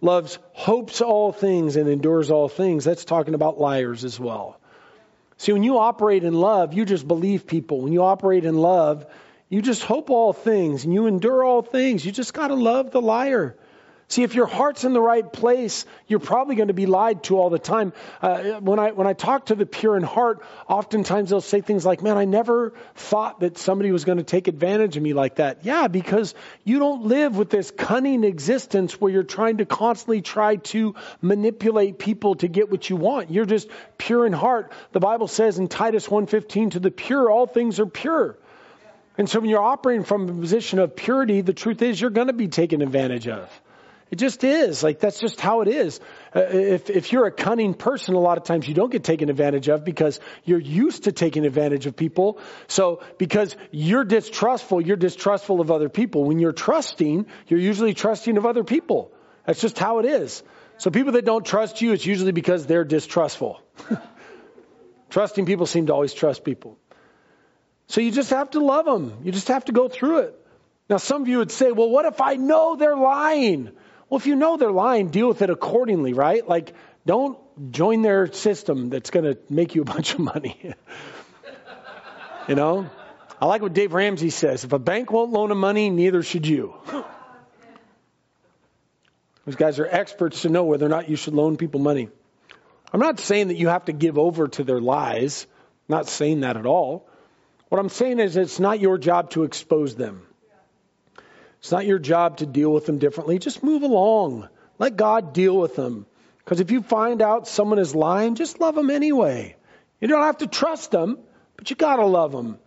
loves 0.00 0.38
hopes 0.52 1.00
all 1.00 1.32
things, 1.32 1.76
and 1.76 1.88
endures 1.88 2.30
all 2.30 2.48
things, 2.48 2.84
that's 2.84 3.04
talking 3.04 3.34
about 3.34 3.58
liars 3.58 4.04
as 4.04 4.20
well. 4.20 4.60
See, 5.38 5.52
when 5.52 5.62
you 5.62 5.78
operate 5.78 6.24
in 6.24 6.34
love, 6.34 6.74
you 6.74 6.84
just 6.84 7.08
believe 7.08 7.46
people. 7.46 7.80
When 7.80 7.94
you 7.94 8.02
operate 8.02 8.44
in 8.44 8.58
love, 8.58 9.06
you 9.48 9.62
just 9.62 9.82
hope 9.82 10.10
all 10.10 10.34
things 10.34 10.84
and 10.84 10.92
you 10.92 11.06
endure 11.06 11.42
all 11.42 11.62
things. 11.62 12.04
You 12.04 12.12
just 12.12 12.34
got 12.34 12.48
to 12.48 12.54
love 12.54 12.90
the 12.90 13.00
liar. 13.00 13.56
See, 14.10 14.24
if 14.24 14.34
your 14.34 14.46
heart's 14.46 14.82
in 14.82 14.92
the 14.92 15.00
right 15.00 15.32
place, 15.32 15.86
you're 16.08 16.18
probably 16.18 16.56
going 16.56 16.66
to 16.66 16.74
be 16.74 16.86
lied 16.86 17.22
to 17.24 17.38
all 17.38 17.48
the 17.48 17.60
time. 17.60 17.92
Uh, 18.20 18.54
when 18.54 18.80
I 18.80 18.90
when 18.90 19.06
I 19.06 19.12
talk 19.12 19.46
to 19.46 19.54
the 19.54 19.64
pure 19.64 19.96
in 19.96 20.02
heart, 20.02 20.42
oftentimes 20.68 21.30
they'll 21.30 21.40
say 21.40 21.60
things 21.60 21.86
like, 21.86 22.02
"Man, 22.02 22.18
I 22.18 22.24
never 22.24 22.72
thought 22.96 23.38
that 23.38 23.56
somebody 23.56 23.92
was 23.92 24.04
going 24.04 24.18
to 24.18 24.24
take 24.24 24.48
advantage 24.48 24.96
of 24.96 25.02
me 25.04 25.12
like 25.14 25.36
that." 25.36 25.58
Yeah, 25.62 25.86
because 25.86 26.34
you 26.64 26.80
don't 26.80 27.04
live 27.04 27.36
with 27.36 27.50
this 27.50 27.70
cunning 27.70 28.24
existence 28.24 29.00
where 29.00 29.12
you're 29.12 29.22
trying 29.22 29.58
to 29.58 29.64
constantly 29.64 30.22
try 30.22 30.56
to 30.56 30.96
manipulate 31.22 32.00
people 32.00 32.34
to 32.34 32.48
get 32.48 32.68
what 32.68 32.90
you 32.90 32.96
want. 32.96 33.30
You're 33.30 33.46
just 33.46 33.68
pure 33.96 34.26
in 34.26 34.32
heart. 34.32 34.72
The 34.90 34.98
Bible 34.98 35.28
says 35.28 35.60
in 35.60 35.68
Titus 35.68 36.08
1:15, 36.08 36.70
"To 36.70 36.80
the 36.80 36.90
pure, 36.90 37.30
all 37.30 37.46
things 37.46 37.78
are 37.78 37.86
pure." 37.86 38.36
And 39.16 39.30
so 39.30 39.38
when 39.38 39.50
you're 39.50 39.62
operating 39.62 40.02
from 40.02 40.28
a 40.28 40.32
position 40.32 40.80
of 40.80 40.96
purity, 40.96 41.42
the 41.42 41.52
truth 41.52 41.80
is 41.80 42.00
you're 42.00 42.10
going 42.10 42.26
to 42.26 42.32
be 42.32 42.48
taken 42.48 42.82
advantage 42.82 43.28
of. 43.28 43.48
It 44.10 44.16
just 44.16 44.42
is. 44.42 44.82
Like, 44.82 44.98
that's 44.98 45.20
just 45.20 45.40
how 45.40 45.60
it 45.60 45.68
is. 45.68 46.00
uh, 46.34 46.40
if, 46.40 46.90
if 46.90 47.12
you're 47.12 47.26
a 47.26 47.30
cunning 47.30 47.74
person, 47.74 48.14
a 48.14 48.18
lot 48.18 48.38
of 48.38 48.44
times 48.44 48.66
you 48.66 48.74
don't 48.74 48.90
get 48.90 49.04
taken 49.04 49.28
advantage 49.28 49.68
of 49.68 49.84
because 49.84 50.18
you're 50.44 50.60
used 50.60 51.04
to 51.04 51.12
taking 51.12 51.46
advantage 51.46 51.86
of 51.86 51.94
people. 51.94 52.38
So 52.66 53.02
because 53.18 53.56
you're 53.70 54.04
distrustful, 54.04 54.80
you're 54.80 54.96
distrustful 54.96 55.60
of 55.60 55.70
other 55.70 55.88
people. 55.88 56.24
When 56.24 56.40
you're 56.40 56.52
trusting, 56.52 57.26
you're 57.46 57.60
usually 57.60 57.94
trusting 57.94 58.36
of 58.36 58.46
other 58.46 58.64
people. 58.64 59.12
That's 59.46 59.60
just 59.60 59.78
how 59.78 60.00
it 60.00 60.06
is. 60.06 60.42
So 60.78 60.90
people 60.90 61.12
that 61.12 61.24
don't 61.24 61.46
trust 61.46 61.80
you, 61.80 61.92
it's 61.92 62.06
usually 62.06 62.32
because 62.32 62.66
they're 62.66 62.84
distrustful. 62.84 63.60
Trusting 65.10 65.44
people 65.44 65.66
seem 65.66 65.86
to 65.86 65.92
always 65.92 66.14
trust 66.14 66.44
people. 66.44 66.78
So 67.88 68.00
you 68.00 68.12
just 68.12 68.30
have 68.30 68.50
to 68.50 68.60
love 68.60 68.86
them. 68.86 69.18
You 69.24 69.32
just 69.32 69.48
have 69.48 69.64
to 69.66 69.72
go 69.72 69.88
through 69.88 70.18
it. 70.20 70.46
Now, 70.88 70.96
some 70.96 71.22
of 71.22 71.28
you 71.28 71.38
would 71.38 71.50
say, 71.50 71.70
well, 71.72 71.90
what 71.90 72.04
if 72.06 72.20
I 72.20 72.36
know 72.36 72.76
they're 72.76 72.96
lying? 72.96 73.72
Well, 74.10 74.18
if 74.18 74.26
you 74.26 74.34
know 74.34 74.56
they're 74.56 74.72
lying, 74.72 75.08
deal 75.08 75.28
with 75.28 75.40
it 75.40 75.50
accordingly, 75.50 76.12
right? 76.12 76.46
Like, 76.46 76.74
don't 77.06 77.38
join 77.70 78.02
their 78.02 78.30
system 78.32 78.90
that's 78.90 79.10
going 79.10 79.24
to 79.24 79.38
make 79.48 79.76
you 79.76 79.82
a 79.82 79.84
bunch 79.94 80.14
of 80.14 80.18
money. 80.18 80.58
you 82.48 82.56
know? 82.56 82.90
I 83.40 83.46
like 83.46 83.62
what 83.62 83.72
Dave 83.72 83.94
Ramsey 83.94 84.30
says 84.30 84.64
if 84.64 84.72
a 84.72 84.78
bank 84.78 85.10
won't 85.12 85.30
loan 85.30 85.50
a 85.50 85.54
money, 85.54 85.88
neither 85.88 86.22
should 86.22 86.46
you. 86.46 86.74
These 89.46 89.56
guys 89.56 89.78
are 89.78 89.86
experts 89.86 90.42
to 90.42 90.50
know 90.50 90.64
whether 90.64 90.84
or 90.84 90.90
not 90.90 91.08
you 91.08 91.16
should 91.16 91.32
loan 91.32 91.56
people 91.56 91.80
money. 91.80 92.10
I'm 92.92 93.00
not 93.00 93.20
saying 93.20 93.48
that 93.48 93.56
you 93.56 93.68
have 93.68 93.86
to 93.86 93.92
give 93.92 94.18
over 94.18 94.48
to 94.48 94.64
their 94.64 94.80
lies. 94.80 95.46
I'm 95.88 95.96
not 95.96 96.08
saying 96.08 96.40
that 96.40 96.56
at 96.56 96.66
all. 96.66 97.08
What 97.68 97.78
I'm 97.78 97.88
saying 97.88 98.18
is 98.18 98.36
it's 98.36 98.60
not 98.60 98.80
your 98.80 98.98
job 98.98 99.30
to 99.30 99.44
expose 99.44 99.94
them. 99.94 100.26
It's 101.60 101.70
not 101.70 101.86
your 101.86 101.98
job 101.98 102.38
to 102.38 102.46
deal 102.46 102.72
with 102.72 102.86
them 102.86 102.98
differently. 102.98 103.38
Just 103.38 103.62
move 103.62 103.82
along. 103.82 104.48
Let 104.78 104.96
God 104.96 105.32
deal 105.32 105.56
with 105.56 105.76
them. 105.76 106.06
Because 106.38 106.60
if 106.60 106.70
you 106.70 106.82
find 106.82 107.22
out 107.22 107.46
someone 107.46 107.78
is 107.78 107.94
lying, 107.94 108.34
just 108.34 108.60
love 108.60 108.74
them 108.74 108.90
anyway. 108.90 109.56
You 110.00 110.08
don't 110.08 110.22
have 110.22 110.38
to 110.38 110.46
trust 110.46 110.90
them, 110.90 111.18
but 111.56 111.68
you 111.68 111.76
got 111.76 111.96
to 111.96 112.06
love 112.06 112.32
them. 112.32 112.58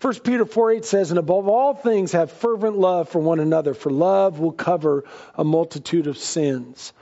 1 0.00 0.20
Peter 0.20 0.46
4 0.46 0.70
8 0.72 0.84
says, 0.86 1.10
And 1.10 1.18
above 1.18 1.46
all 1.46 1.74
things, 1.74 2.12
have 2.12 2.32
fervent 2.32 2.78
love 2.78 3.10
for 3.10 3.18
one 3.18 3.38
another, 3.38 3.74
for 3.74 3.90
love 3.90 4.38
will 4.38 4.52
cover 4.52 5.04
a 5.34 5.44
multitude 5.44 6.06
of 6.06 6.16
sins. 6.16 6.94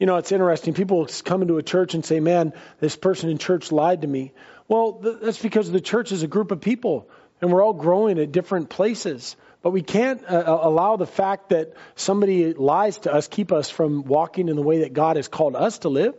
You 0.00 0.06
know, 0.06 0.16
it's 0.16 0.32
interesting. 0.32 0.74
People 0.74 1.06
come 1.24 1.42
into 1.42 1.58
a 1.58 1.62
church 1.62 1.94
and 1.94 2.04
say, 2.04 2.18
Man, 2.18 2.52
this 2.80 2.96
person 2.96 3.30
in 3.30 3.38
church 3.38 3.70
lied 3.70 4.02
to 4.02 4.08
me. 4.08 4.32
Well, 4.66 5.00
that's 5.22 5.40
because 5.40 5.70
the 5.70 5.80
church 5.80 6.10
is 6.10 6.24
a 6.24 6.26
group 6.26 6.50
of 6.50 6.60
people, 6.60 7.08
and 7.40 7.52
we're 7.52 7.62
all 7.62 7.74
growing 7.74 8.18
at 8.18 8.32
different 8.32 8.68
places. 8.68 9.36
But 9.64 9.70
we 9.70 9.80
can't 9.80 10.22
uh, 10.22 10.44
uh, 10.46 10.58
allow 10.60 10.96
the 10.96 11.06
fact 11.06 11.48
that 11.48 11.72
somebody 11.96 12.52
lies 12.52 12.98
to 12.98 13.14
us 13.14 13.28
keep 13.28 13.50
us 13.50 13.70
from 13.70 14.04
walking 14.04 14.50
in 14.50 14.56
the 14.56 14.62
way 14.62 14.80
that 14.80 14.92
God 14.92 15.16
has 15.16 15.26
called 15.26 15.56
us 15.56 15.78
to 15.78 15.88
live. 15.88 16.14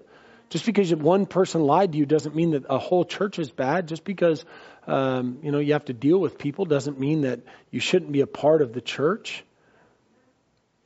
Just 0.49 0.65
because 0.65 0.93
one 0.95 1.27
person 1.27 1.62
lied 1.62 1.91
to 1.91 1.97
you 1.99 2.08
doesn't 2.08 2.36
mean 2.36 2.51
that 2.51 2.63
a 2.67 2.79
whole 2.79 3.05
church 3.05 3.38
is 3.38 3.51
bad. 3.51 3.88
Just 3.88 4.03
because 4.03 4.43
um, 4.88 5.38
you 5.43 5.51
know 5.51 5.60
you 5.60 5.73
have 5.73 5.86
to 5.86 5.93
deal 5.93 6.19
with 6.19 6.39
people 6.39 6.65
doesn't 6.65 6.99
mean 6.99 7.21
that 7.21 7.41
you 7.69 7.79
shouldn't 7.79 8.12
be 8.12 8.21
a 8.21 8.27
part 8.27 8.63
of 8.63 8.73
the 8.73 8.81
church. 8.81 9.43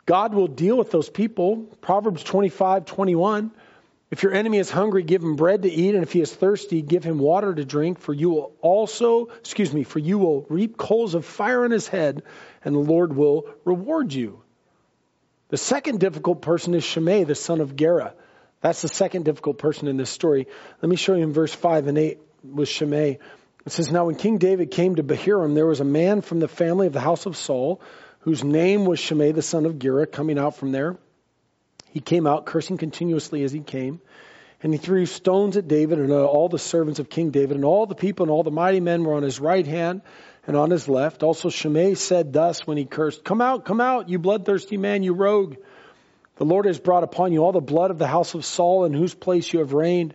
God 0.06 0.34
will 0.34 0.48
deal 0.48 0.78
with 0.78 0.92
those 0.92 1.10
people. 1.10 1.64
Proverbs 1.80 2.24
25, 2.24 2.84
21. 2.84 3.52
If 4.12 4.24
your 4.24 4.34
enemy 4.34 4.58
is 4.58 4.72
hungry, 4.72 5.04
give 5.04 5.24
him 5.24 5.36
bread 5.36 5.62
to 5.62 5.72
eat, 5.72 5.94
and 5.94 6.04
if 6.04 6.12
he 6.12 6.22
is 6.22 6.34
thirsty, 6.34 6.82
give 6.82 7.04
him 7.04 7.20
water 7.20 7.54
to 7.54 7.64
drink, 7.64 8.00
for 8.00 8.12
you 8.12 8.32
will 8.32 8.54
also, 8.62 9.28
excuse 9.40 9.72
me, 9.72 9.84
for 9.84 10.00
you 10.00 10.18
will 10.18 10.48
reap 10.50 10.78
coals 10.78 11.14
of 11.14 11.26
fire 11.26 11.64
on 11.64 11.72
his 11.72 11.88
head, 11.88 12.24
and 12.66 12.74
the 12.74 12.80
Lord 12.80 13.16
will 13.16 13.48
reward 13.66 14.12
you. 14.12 14.42
The 15.50 15.58
second 15.58 16.00
difficult 16.00 16.42
person 16.42 16.74
is 16.74 16.84
Shimei, 16.84 17.24
the 17.24 17.36
son 17.36 17.62
of 17.62 17.76
Gera. 17.76 18.16
That's 18.62 18.82
the 18.82 18.88
second 18.88 19.26
difficult 19.26 19.60
person 19.60 19.88
in 19.88 19.98
this 19.98 20.10
story. 20.10 20.48
Let 20.82 20.90
me 20.90 20.96
show 20.96 21.16
you 21.16 21.24
in 21.24 21.34
verse 21.34 21.54
5 21.54 21.88
and 21.88 21.98
8 21.98 22.20
with 22.44 22.68
Shimei. 22.68 23.20
It 23.66 23.72
says, 23.72 23.92
Now 23.92 24.06
when 24.06 24.16
King 24.16 24.40
David 24.40 24.72
came 24.72 24.96
to 24.96 25.04
Bahurim, 25.04 25.54
there 25.54 25.68
was 25.68 25.82
a 25.82 25.86
man 25.86 26.22
from 26.22 26.40
the 26.40 26.48
family 26.48 26.88
of 26.88 26.94
the 26.94 27.00
house 27.00 27.26
of 27.26 27.38
Saul, 27.38 27.82
whose 28.22 28.44
name 28.44 28.86
was 28.86 29.00
Shimei, 29.00 29.32
the 29.32 29.42
son 29.42 29.66
of 29.66 29.80
Gera, 29.80 30.08
coming 30.08 30.40
out 30.40 30.56
from 30.56 30.72
there. 30.72 30.98
He 31.92 32.00
came 32.00 32.28
out 32.28 32.46
cursing 32.46 32.78
continuously 32.78 33.44
as 33.44 33.52
he 33.52 33.62
came. 33.62 34.02
And 34.62 34.74
he 34.74 34.78
threw 34.78 35.06
stones 35.06 35.56
at 35.56 35.68
David 35.68 36.00
and 36.00 36.12
all 36.12 36.50
the 36.50 36.60
servants 36.60 37.00
of 37.00 37.10
King 37.10 37.32
David, 37.32 37.56
and 37.56 37.64
all 37.64 37.86
the 37.86 37.96
people 37.96 38.26
and 38.26 38.32
all 38.32 38.44
the 38.44 38.52
mighty 38.52 38.82
men 38.82 39.04
were 39.04 39.14
on 39.14 39.24
his 39.24 39.40
right 39.40 39.66
hand 39.66 40.02
and 40.46 40.58
on 40.58 40.70
his 40.70 40.90
left. 40.90 41.24
Also 41.24 41.50
Shimei 41.50 41.96
said 41.96 42.34
thus 42.34 42.68
when 42.68 42.76
he 42.78 42.86
cursed, 42.86 43.24
Come 43.24 43.40
out, 43.40 43.64
come 43.64 43.80
out, 43.80 44.10
you 44.10 44.20
bloodthirsty 44.20 44.78
man, 44.78 45.04
you 45.04 45.14
rogue. 45.14 45.56
The 46.36 46.46
Lord 46.46 46.66
has 46.66 46.80
brought 46.80 47.04
upon 47.04 47.32
you 47.32 47.44
all 47.44 47.52
the 47.52 47.62
blood 47.62 47.92
of 47.92 48.00
the 48.00 48.08
house 48.08 48.34
of 48.34 48.46
Saul, 48.46 48.86
in 48.86 48.94
whose 48.94 49.14
place 49.14 49.52
you 49.52 49.60
have 49.60 49.74
reigned. 49.74 50.14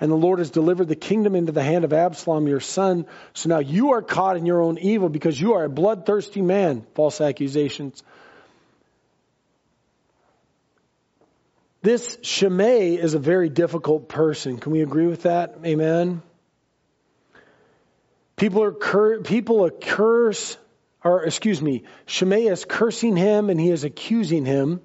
And 0.00 0.10
the 0.10 0.16
Lord 0.16 0.38
has 0.38 0.50
delivered 0.50 0.88
the 0.88 0.96
kingdom 0.96 1.34
into 1.34 1.52
the 1.52 1.62
hand 1.62 1.84
of 1.84 1.92
Absalom, 1.92 2.48
your 2.48 2.60
son. 2.60 3.06
So 3.34 3.48
now 3.48 3.60
you 3.60 3.92
are 3.92 4.02
caught 4.02 4.36
in 4.36 4.46
your 4.46 4.60
own 4.60 4.78
evil 4.78 5.08
because 5.08 5.40
you 5.40 5.54
are 5.54 5.64
a 5.64 5.70
bloodthirsty 5.70 6.42
man. 6.42 6.86
False 6.94 7.20
accusations. 7.20 8.02
This 11.82 12.18
Shimei 12.22 12.94
is 12.94 13.14
a 13.14 13.18
very 13.18 13.48
difficult 13.48 14.08
person. 14.08 14.58
Can 14.58 14.72
we 14.72 14.82
agree 14.82 15.06
with 15.06 15.22
that? 15.22 15.56
Amen. 15.64 16.22
People 18.36 18.62
are 18.62 18.72
cur- 18.72 19.20
people 19.20 19.64
are 19.64 19.70
curse 19.70 20.56
or 21.04 21.24
excuse 21.24 21.60
me, 21.60 21.84
Shimei 22.06 22.46
is 22.46 22.64
cursing 22.64 23.16
him 23.16 23.50
and 23.50 23.60
he 23.60 23.70
is 23.70 23.84
accusing 23.84 24.44
him 24.44 24.80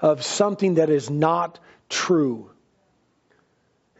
of 0.00 0.24
something 0.24 0.74
that 0.74 0.90
is 0.90 1.08
not 1.08 1.60
true. 1.88 2.50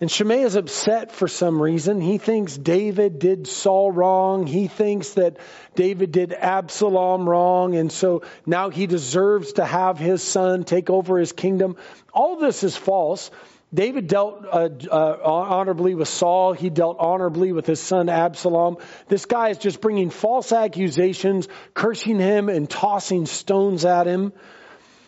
And 0.02 0.10
Shimei 0.10 0.42
is 0.42 0.56
upset 0.56 1.12
for 1.12 1.28
some 1.28 1.62
reason. 1.62 2.00
He 2.00 2.18
thinks 2.18 2.58
David 2.58 3.20
did 3.20 3.46
Saul 3.46 3.92
wrong. 3.92 4.48
He 4.48 4.66
thinks 4.66 5.10
that 5.10 5.36
David 5.76 6.10
did 6.10 6.32
Absalom 6.32 7.28
wrong. 7.28 7.76
And 7.76 7.92
so 7.92 8.22
now 8.44 8.70
he 8.70 8.88
deserves 8.88 9.52
to 9.52 9.64
have 9.64 9.98
his 9.98 10.20
son 10.20 10.64
take 10.64 10.90
over 10.90 11.18
his 11.18 11.30
kingdom. 11.30 11.76
All 12.12 12.34
this 12.34 12.64
is 12.64 12.76
false. 12.76 13.30
David 13.72 14.08
dealt 14.08 14.44
uh, 14.44 14.70
uh, 14.90 15.18
honorably 15.22 15.94
with 15.94 16.08
Saul. 16.08 16.52
He 16.52 16.68
dealt 16.68 16.96
honorably 16.98 17.52
with 17.52 17.66
his 17.66 17.78
son 17.78 18.08
Absalom. 18.08 18.78
This 19.06 19.26
guy 19.26 19.50
is 19.50 19.58
just 19.58 19.80
bringing 19.80 20.10
false 20.10 20.50
accusations, 20.50 21.46
cursing 21.74 22.18
him, 22.18 22.48
and 22.48 22.68
tossing 22.68 23.26
stones 23.26 23.84
at 23.84 24.08
him. 24.08 24.32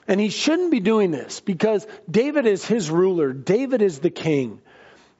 And 0.06 0.20
he 0.20 0.28
shouldn't 0.28 0.70
be 0.70 0.78
doing 0.78 1.10
this 1.10 1.40
because 1.40 1.84
David 2.08 2.46
is 2.46 2.64
his 2.64 2.92
ruler. 2.92 3.32
David 3.32 3.82
is 3.82 3.98
the 3.98 4.10
king. 4.10 4.60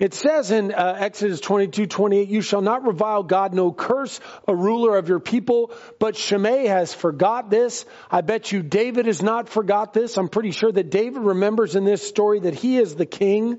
It 0.00 0.12
says 0.12 0.50
in 0.50 0.72
uh, 0.72 0.96
Exodus 0.98 1.40
22, 1.40 1.87
28, 1.87 2.28
you 2.28 2.40
shall 2.40 2.62
not 2.62 2.85
revile 2.85 3.22
God, 3.22 3.54
no 3.54 3.72
curse 3.72 4.18
a 4.48 4.54
ruler 4.54 4.96
of 4.96 5.09
your 5.09 5.20
people. 5.20 5.72
But 6.00 6.16
Shimei 6.16 6.66
has 6.66 6.92
forgot 6.92 7.48
this. 7.48 7.85
I 8.11 8.20
bet 8.20 8.50
you 8.50 8.62
David 8.62 9.07
has 9.07 9.22
not 9.22 9.48
forgot 9.48 9.92
this. 9.92 10.16
I'm 10.16 10.28
pretty 10.28 10.50
sure 10.50 10.72
that 10.72 10.90
David 10.90 11.22
remembers 11.22 11.76
in 11.76 11.85
this 11.85 12.07
story 12.07 12.40
that 12.40 12.54
he 12.54 12.76
is 12.78 12.96
the 12.96 13.07
king. 13.07 13.59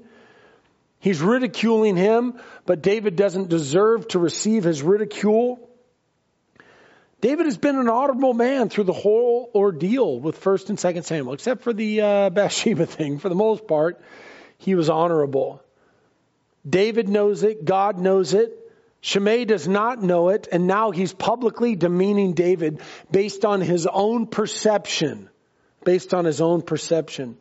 He's 1.00 1.21
ridiculing 1.21 1.95
him, 1.95 2.39
but 2.65 2.82
David 2.82 3.15
doesn't 3.15 3.48
deserve 3.48 4.08
to 4.10 4.19
receive 4.19 4.65
his 4.65 4.82
ridicule. 4.82 5.69
David 7.21 7.45
has 7.45 7.58
been 7.58 7.78
an 7.78 7.88
honorable 7.88 8.34
man 8.34 8.69
through 8.69 8.84
the 8.84 8.93
whole 8.93 9.50
ordeal 9.56 10.19
with 10.19 10.41
1st 10.41 10.69
and 10.69 10.78
2nd 10.78 11.06
Samuel, 11.06 11.34
except 11.34 11.63
for 11.63 11.74
the 11.74 12.02
uh, 12.02 12.30
Bathsheba 12.30 12.86
thing. 12.88 13.19
For 13.19 13.30
the 13.30 13.36
most 13.36 13.67
part, 13.67 14.02
he 14.58 14.76
was 14.76 14.89
honorable. 14.89 15.62
David 16.67 17.10
knows 17.10 17.43
it, 17.43 17.65
God 17.65 17.99
knows 17.99 18.34
it. 18.34 18.60
Shimei 19.01 19.45
does 19.45 19.67
not 19.67 20.01
know 20.01 20.30
it, 20.30 20.47
and 20.51 20.65
now 20.65 20.89
he's 20.89 21.13
publicly 21.13 21.75
demeaning 21.75 22.34
David 22.34 22.82
based 23.12 23.45
on 23.45 23.62
his 23.62 23.86
own 23.86 24.25
perception. 24.25 25.30
Based 25.84 26.13
on 26.13 26.25
his 26.25 26.41
own 26.41 26.63
perception. 26.63 27.38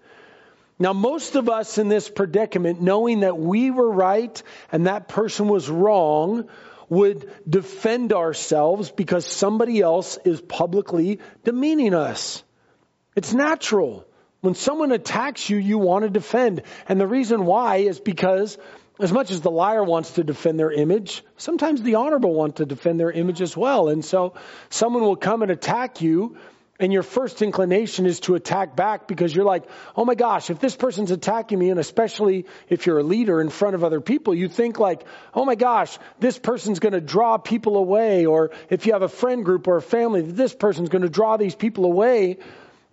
Now, 0.78 0.92
most 0.92 1.36
of 1.36 1.48
us 1.48 1.78
in 1.78 1.88
this 1.88 2.10
predicament, 2.10 2.82
knowing 2.82 3.20
that 3.20 3.38
we 3.38 3.70
were 3.70 3.90
right 3.90 4.42
and 4.72 4.86
that 4.86 5.08
person 5.08 5.48
was 5.48 5.70
wrong, 5.70 6.48
would 6.88 7.30
defend 7.48 8.12
ourselves 8.12 8.90
because 8.90 9.24
somebody 9.24 9.80
else 9.80 10.18
is 10.24 10.40
publicly 10.40 11.20
demeaning 11.44 11.94
us. 11.94 12.42
It's 13.16 13.32
natural. 13.32 14.04
When 14.40 14.54
someone 14.54 14.92
attacks 14.92 15.48
you, 15.48 15.56
you 15.56 15.78
want 15.78 16.04
to 16.04 16.10
defend. 16.10 16.62
And 16.86 17.00
the 17.00 17.06
reason 17.06 17.46
why 17.46 17.76
is 17.76 18.00
because 18.00 18.58
as 18.98 19.12
much 19.12 19.30
as 19.30 19.40
the 19.40 19.50
liar 19.50 19.82
wants 19.82 20.12
to 20.12 20.24
defend 20.24 20.58
their 20.58 20.70
image, 20.70 21.24
sometimes 21.36 21.82
the 21.82 21.96
honorable 21.96 22.32
want 22.32 22.56
to 22.56 22.66
defend 22.66 23.00
their 23.00 23.10
image 23.10 23.42
as 23.42 23.56
well. 23.56 23.88
And 23.88 24.04
so 24.04 24.34
someone 24.70 25.02
will 25.02 25.16
come 25.16 25.42
and 25.42 25.50
attack 25.50 26.00
you, 26.00 26.36
and 26.78 26.92
your 26.92 27.02
first 27.02 27.40
inclination 27.42 28.04
is 28.06 28.20
to 28.20 28.34
attack 28.34 28.74
back 28.74 29.06
because 29.06 29.34
you're 29.34 29.44
like, 29.44 29.64
oh 29.96 30.04
my 30.04 30.14
gosh, 30.14 30.50
if 30.50 30.58
this 30.58 30.74
person's 30.74 31.12
attacking 31.12 31.58
me, 31.58 31.70
and 31.70 31.78
especially 31.78 32.46
if 32.68 32.86
you're 32.86 32.98
a 32.98 33.04
leader 33.04 33.40
in 33.40 33.48
front 33.48 33.76
of 33.76 33.84
other 33.84 34.00
people, 34.00 34.34
you 34.34 34.48
think 34.48 34.78
like, 34.78 35.04
oh 35.34 35.44
my 35.44 35.54
gosh, 35.54 35.96
this 36.18 36.38
person's 36.38 36.80
going 36.80 36.92
to 36.92 37.00
draw 37.00 37.38
people 37.38 37.76
away. 37.76 38.26
Or 38.26 38.50
if 38.70 38.86
you 38.86 38.92
have 38.92 39.02
a 39.02 39.08
friend 39.08 39.44
group 39.44 39.68
or 39.68 39.76
a 39.76 39.82
family, 39.82 40.22
this 40.22 40.54
person's 40.54 40.88
going 40.88 41.02
to 41.02 41.08
draw 41.08 41.36
these 41.36 41.54
people 41.54 41.84
away. 41.84 42.38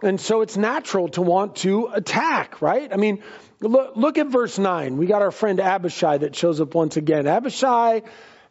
And 0.04 0.20
so 0.20 0.42
it's 0.42 0.58
natural 0.58 1.10
to 1.10 1.22
want 1.22 1.58
to 1.58 1.88
attack, 1.88 2.62
right? 2.62 2.92
I 2.92 2.98
mean, 2.98 3.24
look, 3.62 3.96
look 3.96 4.18
at 4.18 4.28
verse 4.28 4.58
9. 4.58 4.98
We 4.98 5.06
got 5.06 5.22
our 5.22 5.32
friend 5.32 5.60
Abishai 5.60 6.18
that 6.20 6.36
shows 6.36 6.60
up 6.60 6.74
once 6.76 6.98
again. 6.98 7.28
Abishai, 7.28 8.02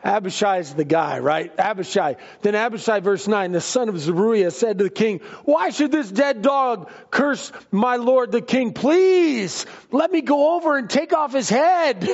Abishai 0.03 0.59
is 0.59 0.73
the 0.73 0.85
guy, 0.85 1.19
right? 1.19 1.53
Abishai. 1.59 2.17
Then 2.41 2.55
Abishai, 2.55 3.01
verse 3.01 3.29
9, 3.29 3.53
the 3.53 3.61
son 3.61 3.91
of 3.91 3.99
Zeruiah 3.99 4.51
said 4.51 4.79
to 4.79 4.85
the 4.85 4.91
king, 4.91 5.21
Why 5.45 5.71
should 5.71 5.93
this 5.93 6.11
dead 6.11 6.41
dog 6.43 6.91
curse 7.11 7.53
my 7.71 7.97
lord 7.97 8.33
the 8.33 8.41
king? 8.41 8.73
Please 8.73 9.67
let 9.91 10.11
me 10.11 10.23
go 10.23 10.57
over 10.57 10.79
and 10.79 10.89
take 10.89 11.13
off 11.13 11.35
his 11.35 11.51
head. 11.51 12.01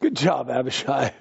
Good 0.00 0.16
job, 0.16 0.48
Abishai. 0.50 1.12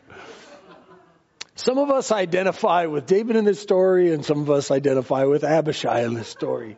Some 1.55 1.77
of 1.77 1.89
us 1.89 2.11
identify 2.13 2.85
with 2.85 3.05
David 3.05 3.35
in 3.35 3.43
this 3.43 3.59
story, 3.61 4.13
and 4.13 4.23
some 4.23 4.39
of 4.39 4.49
us 4.49 4.71
identify 4.71 5.25
with 5.25 5.43
Abishai 5.43 6.03
in 6.03 6.13
this 6.13 6.29
story. 6.29 6.77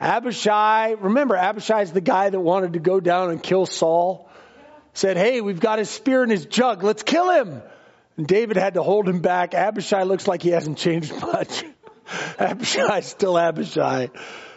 Abishai, 0.00 0.90
remember, 0.98 1.36
Abishai 1.36 1.82
is 1.82 1.92
the 1.92 2.00
guy 2.00 2.28
that 2.28 2.38
wanted 2.38 2.74
to 2.74 2.78
go 2.78 3.00
down 3.00 3.30
and 3.30 3.42
kill 3.42 3.66
Saul. 3.66 4.30
Said, 4.92 5.16
hey, 5.16 5.40
we've 5.40 5.60
got 5.60 5.78
his 5.78 5.90
spear 5.90 6.22
in 6.22 6.30
his 6.30 6.46
jug. 6.46 6.82
Let's 6.82 7.02
kill 7.02 7.30
him. 7.30 7.62
And 8.16 8.26
David 8.26 8.56
had 8.56 8.74
to 8.74 8.82
hold 8.82 9.08
him 9.08 9.20
back. 9.20 9.54
Abishai 9.54 10.04
looks 10.04 10.26
like 10.26 10.42
he 10.42 10.50
hasn't 10.50 10.78
changed 10.78 11.12
much. 11.20 11.64
Abishai 12.38 13.00
still 13.00 13.38
Abishai. 13.38 14.08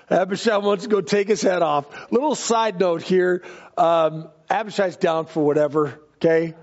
Abishai 0.10 0.58
wants 0.58 0.84
to 0.84 0.90
go 0.90 1.02
take 1.02 1.28
his 1.28 1.42
head 1.42 1.62
off. 1.62 1.86
Little 2.12 2.36
side 2.36 2.80
note 2.80 3.02
here. 3.02 3.44
Um, 3.78 4.30
Abishai's 4.50 4.98
down 4.98 5.26
for 5.26 5.46
whatever. 5.46 6.00
Okay. 6.18 6.56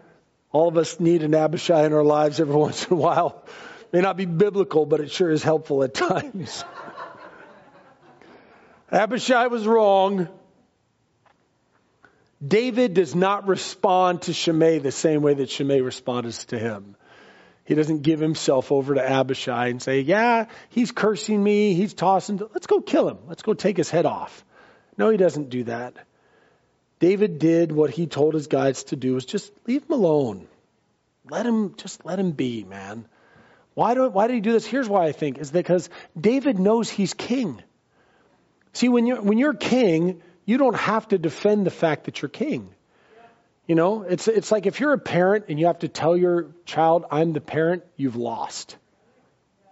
All 0.53 0.69
of 0.69 0.77
us 0.77 0.99
need 1.01 1.23
an 1.23 1.35
Abishai 1.35 1.85
in 1.85 1.93
our 1.93 2.05
lives 2.05 2.41
every 2.41 2.55
once 2.67 2.87
in 2.87 2.93
a 2.95 2.97
while. 2.97 3.45
May 3.93 4.01
not 4.01 4.17
be 4.17 4.27
biblical, 4.27 4.87
but 4.87 5.01
it 5.01 5.11
sure 5.11 5.31
is 5.31 5.43
helpful 5.43 5.83
at 5.83 5.95
times. 5.95 6.65
Abishai 8.91 9.49
was 9.49 9.67
wrong. 9.67 10.29
David 12.47 12.95
does 12.95 13.15
not 13.15 13.49
respond 13.49 14.23
to 14.23 14.33
Shimei 14.33 14.79
the 14.79 14.93
same 14.93 15.23
way 15.23 15.35
that 15.35 15.51
Shimei 15.51 15.81
responds 15.81 16.45
to 16.47 16.59
him. 16.59 16.97
He 17.65 17.75
doesn't 17.75 18.03
give 18.03 18.21
himself 18.21 18.71
over 18.71 18.95
to 18.95 19.03
Abishai 19.03 19.69
and 19.69 19.83
say, 19.83 20.01
Yeah, 20.01 20.47
he's 20.69 20.93
cursing 20.93 21.43
me, 21.43 21.75
he's 21.75 21.95
tossing. 21.95 22.41
Let's 22.53 22.69
go 22.69 22.81
kill 22.81 23.09
him. 23.09 23.19
Let's 23.27 23.43
go 23.43 23.55
take 23.55 23.77
his 23.77 23.91
head 23.91 24.07
off. 24.07 24.45
No, 24.97 25.11
he 25.11 25.17
doesn't 25.17 25.51
do 25.51 25.65
that. 25.65 25.95
David 27.01 27.39
did 27.39 27.73
what 27.73 27.91
he 27.91 28.07
told 28.07 28.35
his 28.35 28.47
guides 28.47 28.85
to 28.85 28.97
do 28.97 29.15
was 29.15 29.27
just 29.27 29.53
leave 29.67 29.83
him 29.85 29.93
alone. 29.93 30.47
Let 31.29 31.45
him 31.45 31.75
just 31.77 32.05
let 32.05 32.19
him 32.19 32.33
be, 32.33 32.63
man. 32.63 33.07
Why 33.75 33.95
do 33.95 34.09
why 34.09 34.29
did 34.29 34.35
he 34.35 34.41
do 34.41 34.53
this? 34.53 34.65
Here's 34.65 34.89
why 34.89 35.07
I 35.07 35.13
think 35.13 35.39
is 35.39 35.51
because 35.51 35.91
David 36.19 36.59
knows 36.59 36.89
he's 36.89 37.15
king. 37.15 37.63
See, 38.77 38.91
when 38.91 39.07
you're 39.07 39.23
when 39.23 39.39
you're 39.39 39.55
king, 39.55 40.21
you 40.45 40.59
don't 40.59 40.77
have 40.77 41.09
to 41.09 41.17
defend 41.17 41.65
the 41.65 41.71
fact 41.71 42.05
that 42.05 42.21
you're 42.21 42.29
king. 42.29 42.69
You 43.67 43.75
know, 43.75 44.03
it's 44.03 44.29
it's 44.29 44.53
like 44.53 44.67
if 44.67 44.81
you're 44.81 44.93
a 44.93 44.99
parent 44.99 45.47
and 45.49 45.59
you 45.59 45.69
have 45.69 45.79
to 45.79 45.89
tell 45.89 46.15
your 46.15 46.49
child, 46.67 47.07
"I'm 47.11 47.33
the 47.33 47.41
parent," 47.41 47.85
you've 47.97 48.17
lost. 48.17 48.77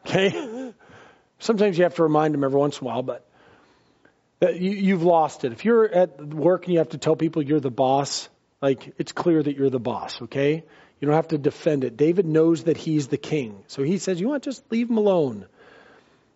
Okay? 0.06 0.72
Sometimes 1.38 1.76
you 1.76 1.84
have 1.84 1.96
to 1.96 2.02
remind 2.02 2.32
them 2.32 2.44
every 2.44 2.58
once 2.58 2.78
in 2.78 2.86
a 2.86 2.86
while, 2.86 3.02
but 3.02 3.26
that 4.40 4.58
you, 4.58 4.70
you've 4.70 5.02
lost 5.02 5.44
it. 5.44 5.52
If 5.52 5.66
you're 5.66 5.84
at 5.84 6.24
work 6.24 6.64
and 6.64 6.72
you 6.72 6.78
have 6.78 6.90
to 6.90 6.98
tell 6.98 7.14
people 7.14 7.42
you're 7.42 7.60
the 7.60 7.70
boss, 7.70 8.30
like 8.62 8.94
it's 8.96 9.12
clear 9.12 9.42
that 9.42 9.54
you're 9.54 9.68
the 9.68 9.78
boss, 9.78 10.22
okay? 10.22 10.64
You 10.98 11.06
don't 11.06 11.14
have 11.14 11.28
to 11.28 11.38
defend 11.38 11.84
it. 11.84 11.98
David 11.98 12.24
knows 12.24 12.64
that 12.64 12.78
he's 12.78 13.08
the 13.08 13.18
king. 13.18 13.64
So 13.66 13.82
he 13.82 13.98
says, 13.98 14.18
You 14.18 14.28
want 14.28 14.44
just 14.44 14.64
leave 14.72 14.88
him 14.88 14.96
alone. 14.96 15.44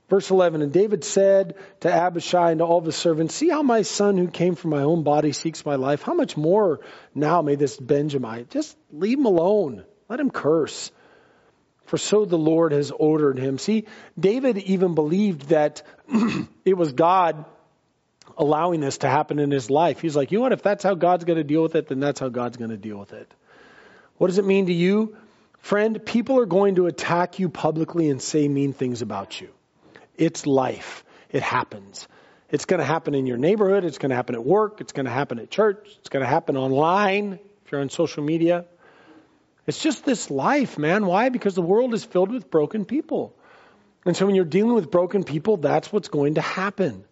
Verse 0.09 0.31
11, 0.31 0.63
and 0.63 0.73
David 0.73 1.05
said 1.05 1.57
to 1.81 1.93
Abishai 1.93 2.53
and 2.53 2.61
to 2.61 2.65
all 2.65 2.81
the 2.81 2.93
servants, 2.93 3.35
See 3.35 3.51
how 3.51 3.63
my 3.63 3.83
son 3.83 4.17
who 4.17 4.29
came 4.29 4.55
from 4.55 4.71
my 4.71 4.83
own 4.83 5.03
body 5.03 5.33
seeks 5.33 5.67
my 5.67 5.75
life? 5.75 6.01
How 6.01 6.15
much 6.15 6.35
more 6.35 6.81
now 7.15 7.43
may 7.43 7.57
this 7.57 7.77
Benjamite? 7.77 8.49
Just 8.49 8.75
leave 8.91 9.19
him 9.19 9.27
alone. 9.27 9.85
Let 10.09 10.19
him 10.19 10.31
curse. 10.31 10.91
For 11.85 11.99
so 11.99 12.25
the 12.25 12.39
Lord 12.39 12.73
has 12.73 12.91
ordered 12.91 13.39
him. 13.39 13.59
See, 13.59 13.85
David 14.19 14.57
even 14.57 14.95
believed 14.95 15.49
that 15.49 15.83
it 16.65 16.77
was 16.77 16.93
God 16.93 17.45
allowing 18.37 18.81
this 18.81 18.99
to 18.99 19.09
happen 19.09 19.39
in 19.39 19.51
his 19.51 19.69
life. 19.69 20.01
He's 20.01 20.17
like, 20.17 20.33
you 20.33 20.39
know 20.39 20.43
what? 20.43 20.53
If 20.53 20.63
that's 20.63 20.85
how 20.85 20.95
God's 20.95 21.25
going 21.25 21.39
to 21.39 21.45
deal 21.45 21.63
with 21.63 21.75
it, 21.75 21.89
then 21.89 22.01
that's 22.01 22.21
how 22.21 22.29
God's 22.31 22.57
going 22.57 22.71
to 22.71 22.77
deal 22.79 22.99
with 22.99 23.13
it. 23.13 23.33
What 24.17 24.29
does 24.29 24.39
it 24.39 24.45
mean 24.45 24.67
to 24.67 24.73
you? 24.73 25.17
Friend, 25.59 26.03
people 26.05 26.39
are 26.39 26.47
going 26.47 26.77
to 26.77 26.87
attack 26.87 27.39
you 27.39 27.49
publicly 27.49 28.09
and 28.09 28.23
say 28.23 28.49
mean 28.49 28.73
things 28.73 29.03
about 29.03 29.41
you. 29.41 29.49
It's 30.19 30.47
life. 30.47 31.05
It 31.31 31.43
happens. 31.43 32.07
It's 32.51 32.65
going 32.65 32.81
to 32.81 32.85
happen 32.85 33.15
in 33.15 33.27
your 33.27 33.37
neighborhood. 33.37 33.85
It's 33.85 33.99
going 33.99 34.11
to 34.11 34.17
happen 34.17 34.35
at 34.35 34.45
work. 34.45 34.81
It's 34.81 34.93
going 34.93 35.07
to 35.07 35.13
happen 35.13 35.39
at 35.39 35.51
church. 35.51 35.89
It's 36.01 36.09
going 36.09 36.23
to 36.23 36.29
happen 36.29 36.57
online 36.57 37.39
if 37.65 37.73
you're 37.73 37.81
on 37.81 37.91
social 37.91 38.23
media. 38.23 38.65
It's 39.67 39.81
just 39.83 40.05
this 40.05 40.31
life, 40.31 40.79
man. 40.79 41.05
Why? 41.07 41.29
Because 41.29 41.55
the 41.55 41.63
world 41.63 41.93
is 41.93 42.05
filled 42.05 42.33
with 42.33 42.51
broken 42.51 42.87
people. 42.87 43.35
And 44.07 44.17
so 44.17 44.25
when 44.25 44.35
you're 44.35 44.47
dealing 44.47 44.75
with 44.75 44.91
broken 44.91 45.25
people, 45.25 45.59
that's 45.59 45.93
what's 45.93 46.09
going 46.09 46.35
to 46.35 46.41
happen. 46.41 47.05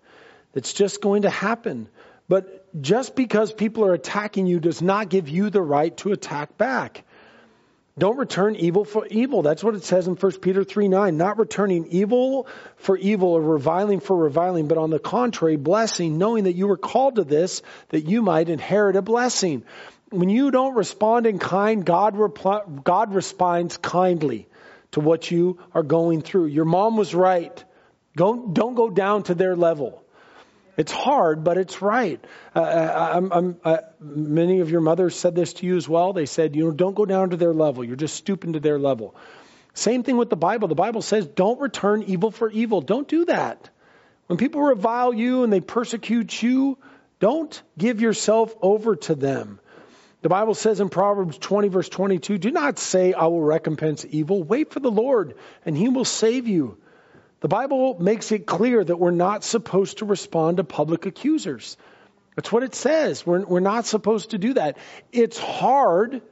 It's 0.55 0.73
just 0.73 1.03
going 1.03 1.23
to 1.23 1.31
happen. 1.31 1.88
But 2.29 2.66
just 2.81 3.14
because 3.14 3.53
people 3.53 3.85
are 3.85 3.92
attacking 3.92 4.47
you 4.47 4.59
does 4.59 4.81
not 4.81 5.11
give 5.11 5.29
you 5.29 5.51
the 5.51 5.61
right 5.61 5.95
to 5.99 6.12
attack 6.12 6.57
back. 6.57 7.05
Don't 7.99 8.19
return 8.19 8.57
evil 8.57 8.85
for 8.85 9.07
evil. 9.07 9.41
That's 9.41 9.65
what 9.65 9.75
it 9.75 9.85
says 9.85 10.07
in 10.07 10.17
1 10.17 10.33
Peter 10.41 10.65
3 10.65 10.89
9. 10.89 11.17
Not 11.17 11.39
returning 11.39 11.87
evil 11.87 12.47
for 12.77 12.97
evil 12.97 13.31
or 13.31 13.41
reviling 13.41 14.01
for 14.01 14.15
reviling, 14.15 14.69
but 14.69 14.77
on 14.77 14.91
the 14.91 14.99
contrary, 14.99 15.57
blessing, 15.57 16.19
knowing 16.19 16.45
that 16.45 16.53
you 16.53 16.67
were 16.67 16.77
called 16.77 17.17
to 17.17 17.25
this, 17.25 17.63
that 17.89 18.03
you 18.03 18.21
might 18.21 18.51
inherit 18.51 18.97
a 18.97 19.03
blessing. 19.03 19.65
When 20.11 20.29
you 20.29 20.51
don't 20.51 20.75
respond 20.75 21.27
in 21.27 21.39
kind, 21.39 21.87
God, 21.87 22.17
repl- 22.17 22.85
God 22.85 23.15
responds 23.15 23.79
kindly 23.79 24.47
to 24.93 25.01
what 25.01 25.31
you 25.31 25.59
are 25.75 25.83
going 25.83 26.21
through. 26.21 26.47
Your 26.47 26.67
mom 26.67 26.97
was 26.97 27.15
right. 27.15 27.65
Don't, 28.15 28.53
don't 28.53 28.75
go 28.75 28.91
down 28.91 29.25
to 29.25 29.35
their 29.35 29.57
level. 29.57 30.03
It's 30.77 30.93
hard, 30.93 31.43
but 31.43 31.57
it's 31.57 31.81
right. 31.81 32.23
Uh, 32.55 32.61
uh 32.61 33.11
I'm, 33.15 33.33
I'm, 33.33 33.57
uh, 33.65 33.79
many 34.01 34.61
of 34.61 34.71
your 34.71 34.81
mothers 34.81 35.17
said 35.17 35.35
this 35.35 35.55
to 35.55 35.67
you 35.67 35.77
as 35.77 35.89
well. 35.89 36.12
They 36.12 36.27
said, 36.27 36.55
you 36.55 36.65
know, 36.65 36.71
don't 36.71 36.95
go 36.95 37.07
down 37.07 37.31
to 37.31 37.37
their 37.37 37.55
level. 37.55 37.85
You're 37.85 37.97
just 37.97 38.15
stooping 38.15 38.53
to 38.55 38.61
their 38.61 38.79
level. 38.79 39.15
Same 39.75 40.03
thing 40.03 40.17
with 40.17 40.31
the 40.31 40.37
Bible. 40.37 40.69
The 40.69 40.75
Bible 40.75 41.03
says, 41.03 41.27
don't 41.27 41.61
return 41.61 42.03
evil 42.03 42.31
for 42.31 42.51
evil. 42.51 42.81
Don't 42.81 43.09
do 43.09 43.27
that. 43.27 43.69
When 44.27 44.39
people 44.39 44.62
revile 44.62 45.15
you 45.15 45.45
and 45.45 45.53
they 45.53 45.61
persecute 45.61 46.43
you, 46.43 46.79
don't 47.21 47.62
give 47.79 48.01
yourself 48.01 48.55
over 48.61 48.97
to 48.97 49.15
them. 49.15 49.61
The 50.23 50.29
Bible 50.29 50.55
says 50.55 50.81
in 50.81 50.89
Proverbs 50.89 51.39
20, 51.39 51.69
verse 51.69 51.89
22, 51.89 52.39
do 52.39 52.51
not 52.51 52.79
say, 52.79 53.12
I 53.12 53.27
will 53.27 53.43
recompense 53.43 54.05
evil. 54.09 54.43
Wait 54.43 54.73
for 54.73 54.81
the 54.81 54.91
Lord, 54.91 55.35
and 55.65 55.77
he 55.77 55.89
will 55.89 56.05
save 56.05 56.49
you. 56.49 56.79
The 57.40 57.49
Bible 57.49 57.99
makes 58.01 58.33
it 58.33 58.46
clear 58.46 58.83
that 58.83 58.96
we're 58.96 59.11
not 59.11 59.44
supposed 59.44 59.99
to 59.99 60.05
respond 60.07 60.57
to 60.57 60.64
public 60.64 61.07
accusers. 61.07 61.77
That's 62.35 62.51
what 62.51 62.62
it 62.62 62.75
says. 62.75 63.27
We're, 63.27 63.44
we're 63.44 63.61
not 63.61 63.87
supposed 63.87 64.31
to 64.31 64.38
do 64.38 64.55
that. 64.55 64.79
It's 65.12 65.38
hard. 65.38 66.22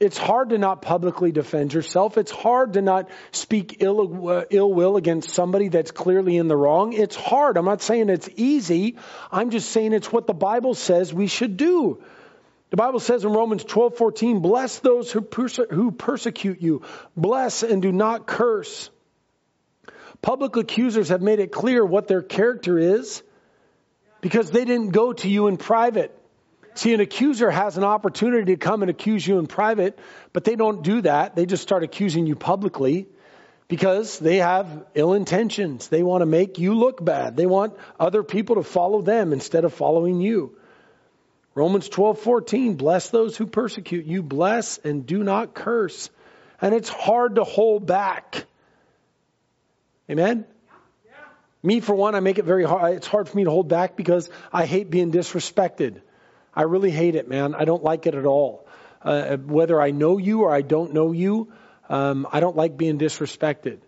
It's 0.00 0.18
hard 0.18 0.50
to 0.50 0.58
not 0.58 0.82
publicly 0.82 1.32
defend 1.32 1.72
yourself. 1.72 2.18
It's 2.18 2.30
hard 2.30 2.74
to 2.74 2.82
not 2.82 3.08
speak 3.32 3.76
ill, 3.80 4.28
uh, 4.28 4.44
ill 4.50 4.72
will 4.72 4.96
against 4.96 5.30
somebody 5.30 5.68
that's 5.68 5.90
clearly 5.90 6.36
in 6.36 6.48
the 6.48 6.56
wrong. 6.56 6.92
It's 6.92 7.16
hard. 7.16 7.56
I'm 7.56 7.64
not 7.64 7.80
saying 7.80 8.08
it's 8.08 8.28
easy. 8.36 8.96
I'm 9.30 9.50
just 9.50 9.70
saying 9.70 9.92
it's 9.92 10.10
what 10.10 10.26
the 10.26 10.34
Bible 10.34 10.74
says 10.74 11.14
we 11.14 11.26
should 11.26 11.56
do. 11.56 12.02
The 12.70 12.76
Bible 12.76 13.00
says 13.00 13.24
in 13.24 13.32
Romans 13.32 13.62
12, 13.62 13.96
14, 13.96 14.40
bless 14.40 14.80
those 14.80 15.12
who, 15.12 15.20
perse- 15.20 15.60
who 15.70 15.92
persecute 15.92 16.60
you. 16.60 16.82
Bless 17.16 17.62
and 17.62 17.80
do 17.80 17.92
not 17.92 18.26
curse. 18.26 18.90
Public 20.24 20.56
accusers 20.56 21.10
have 21.10 21.20
made 21.20 21.38
it 21.38 21.52
clear 21.52 21.84
what 21.84 22.08
their 22.08 22.22
character 22.22 22.78
is 22.78 23.22
because 24.22 24.50
they 24.50 24.64
didn't 24.64 24.88
go 24.88 25.12
to 25.12 25.28
you 25.28 25.48
in 25.48 25.58
private. 25.58 26.18
See, 26.76 26.94
an 26.94 27.00
accuser 27.00 27.50
has 27.50 27.76
an 27.76 27.84
opportunity 27.84 28.54
to 28.54 28.56
come 28.56 28.80
and 28.80 28.90
accuse 28.90 29.26
you 29.26 29.38
in 29.38 29.46
private, 29.46 29.98
but 30.32 30.44
they 30.44 30.56
don't 30.56 30.82
do 30.82 31.02
that. 31.02 31.36
They 31.36 31.44
just 31.44 31.62
start 31.62 31.82
accusing 31.82 32.26
you 32.26 32.36
publicly 32.36 33.06
because 33.68 34.18
they 34.18 34.38
have 34.38 34.86
ill 34.94 35.12
intentions. 35.12 35.88
They 35.88 36.02
want 36.02 36.22
to 36.22 36.26
make 36.26 36.58
you 36.58 36.72
look 36.74 37.04
bad. 37.04 37.36
They 37.36 37.44
want 37.44 37.76
other 38.00 38.22
people 38.22 38.56
to 38.56 38.62
follow 38.62 39.02
them 39.02 39.34
instead 39.34 39.66
of 39.66 39.74
following 39.74 40.22
you. 40.22 40.56
Romans 41.54 41.90
12:14 41.90 42.78
bless 42.78 43.10
those 43.10 43.36
who 43.36 43.44
persecute 43.46 44.06
you 44.06 44.22
bless 44.22 44.78
and 44.78 45.04
do 45.04 45.22
not 45.22 45.52
curse. 45.52 46.08
And 46.62 46.74
it's 46.74 46.88
hard 46.88 47.34
to 47.34 47.44
hold 47.44 47.84
back. 47.84 48.46
Amen? 50.10 50.44
Me, 51.62 51.80
for 51.80 51.94
one, 51.94 52.14
I 52.14 52.20
make 52.20 52.38
it 52.38 52.44
very 52.44 52.64
hard. 52.64 52.94
It's 52.94 53.06
hard 53.06 53.26
for 53.26 53.36
me 53.36 53.44
to 53.44 53.50
hold 53.50 53.68
back 53.68 53.96
because 53.96 54.28
I 54.52 54.66
hate 54.66 54.90
being 54.90 55.10
disrespected. 55.10 56.02
I 56.54 56.62
really 56.62 56.90
hate 56.90 57.14
it, 57.14 57.26
man. 57.26 57.54
I 57.54 57.64
don't 57.64 57.82
like 57.82 58.06
it 58.06 58.14
at 58.14 58.26
all. 58.26 58.68
Uh, 59.00 59.38
whether 59.38 59.80
I 59.80 59.90
know 59.90 60.18
you 60.18 60.42
or 60.42 60.52
I 60.52 60.60
don't 60.60 60.92
know 60.92 61.12
you, 61.12 61.52
um, 61.88 62.26
I 62.30 62.40
don't 62.40 62.54
like 62.54 62.76
being 62.76 62.98
disrespected. 62.98 63.78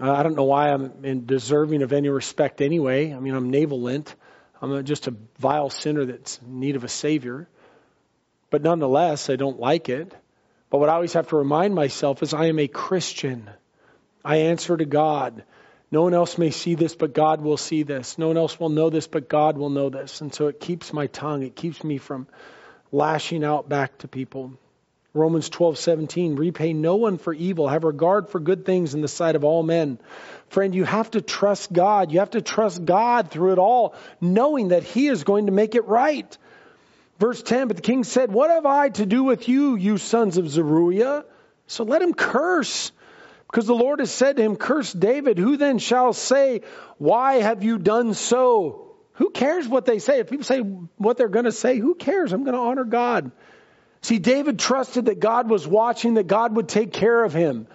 I 0.00 0.22
don't 0.22 0.34
know 0.34 0.44
why 0.44 0.70
I'm 0.70 1.24
deserving 1.24 1.82
of 1.82 1.92
any 1.92 2.08
respect 2.08 2.60
anyway. 2.60 3.14
I 3.14 3.18
mean, 3.20 3.34
I'm 3.34 3.50
navel 3.50 3.80
lint. 3.80 4.14
I'm 4.60 4.84
just 4.84 5.06
a 5.06 5.14
vile 5.38 5.70
sinner 5.70 6.04
that's 6.04 6.38
in 6.38 6.60
need 6.60 6.76
of 6.76 6.84
a 6.84 6.88
Savior. 6.88 7.48
But 8.50 8.62
nonetheless, 8.62 9.30
I 9.30 9.36
don't 9.36 9.58
like 9.58 9.88
it. 9.88 10.12
But 10.68 10.78
what 10.78 10.88
I 10.88 10.94
always 10.94 11.12
have 11.12 11.28
to 11.28 11.36
remind 11.36 11.74
myself 11.74 12.22
is 12.22 12.34
I 12.34 12.46
am 12.46 12.58
a 12.58 12.68
Christian. 12.68 13.48
I 14.24 14.36
answer 14.36 14.76
to 14.76 14.84
God. 14.84 15.44
No 15.94 16.02
one 16.02 16.12
else 16.12 16.38
may 16.38 16.50
see 16.50 16.74
this, 16.74 16.96
but 16.96 17.14
God 17.14 17.40
will 17.40 17.56
see 17.56 17.84
this. 17.84 18.18
No 18.18 18.26
one 18.26 18.36
else 18.36 18.58
will 18.58 18.68
know 18.68 18.90
this, 18.90 19.06
but 19.06 19.28
God 19.28 19.56
will 19.56 19.70
know 19.70 19.90
this. 19.90 20.22
And 20.22 20.34
so 20.34 20.48
it 20.48 20.58
keeps 20.58 20.92
my 20.92 21.06
tongue, 21.06 21.44
it 21.44 21.54
keeps 21.54 21.84
me 21.84 21.98
from 21.98 22.26
lashing 22.90 23.44
out 23.44 23.68
back 23.68 23.98
to 23.98 24.08
people. 24.08 24.54
Romans 25.12 25.48
12:17 25.50 26.36
repay 26.36 26.72
no 26.72 26.96
one 26.96 27.16
for 27.16 27.32
evil. 27.32 27.68
Have 27.68 27.84
regard 27.84 28.28
for 28.28 28.40
good 28.40 28.66
things 28.66 28.94
in 28.94 29.02
the 29.02 29.06
sight 29.06 29.36
of 29.36 29.44
all 29.44 29.62
men. 29.62 30.00
Friend 30.48 30.74
you 30.74 30.82
have 30.82 31.12
to 31.12 31.20
trust 31.20 31.72
God. 31.72 32.10
You 32.10 32.18
have 32.18 32.30
to 32.30 32.42
trust 32.42 32.84
God 32.84 33.30
through 33.30 33.52
it 33.52 33.58
all 33.58 33.94
knowing 34.20 34.68
that 34.70 34.82
he 34.82 35.06
is 35.06 35.22
going 35.22 35.46
to 35.46 35.52
make 35.52 35.76
it 35.76 35.86
right. 35.86 36.36
Verse 37.20 37.40
10 37.40 37.68
but 37.68 37.76
the 37.76 37.82
king 37.82 38.02
said 38.02 38.32
what 38.32 38.50
have 38.50 38.66
I 38.66 38.88
to 38.88 39.06
do 39.06 39.22
with 39.22 39.48
you 39.48 39.76
you 39.76 39.98
sons 39.98 40.38
of 40.38 40.50
Zeruiah 40.50 41.24
so 41.68 41.84
let 41.84 42.02
him 42.02 42.14
curse 42.14 42.90
because 43.54 43.68
the 43.68 43.74
Lord 43.74 44.00
has 44.00 44.10
said 44.10 44.36
to 44.36 44.42
him 44.42 44.56
curse 44.56 44.92
David 44.92 45.38
who 45.38 45.56
then 45.56 45.78
shall 45.78 46.12
say 46.12 46.62
why 46.98 47.34
have 47.34 47.62
you 47.62 47.78
done 47.78 48.12
so 48.12 48.96
who 49.12 49.30
cares 49.30 49.68
what 49.68 49.84
they 49.84 50.00
say 50.00 50.18
if 50.18 50.28
people 50.28 50.44
say 50.44 50.58
what 50.58 51.16
they're 51.16 51.28
going 51.28 51.44
to 51.44 51.52
say 51.52 51.78
who 51.78 51.94
cares 51.94 52.32
I'm 52.32 52.42
going 52.42 52.56
to 52.56 52.60
honor 52.60 52.84
God 52.84 53.30
See, 54.04 54.18
David 54.18 54.58
trusted 54.58 55.06
that 55.06 55.18
God 55.18 55.48
was 55.48 55.66
watching, 55.66 56.14
that 56.14 56.26
God 56.26 56.54
would 56.56 56.68
take 56.68 56.92
care 56.92 57.24
of 57.24 57.32
him. 57.32 57.66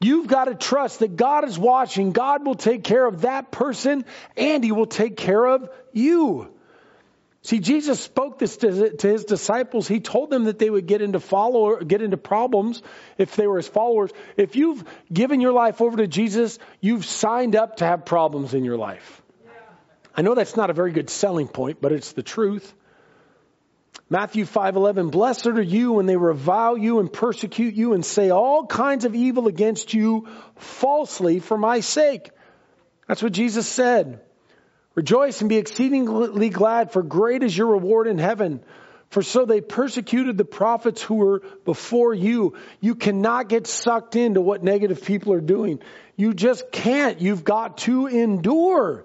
You've 0.00 0.26
got 0.26 0.46
to 0.46 0.56
trust 0.56 0.98
that 0.98 1.14
God 1.14 1.44
is 1.44 1.56
watching. 1.56 2.10
God 2.10 2.44
will 2.44 2.56
take 2.56 2.82
care 2.82 3.06
of 3.06 3.20
that 3.20 3.52
person 3.52 4.04
and 4.36 4.64
he 4.64 4.72
will 4.72 4.86
take 4.88 5.16
care 5.16 5.44
of 5.44 5.70
you. 5.92 6.52
See, 7.42 7.58
Jesus 7.58 7.98
spoke 7.98 8.38
this 8.38 8.58
to, 8.58 8.92
his 9.00 9.24
disciples. 9.24 9.88
He 9.88 10.00
told 10.00 10.28
them 10.28 10.44
that 10.44 10.58
they 10.58 10.68
would 10.68 10.86
get 10.86 11.00
into 11.00 11.20
follow, 11.20 11.76
get 11.76 12.02
into 12.02 12.18
problems 12.18 12.82
if 13.16 13.34
they 13.34 13.46
were 13.46 13.56
his 13.56 13.68
followers. 13.68 14.10
If 14.36 14.56
you've 14.56 14.84
given 15.10 15.40
your 15.40 15.52
life 15.52 15.80
over 15.80 15.96
to 15.96 16.06
Jesus, 16.06 16.58
you've 16.80 17.06
signed 17.06 17.56
up 17.56 17.76
to 17.76 17.86
have 17.86 18.04
problems 18.04 18.52
in 18.52 18.64
your 18.64 18.76
life. 18.76 19.22
I 20.14 20.20
know 20.22 20.34
that's 20.34 20.56
not 20.56 20.68
a 20.68 20.74
very 20.74 20.92
good 20.92 21.08
selling 21.08 21.48
point, 21.48 21.80
but 21.80 21.92
it's 21.92 22.12
the 22.12 22.22
truth. 22.22 22.74
Matthew 24.10 24.44
5:11 24.44 25.10
Blessed 25.10 25.46
are 25.46 25.62
you 25.62 25.92
when 25.92 26.06
they 26.06 26.16
revile 26.16 26.76
you 26.76 26.98
and 26.98 27.10
persecute 27.10 27.74
you 27.74 27.94
and 27.94 28.04
say 28.04 28.30
all 28.30 28.66
kinds 28.66 29.04
of 29.04 29.14
evil 29.14 29.46
against 29.46 29.94
you 29.94 30.28
falsely 30.56 31.38
for 31.38 31.56
my 31.56 31.80
sake. 31.80 32.30
That's 33.06 33.22
what 33.22 33.32
Jesus 33.32 33.66
said. 33.66 34.20
Rejoice 34.94 35.40
and 35.40 35.48
be 35.48 35.56
exceedingly 35.56 36.50
glad 36.50 36.92
for 36.92 37.02
great 37.02 37.42
is 37.42 37.56
your 37.56 37.68
reward 37.68 38.08
in 38.08 38.18
heaven. 38.18 38.60
For 39.10 39.22
so 39.22 39.44
they 39.44 39.60
persecuted 39.60 40.38
the 40.38 40.44
prophets 40.44 41.02
who 41.02 41.16
were 41.16 41.42
before 41.64 42.14
you. 42.14 42.54
You 42.80 42.94
cannot 42.94 43.48
get 43.48 43.66
sucked 43.66 44.14
into 44.14 44.40
what 44.40 44.62
negative 44.62 45.04
people 45.04 45.32
are 45.32 45.40
doing. 45.40 45.80
You 46.16 46.32
just 46.32 46.70
can't. 46.70 47.20
You've 47.20 47.44
got 47.44 47.78
to 47.78 48.06
endure. 48.06 49.04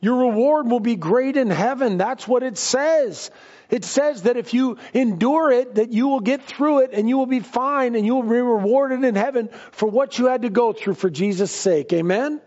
Your 0.00 0.28
reward 0.28 0.70
will 0.70 0.80
be 0.80 0.94
great 0.94 1.36
in 1.36 1.50
heaven. 1.50 1.98
That's 1.98 2.28
what 2.28 2.44
it 2.44 2.58
says. 2.58 3.30
It 3.68 3.84
says 3.84 4.22
that 4.22 4.36
if 4.36 4.54
you 4.54 4.78
endure 4.94 5.50
it, 5.50 5.74
that 5.76 5.92
you 5.92 6.06
will 6.06 6.20
get 6.20 6.44
through 6.44 6.80
it 6.80 6.90
and 6.92 7.08
you 7.08 7.18
will 7.18 7.26
be 7.26 7.40
fine 7.40 7.96
and 7.96 8.06
you 8.06 8.14
will 8.14 8.22
be 8.22 8.40
rewarded 8.40 9.02
in 9.02 9.16
heaven 9.16 9.48
for 9.72 9.88
what 9.88 10.18
you 10.18 10.26
had 10.26 10.42
to 10.42 10.50
go 10.50 10.72
through 10.72 10.94
for 10.94 11.10
Jesus' 11.10 11.50
sake. 11.50 11.92
Amen? 11.92 12.40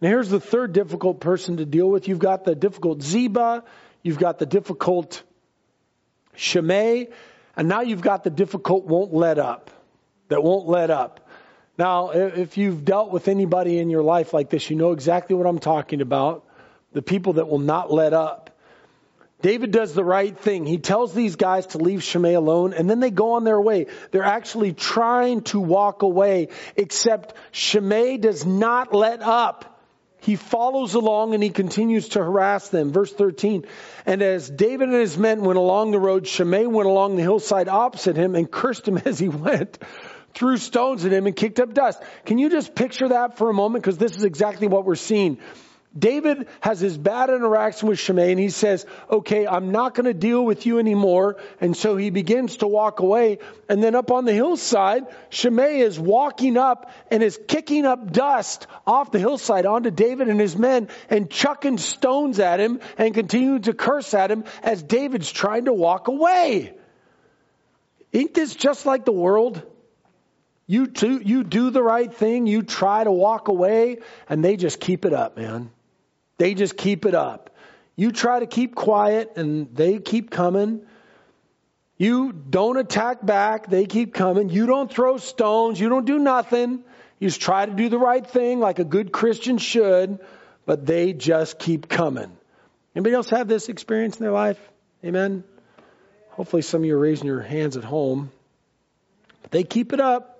Now 0.00 0.08
here's 0.08 0.28
the 0.28 0.40
third 0.40 0.72
difficult 0.72 1.20
person 1.20 1.58
to 1.58 1.64
deal 1.64 1.88
with. 1.88 2.08
You've 2.08 2.18
got 2.18 2.44
the 2.44 2.54
difficult 2.54 3.02
Ziba, 3.02 3.64
you've 4.02 4.18
got 4.18 4.38
the 4.38 4.46
difficult 4.46 5.22
Shimei, 6.34 7.08
and 7.56 7.68
now 7.68 7.80
you've 7.80 8.02
got 8.02 8.22
the 8.24 8.30
difficult 8.30 8.84
won't 8.84 9.14
let 9.14 9.38
up. 9.38 9.70
That 10.28 10.42
won't 10.42 10.68
let 10.68 10.90
up. 10.90 11.28
Now, 11.78 12.10
if 12.10 12.56
you've 12.56 12.84
dealt 12.84 13.10
with 13.10 13.28
anybody 13.28 13.78
in 13.78 13.90
your 13.90 14.02
life 14.02 14.32
like 14.32 14.50
this, 14.50 14.70
you 14.70 14.76
know 14.76 14.92
exactly 14.92 15.36
what 15.36 15.46
I'm 15.46 15.58
talking 15.58 16.00
about. 16.00 16.44
The 16.92 17.02
people 17.02 17.34
that 17.34 17.48
will 17.48 17.58
not 17.58 17.92
let 17.92 18.12
up. 18.14 18.50
David 19.42 19.70
does 19.70 19.92
the 19.94 20.04
right 20.04 20.36
thing. 20.36 20.64
He 20.64 20.78
tells 20.78 21.12
these 21.12 21.36
guys 21.36 21.66
to 21.68 21.78
leave 21.78 22.02
Shimei 22.02 22.32
alone, 22.34 22.72
and 22.72 22.88
then 22.88 23.00
they 23.00 23.10
go 23.10 23.32
on 23.32 23.44
their 23.44 23.60
way. 23.60 23.86
They're 24.10 24.24
actually 24.24 24.72
trying 24.72 25.42
to 25.42 25.60
walk 25.60 26.02
away, 26.02 26.48
except 26.74 27.34
Shimei 27.52 28.16
does 28.16 28.46
not 28.46 28.94
let 28.94 29.20
up. 29.20 29.75
He 30.26 30.34
follows 30.34 30.94
along 30.94 31.34
and 31.34 31.42
he 31.42 31.50
continues 31.50 32.08
to 32.08 32.18
harass 32.18 32.68
them. 32.68 32.90
Verse 32.92 33.12
13. 33.12 33.64
And 34.06 34.22
as 34.22 34.50
David 34.50 34.88
and 34.88 34.98
his 34.98 35.16
men 35.16 35.42
went 35.42 35.56
along 35.56 35.92
the 35.92 36.00
road, 36.00 36.26
Shimei 36.26 36.66
went 36.66 36.88
along 36.88 37.14
the 37.14 37.22
hillside 37.22 37.68
opposite 37.68 38.16
him 38.16 38.34
and 38.34 38.50
cursed 38.50 38.88
him 38.88 38.98
as 39.04 39.20
he 39.20 39.28
went 39.28 39.78
threw 40.34 40.58
stones 40.58 41.04
at 41.06 41.12
him 41.12 41.26
and 41.26 41.34
kicked 41.34 41.60
up 41.60 41.72
dust. 41.72 42.02
Can 42.26 42.38
you 42.38 42.50
just 42.50 42.74
picture 42.74 43.08
that 43.08 43.38
for 43.38 43.48
a 43.48 43.54
moment? 43.54 43.82
Because 43.82 43.96
this 43.96 44.16
is 44.16 44.24
exactly 44.24 44.66
what 44.66 44.84
we're 44.84 44.94
seeing. 44.94 45.38
David 45.98 46.48
has 46.60 46.80
his 46.80 46.98
bad 46.98 47.30
interaction 47.30 47.88
with 47.88 47.98
Shimei 47.98 48.30
and 48.30 48.40
he 48.40 48.50
says, 48.50 48.84
okay, 49.10 49.46
I'm 49.46 49.72
not 49.72 49.94
going 49.94 50.04
to 50.04 50.14
deal 50.14 50.44
with 50.44 50.66
you 50.66 50.78
anymore. 50.78 51.36
And 51.60 51.76
so 51.76 51.96
he 51.96 52.10
begins 52.10 52.58
to 52.58 52.66
walk 52.66 53.00
away. 53.00 53.38
And 53.68 53.82
then 53.82 53.94
up 53.94 54.10
on 54.10 54.24
the 54.24 54.32
hillside, 54.32 55.04
Shimei 55.30 55.80
is 55.80 55.98
walking 55.98 56.56
up 56.56 56.90
and 57.10 57.22
is 57.22 57.38
kicking 57.48 57.86
up 57.86 58.12
dust 58.12 58.66
off 58.86 59.10
the 59.10 59.18
hillside 59.18 59.64
onto 59.64 59.90
David 59.90 60.28
and 60.28 60.38
his 60.38 60.56
men 60.56 60.88
and 61.08 61.30
chucking 61.30 61.78
stones 61.78 62.38
at 62.38 62.60
him 62.60 62.80
and 62.98 63.14
continuing 63.14 63.62
to 63.62 63.72
curse 63.72 64.12
at 64.12 64.30
him 64.30 64.44
as 64.62 64.82
David's 64.82 65.30
trying 65.30 65.64
to 65.64 65.72
walk 65.72 66.08
away. 66.08 66.74
Ain't 68.12 68.34
this 68.34 68.54
just 68.54 68.86
like 68.86 69.04
the 69.04 69.12
world? 69.12 69.62
You, 70.66 70.88
do, 70.88 71.20
you 71.24 71.44
do 71.44 71.70
the 71.70 71.82
right 71.82 72.12
thing, 72.12 72.46
you 72.46 72.62
try 72.62 73.04
to 73.04 73.12
walk 73.12 73.48
away, 73.48 73.98
and 74.28 74.44
they 74.44 74.56
just 74.56 74.80
keep 74.80 75.04
it 75.04 75.12
up, 75.12 75.36
man. 75.36 75.70
They 76.38 76.54
just 76.54 76.76
keep 76.76 77.06
it 77.06 77.14
up. 77.14 77.50
You 77.96 78.12
try 78.12 78.40
to 78.40 78.46
keep 78.46 78.74
quiet, 78.74 79.32
and 79.36 79.74
they 79.74 79.98
keep 79.98 80.30
coming. 80.30 80.82
You 81.96 82.32
don't 82.32 82.76
attack 82.76 83.24
back, 83.24 83.68
they 83.68 83.86
keep 83.86 84.12
coming. 84.12 84.50
You 84.50 84.66
don't 84.66 84.90
throw 84.90 85.16
stones, 85.16 85.80
you 85.80 85.88
don't 85.88 86.04
do 86.04 86.18
nothing. 86.18 86.84
You 87.18 87.28
just 87.28 87.40
try 87.40 87.64
to 87.64 87.72
do 87.72 87.88
the 87.88 87.98
right 87.98 88.26
thing 88.26 88.60
like 88.60 88.78
a 88.78 88.84
good 88.84 89.12
Christian 89.12 89.56
should, 89.56 90.18
but 90.66 90.84
they 90.84 91.14
just 91.14 91.58
keep 91.58 91.88
coming. 91.88 92.36
Anybody 92.94 93.14
else 93.14 93.30
have 93.30 93.48
this 93.48 93.70
experience 93.70 94.18
in 94.18 94.24
their 94.24 94.32
life? 94.32 94.58
Amen? 95.02 95.42
Hopefully, 96.30 96.60
some 96.60 96.82
of 96.82 96.84
you 96.84 96.96
are 96.96 97.00
raising 97.00 97.26
your 97.26 97.40
hands 97.40 97.78
at 97.78 97.84
home. 97.84 98.30
But 99.42 99.52
they 99.52 99.64
keep 99.64 99.94
it 99.94 100.00
up 100.00 100.36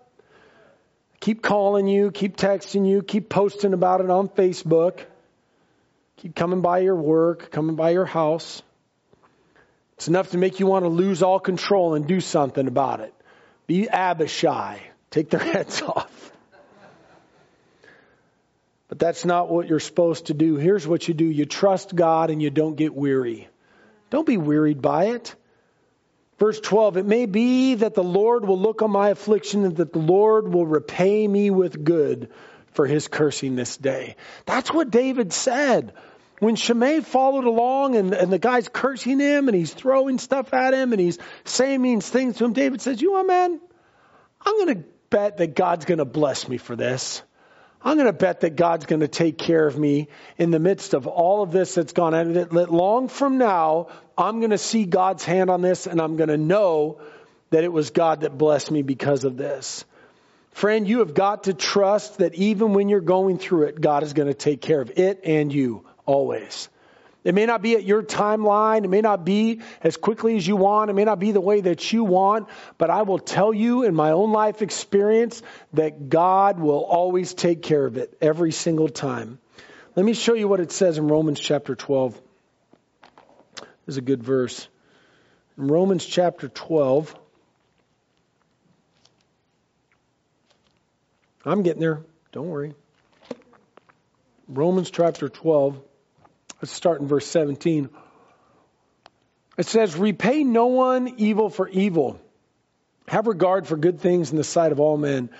keep 1.21 1.43
calling 1.43 1.89
you, 1.89 2.11
keep 2.11 2.37
texting 2.37 2.89
you, 2.89 3.03
keep 3.03 3.29
posting 3.29 3.73
about 3.73 4.01
it 4.01 4.11
on 4.11 4.29
Facebook, 4.29 5.01
keep 6.17 6.35
coming 6.35 6.61
by 6.61 6.79
your 6.81 6.97
work, 6.97 7.51
coming 7.51 7.77
by 7.77 7.91
your 7.91 8.05
house. 8.05 8.63
It's 9.97 10.09
enough 10.09 10.31
to 10.33 10.39
make 10.39 10.61
you 10.61 10.67
want 10.67 10.85
to 10.85 10.89
lose 10.91 11.23
all 11.23 11.41
control 11.41 11.95
and 11.95 12.07
do 12.07 12.21
something 12.21 12.67
about 12.67 13.01
it. 13.01 13.15
Be 13.67 13.89
Abishai. 13.89 14.81
Take 15.11 15.31
their 15.31 15.41
heads 15.53 15.83
off. 15.83 16.33
But 18.89 18.99
that's 18.99 19.25
not 19.25 19.51
what 19.51 19.69
you're 19.69 19.81
supposed 19.81 20.27
to 20.27 20.35
do. 20.35 20.57
Here's 20.57 20.87
what 20.87 21.09
you 21.09 21.15
do 21.15 21.25
you 21.25 21.45
trust 21.45 21.95
God 21.95 22.31
and 22.31 22.41
you 22.41 22.51
don't 22.51 22.77
get 22.77 22.95
weary. 22.95 23.49
Don't 24.11 24.27
be 24.27 24.37
wearied 24.37 24.81
by 24.81 25.07
it. 25.07 25.35
Verse 26.39 26.61
12, 26.61 26.99
it 26.99 27.07
may 27.07 27.25
be 27.25 27.77
that 27.77 27.95
the 27.95 28.05
Lord 28.05 28.45
will 28.45 28.59
look 28.59 28.83
on 28.83 28.91
my 28.91 29.09
affliction 29.09 29.65
and 29.65 29.77
that 29.77 29.93
the 29.93 29.99
Lord 29.99 30.53
will 30.53 30.67
repay 30.67 31.27
me 31.27 31.51
with 31.51 31.83
good 31.83 32.31
for 32.77 32.87
his 32.87 33.09
cursing 33.09 33.57
this 33.57 33.77
day. 33.77 34.17
That's 34.45 34.73
what 34.73 34.91
David 34.91 35.33
said. 35.33 35.95
When 36.39 36.55
Shimei 36.55 37.01
followed 37.01 37.47
along 37.47 37.97
and, 37.97 38.13
and 38.13 38.31
the 38.31 38.39
guy's 38.39 38.69
cursing 38.69 39.19
him 39.19 39.49
and 39.49 39.57
he's 39.57 39.73
throwing 39.73 40.19
stuff 40.19 40.53
at 40.53 40.75
him 40.75 40.93
and 40.93 41.01
he's 41.01 41.19
saying 41.45 41.81
mean 41.81 42.03
things 42.03 42.37
to 42.37 42.45
him, 42.45 42.53
David 42.53 42.83
says, 42.83 43.01
you 43.01 43.09
know 43.09 43.19
what, 43.19 43.27
man? 43.27 43.61
I'm 44.45 44.55
going 44.57 44.83
to 44.83 44.85
bet 45.09 45.39
that 45.39 45.55
God's 45.55 45.87
going 45.87 45.99
to 45.99 46.05
bless 46.05 46.47
me 46.47 46.59
for 46.59 46.77
this. 46.77 47.23
I'm 47.83 47.97
going 47.97 48.07
to 48.07 48.13
bet 48.13 48.41
that 48.41 48.57
God's 48.57 48.85
going 48.85 49.01
to 49.01 49.09
take 49.09 49.39
care 49.39 49.67
of 49.67 49.79
me 49.79 50.09
in 50.37 50.51
the 50.51 50.59
midst 50.59 50.93
of 50.93 51.07
all 51.07 51.43
of 51.43 51.53
this 51.53 51.75
that's 51.75 51.93
gone 51.93 52.15
on. 52.15 52.33
That 52.35 52.71
long 52.71 53.09
from 53.09 53.39
now, 53.39 53.89
I'm 54.19 54.41
going 54.41 54.51
to 54.51 54.59
see 54.59 54.85
God's 54.85 55.25
hand 55.25 55.49
on 55.49 55.63
this 55.63 55.87
and 55.87 56.01
I'm 56.01 56.17
going 56.17 56.29
to 56.29 56.37
know 56.37 57.01
that 57.51 57.65
it 57.65 57.73
was 57.73 57.91
God 57.91 58.21
that 58.21 58.37
blessed 58.37 58.71
me 58.71 58.83
because 58.83 59.25
of 59.25 59.37
this. 59.37 59.85
Friend, 60.57 60.89
you 60.89 61.01
have 61.01 61.13
got 61.13 61.45
to 61.45 61.53
trust 61.53 62.17
that 62.17 62.35
even 62.35 62.73
when 62.73 62.89
you're 62.89 63.03
going 63.03 63.37
through 63.37 63.65
it, 63.65 63.79
God 63.79 64.03
is 64.03 64.15
going 64.15 64.29
to 64.29 64.33
take 64.33 64.63
care 64.63 64.81
of 64.81 64.91
it 64.97 65.21
and 65.25 65.53
you 65.53 65.85
always. 66.07 66.71
It 67.25 67.35
may 67.35 67.45
not 67.45 67.61
be 67.61 67.75
at 67.75 67.85
your 67.85 68.03
timeline. 68.03 68.85
It 68.85 68.89
may 68.89 69.03
not 69.03 69.23
be 69.23 69.61
as 69.83 69.99
quickly 69.99 70.35
as 70.39 70.47
you 70.47 70.57
want. 70.57 70.89
It 70.89 70.95
may 70.95 71.05
not 71.05 71.19
be 71.19 71.33
the 71.33 71.43
way 71.43 71.61
that 71.61 71.93
you 71.93 72.05
want. 72.05 72.49
But 72.79 72.89
I 72.89 73.03
will 73.03 73.19
tell 73.19 73.53
you 73.53 73.83
in 73.83 73.95
my 73.95 74.13
own 74.13 74.33
life 74.33 74.63
experience 74.63 75.43
that 75.75 76.09
God 76.09 76.59
will 76.59 76.85
always 76.87 77.35
take 77.35 77.61
care 77.61 77.85
of 77.85 77.99
it 77.99 78.17
every 78.23 78.51
single 78.51 78.89
time. 78.89 79.39
Let 79.95 80.07
me 80.07 80.15
show 80.15 80.33
you 80.33 80.49
what 80.49 80.61
it 80.61 80.73
says 80.73 80.97
in 80.97 81.07
Romans 81.07 81.39
chapter 81.39 81.75
12. 81.75 82.19
This 83.59 83.67
is 83.89 83.97
a 83.99 84.01
good 84.01 84.23
verse. 84.23 84.67
In 85.59 85.69
Romans 85.69 86.07
chapter 86.07 86.49
12, 86.49 87.15
I'm 91.47 91.63
getting 91.63 91.81
there. 91.81 92.03
Don't 92.33 92.49
worry. 92.49 92.75
Romans 94.49 94.91
chapter 94.91 95.29
12. 95.29 95.81
Let's 96.61 96.73
start 96.73 97.01
in 97.01 97.07
verse 97.07 97.27
17. 97.27 97.89
It 99.57 99.67
says, 99.67 99.97
Repay 99.97 100.43
no 100.43 100.67
one 100.67 101.15
evil 101.19 101.49
for 101.49 101.69
evil. 101.69 102.21
Have 103.09 103.27
regard 103.29 103.69
for 103.69 103.77
good 103.77 104.01
things 104.01 104.33
in 104.33 104.37
the 104.37 104.45
sight 104.45 104.73
of 104.73 104.81
all 104.81 104.97
men. 104.97 105.31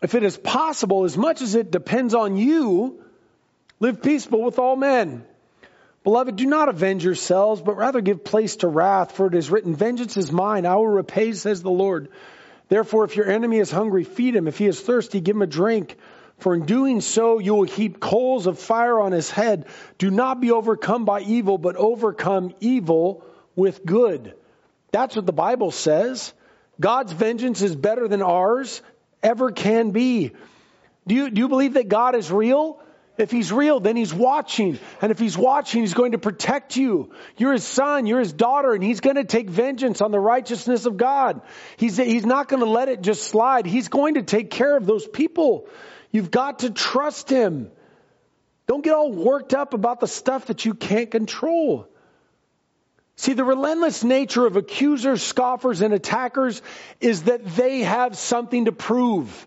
If 0.00 0.14
it 0.14 0.22
is 0.22 0.36
possible, 0.36 1.04
as 1.04 1.16
much 1.16 1.42
as 1.42 1.56
it 1.56 1.70
depends 1.70 2.14
on 2.14 2.36
you, 2.36 3.02
live 3.80 4.02
peaceable 4.02 4.42
with 4.42 4.58
all 4.58 4.76
men. 4.76 5.24
Beloved, 6.04 6.36
do 6.36 6.46
not 6.46 6.68
avenge 6.68 7.04
yourselves, 7.04 7.60
but 7.60 7.76
rather 7.76 8.00
give 8.00 8.24
place 8.24 8.56
to 8.56 8.68
wrath, 8.68 9.12
for 9.12 9.26
it 9.26 9.34
is 9.34 9.50
written, 9.50 9.74
Vengeance 9.74 10.16
is 10.16 10.32
mine, 10.32 10.64
I 10.64 10.76
will 10.76 10.86
repay, 10.86 11.32
says 11.32 11.60
the 11.62 11.70
Lord. 11.70 12.08
Therefore, 12.70 13.04
if 13.04 13.16
your 13.16 13.28
enemy 13.28 13.58
is 13.58 13.70
hungry, 13.70 14.04
feed 14.04 14.34
him. 14.34 14.48
If 14.48 14.56
he 14.56 14.66
is 14.66 14.80
thirsty, 14.80 15.20
give 15.20 15.36
him 15.36 15.42
a 15.42 15.46
drink. 15.46 15.96
For 16.38 16.54
in 16.54 16.64
doing 16.64 17.00
so, 17.00 17.40
you 17.40 17.54
will 17.54 17.64
heap 17.64 18.00
coals 18.00 18.46
of 18.46 18.58
fire 18.58 18.98
on 18.98 19.12
his 19.12 19.28
head. 19.28 19.66
Do 19.98 20.10
not 20.10 20.40
be 20.40 20.52
overcome 20.52 21.04
by 21.04 21.20
evil, 21.20 21.58
but 21.58 21.76
overcome 21.76 22.54
evil 22.60 23.24
with 23.56 23.84
good. 23.84 24.34
That's 24.92 25.16
what 25.16 25.26
the 25.26 25.32
Bible 25.32 25.72
says. 25.72 26.32
God's 26.78 27.12
vengeance 27.12 27.60
is 27.60 27.74
better 27.74 28.06
than 28.06 28.22
ours 28.22 28.80
ever 29.20 29.50
can 29.50 29.90
be. 29.90 30.32
Do 31.06 31.14
you, 31.14 31.28
do 31.28 31.40
you 31.40 31.48
believe 31.48 31.74
that 31.74 31.88
God 31.88 32.14
is 32.14 32.30
real? 32.30 32.80
If 33.18 33.30
he's 33.30 33.52
real, 33.52 33.80
then 33.80 33.96
he's 33.96 34.14
watching. 34.14 34.78
And 35.02 35.12
if 35.12 35.18
he's 35.18 35.36
watching, 35.36 35.82
he's 35.82 35.94
going 35.94 36.12
to 36.12 36.18
protect 36.18 36.76
you. 36.76 37.10
You're 37.36 37.52
his 37.52 37.64
son, 37.64 38.06
you're 38.06 38.20
his 38.20 38.32
daughter, 38.32 38.72
and 38.72 38.82
he's 38.82 39.00
going 39.00 39.16
to 39.16 39.24
take 39.24 39.50
vengeance 39.50 40.00
on 40.00 40.10
the 40.10 40.18
righteousness 40.18 40.86
of 40.86 40.96
God. 40.96 41.42
He's, 41.76 41.96
he's 41.96 42.24
not 42.24 42.48
going 42.48 42.62
to 42.62 42.70
let 42.70 42.88
it 42.88 43.02
just 43.02 43.24
slide. 43.24 43.66
He's 43.66 43.88
going 43.88 44.14
to 44.14 44.22
take 44.22 44.50
care 44.50 44.76
of 44.76 44.86
those 44.86 45.06
people. 45.06 45.68
You've 46.10 46.30
got 46.30 46.60
to 46.60 46.70
trust 46.70 47.28
him. 47.28 47.70
Don't 48.66 48.82
get 48.82 48.94
all 48.94 49.12
worked 49.12 49.52
up 49.52 49.74
about 49.74 50.00
the 50.00 50.06
stuff 50.06 50.46
that 50.46 50.64
you 50.64 50.74
can't 50.74 51.10
control. 51.10 51.88
See, 53.16 53.34
the 53.34 53.44
relentless 53.44 54.02
nature 54.02 54.46
of 54.46 54.56
accusers, 54.56 55.22
scoffers, 55.22 55.82
and 55.82 55.92
attackers 55.92 56.62
is 57.00 57.24
that 57.24 57.44
they 57.44 57.80
have 57.80 58.16
something 58.16 58.64
to 58.64 58.72
prove. 58.72 59.46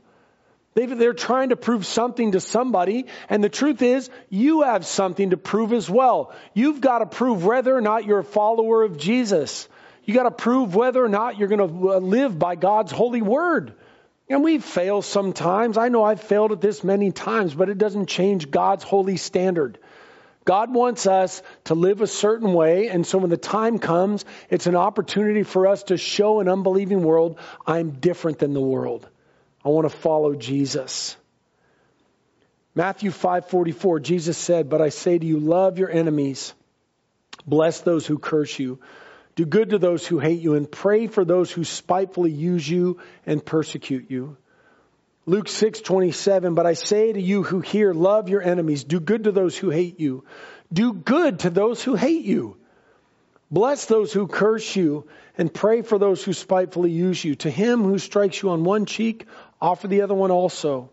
They 0.76 1.06
are 1.06 1.14
trying 1.14 1.50
to 1.50 1.56
prove 1.56 1.86
something 1.86 2.32
to 2.32 2.40
somebody, 2.40 3.06
and 3.30 3.44
the 3.44 3.50
truth 3.50 3.82
is, 3.82 4.10
you 4.30 4.64
have 4.64 4.86
something 4.86 5.30
to 5.30 5.38
prove 5.38 5.72
as 5.72 5.90
well. 5.90 6.34
You've 6.54 6.82
got 6.82 7.00
to 7.00 7.06
prove 7.06 7.46
whether 7.46 7.76
or 7.76 7.82
not 7.82 8.06
you're 8.06 8.20
a 8.20 8.24
follower 8.24 8.84
of 8.84 8.98
Jesus. 8.98 9.68
You 10.04 10.14
got 10.14 10.24
to 10.24 10.32
prove 10.32 10.76
whether 10.76 11.04
or 11.04 11.10
not 11.10 11.38
you're 11.38 11.48
going 11.48 11.70
to 11.70 11.94
uh, 11.94 12.00
live 12.00 12.38
by 12.38 12.56
God's 12.56 12.92
holy 12.92 13.22
word. 13.22 13.74
And 14.30 14.44
we 14.44 14.58
fail 14.60 15.02
sometimes. 15.02 15.78
I 15.78 15.90
know 15.90 16.04
I've 16.04 16.22
failed 16.22 16.52
at 16.52 16.62
this 16.62 16.84
many 16.84 17.12
times, 17.12 17.54
but 17.54 17.70
it 17.70 17.78
doesn't 17.78 18.08
change 18.08 18.50
God's 18.50 18.84
holy 18.84 19.18
standard. 19.18 19.78
God 20.46 20.74
wants 20.74 21.08
us 21.08 21.42
to 21.66 21.76
live 21.76 22.02
a 22.02 22.08
certain 22.08 22.54
way, 22.54 22.90
and 22.90 23.08
so 23.08 23.18
when 23.18 23.30
the 23.30 23.38
time 23.38 23.80
comes, 23.80 24.26
it's 24.50 24.68
an 24.68 24.76
opportunity 24.76 25.44
for 25.44 25.68
us 25.68 25.84
to 25.84 25.98
show 25.98 26.42
an 26.42 26.50
unbelieving 26.50 27.04
world, 27.04 27.40
I'm 27.66 27.92
different 27.92 28.40
than 28.40 28.54
the 28.54 28.60
world. 28.60 29.08
I 29.64 29.70
want 29.70 29.90
to 29.90 29.96
follow 29.96 30.36
Jesus. 30.36 31.16
Matthew 32.76 33.12
5:44 33.12 34.00
Jesus 34.00 34.38
said, 34.38 34.70
"But 34.70 34.82
I 34.82 34.90
say 34.90 35.18
to 35.18 35.26
you, 35.26 35.40
love 35.40 35.78
your 35.78 35.90
enemies. 35.90 36.54
Bless 37.46 37.82
those 37.82 38.06
who 38.06 38.18
curse 38.18 38.58
you. 38.58 38.80
Do 39.36 39.46
good 39.46 39.72
to 39.72 39.80
those 39.80 40.06
who 40.06 40.20
hate 40.20 40.42
you 40.42 40.56
and 40.56 40.72
pray 40.72 41.08
for 41.08 41.26
those 41.26 41.52
who 41.52 41.64
spitefully 41.64 42.32
use 42.32 42.68
you 42.68 42.98
and 43.26 43.46
persecute 43.46 44.10
you." 44.10 44.38
Luke 45.26 45.48
6:27 45.48 46.54
But 46.54 46.66
I 46.66 46.74
say 46.74 47.14
to 47.14 47.22
you 47.22 47.44
who 47.44 47.62
hear 47.62 47.94
love 47.94 48.30
your 48.30 48.42
enemies 48.42 48.84
do 48.84 49.00
good 49.00 49.24
to 49.24 49.32
those 49.32 49.58
who 49.58 49.70
hate 49.70 50.00
you 50.00 50.24
do 50.72 50.94
good 50.94 51.40
to 51.40 51.50
those 51.50 51.82
who 51.82 51.96
hate 51.96 52.26
you 52.26 52.58
bless 53.50 53.86
those 53.86 54.12
who 54.12 54.28
curse 54.28 54.76
you 54.76 55.08
and 55.38 55.54
pray 55.54 55.82
for 55.82 55.98
those 55.98 56.24
who 56.24 56.34
spitefully 56.34 56.92
use 56.92 57.24
you 57.24 57.36
to 57.36 57.50
him 57.50 57.84
who 57.84 57.98
strikes 58.00 58.42
you 58.42 58.50
on 58.50 58.66
one 58.66 58.86
cheek 58.86 59.26
offer 59.64 59.88
the 59.88 60.02
other 60.02 60.14
one 60.14 60.32
also 60.32 60.92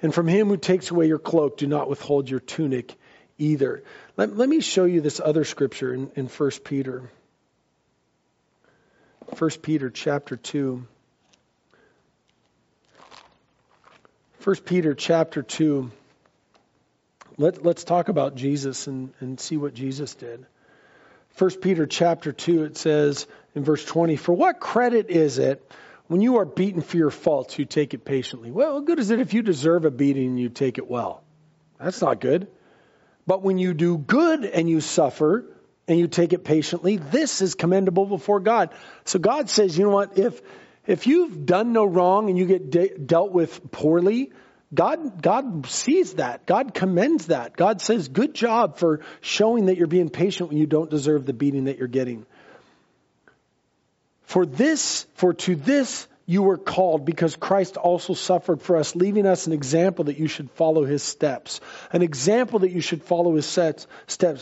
and 0.00 0.12
from 0.12 0.26
him 0.26 0.48
who 0.48 0.56
takes 0.56 0.90
away 0.90 1.06
your 1.06 1.18
cloak 1.18 1.56
do 1.56 1.66
not 1.66 1.88
withhold 1.88 2.28
your 2.28 2.40
tunic 2.40 2.96
either 3.38 3.84
let, 4.16 4.36
let 4.36 4.48
me 4.48 4.60
show 4.60 4.84
you 4.84 5.00
this 5.00 5.20
other 5.20 5.44
scripture 5.44 5.94
in, 5.94 6.10
in 6.16 6.26
1 6.26 6.50
Peter 6.64 7.10
1 9.38 9.50
Peter 9.62 9.90
chapter 9.90 10.36
2 10.36 10.86
1 14.44 14.56
Peter 14.56 14.92
chapter 14.92 15.40
2. 15.42 15.92
Let, 17.38 17.64
let's 17.64 17.84
talk 17.84 18.08
about 18.08 18.34
Jesus 18.34 18.88
and, 18.88 19.12
and 19.20 19.38
see 19.38 19.56
what 19.56 19.72
Jesus 19.72 20.16
did. 20.16 20.44
1 21.38 21.50
Peter 21.60 21.86
chapter 21.86 22.32
2, 22.32 22.64
it 22.64 22.76
says 22.76 23.28
in 23.54 23.62
verse 23.62 23.84
20, 23.84 24.16
For 24.16 24.32
what 24.32 24.58
credit 24.58 25.10
is 25.10 25.38
it 25.38 25.64
when 26.12 26.20
you 26.20 26.36
are 26.36 26.44
beaten 26.44 26.82
for 26.82 26.98
your 26.98 27.10
faults, 27.10 27.58
you 27.58 27.64
take 27.64 27.94
it 27.94 28.04
patiently? 28.04 28.50
Well, 28.50 28.74
what 28.74 28.84
good 28.84 28.98
is 28.98 29.10
it 29.10 29.20
if 29.20 29.32
you 29.32 29.40
deserve 29.40 29.86
a 29.86 29.90
beating 29.90 30.26
and 30.26 30.38
you 30.38 30.50
take 30.50 30.76
it 30.76 30.86
well? 30.86 31.24
That's 31.80 32.02
not 32.02 32.20
good. 32.20 32.48
But 33.26 33.40
when 33.40 33.56
you 33.56 33.72
do 33.72 33.96
good 33.96 34.44
and 34.44 34.68
you 34.68 34.82
suffer 34.82 35.46
and 35.88 35.98
you 35.98 36.08
take 36.08 36.34
it 36.34 36.44
patiently, 36.44 36.98
this 36.98 37.40
is 37.40 37.54
commendable 37.54 38.04
before 38.04 38.40
God. 38.40 38.74
So 39.06 39.18
God 39.18 39.48
says, 39.48 39.78
you 39.78 39.84
know 39.84 39.90
what? 39.90 40.18
If 40.18 40.42
if 40.86 41.06
you've 41.06 41.46
done 41.46 41.72
no 41.72 41.86
wrong 41.86 42.28
and 42.28 42.36
you 42.36 42.44
get 42.44 42.70
de- 42.70 42.98
dealt 42.98 43.32
with 43.32 43.70
poorly, 43.70 44.32
God, 44.74 45.22
God 45.22 45.66
sees 45.66 46.14
that. 46.14 46.44
God 46.44 46.74
commends 46.74 47.28
that. 47.28 47.56
God 47.56 47.80
says, 47.80 48.08
good 48.08 48.34
job 48.34 48.76
for 48.76 49.00
showing 49.22 49.66
that 49.66 49.78
you're 49.78 49.86
being 49.86 50.10
patient 50.10 50.50
when 50.50 50.58
you 50.58 50.66
don't 50.66 50.90
deserve 50.90 51.24
the 51.24 51.32
beating 51.32 51.64
that 51.64 51.78
you're 51.78 51.88
getting. 51.88 52.26
For 54.32 54.46
this, 54.46 55.04
for 55.12 55.34
to 55.34 55.54
this 55.54 56.08
you 56.24 56.42
were 56.42 56.56
called 56.56 57.04
because 57.04 57.36
Christ 57.36 57.76
also 57.76 58.14
suffered 58.14 58.62
for 58.62 58.78
us, 58.78 58.96
leaving 58.96 59.26
us 59.26 59.46
an 59.46 59.52
example 59.52 60.06
that 60.06 60.18
you 60.18 60.26
should 60.26 60.50
follow 60.52 60.86
his 60.86 61.02
steps. 61.02 61.60
An 61.92 62.00
example 62.00 62.60
that 62.60 62.70
you 62.70 62.80
should 62.80 63.02
follow 63.02 63.34
his 63.34 63.44
steps. 63.44 63.86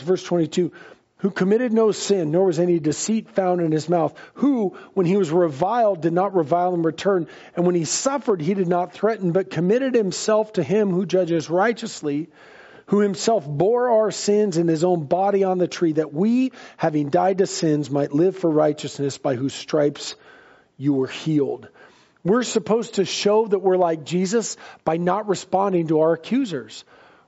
Verse 0.01 0.23
22 0.23 0.71
who 1.17 1.29
committed 1.29 1.73
no 1.73 1.91
sin, 1.91 2.31
nor 2.31 2.45
was 2.45 2.57
any 2.57 2.79
deceit 2.79 3.29
found 3.31 3.59
in 3.59 3.73
his 3.73 3.89
mouth, 3.89 4.17
who, 4.35 4.77
when 4.93 5.05
he 5.05 5.17
was 5.17 5.29
reviled, 5.29 6.01
did 6.01 6.13
not 6.13 6.33
revile 6.33 6.73
in 6.73 6.83
return, 6.83 7.27
and 7.55 7.65
when 7.65 7.75
he 7.75 7.83
suffered, 7.85 8.41
he 8.41 8.53
did 8.53 8.69
not 8.69 8.93
threaten, 8.93 9.33
but 9.33 9.51
committed 9.51 9.93
himself 9.93 10.53
to 10.53 10.63
him 10.63 10.89
who 10.89 11.05
judges 11.05 11.49
righteously, 11.49 12.29
who 12.91 12.99
himself 12.99 13.47
bore 13.47 13.89
our 13.89 14.11
sins 14.11 14.57
in 14.57 14.67
his 14.67 14.83
own 14.83 15.05
body 15.05 15.45
on 15.45 15.57
the 15.57 15.67
tree, 15.67 15.93
that 15.93 16.13
we, 16.13 16.51
having 16.75 17.09
died 17.09 17.37
to 17.37 17.47
sins, 17.47 17.89
might 17.89 18.11
live 18.11 18.35
for 18.35 18.49
righteousness, 18.49 19.17
by 19.17 19.35
whose 19.35 19.53
stripes 19.53 20.15
you 20.77 20.91
were 20.91 21.07
healed. 21.07 21.69
We're 22.21 22.43
supposed 22.43 22.95
to 22.95 23.05
show 23.05 23.47
that 23.47 23.59
we're 23.59 23.77
like 23.77 24.03
Jesus 24.03 24.57
by 24.83 24.97
not 24.97 25.29
responding 25.29 25.87
to 25.87 26.01
our 26.01 26.11
accusers. 26.11 26.83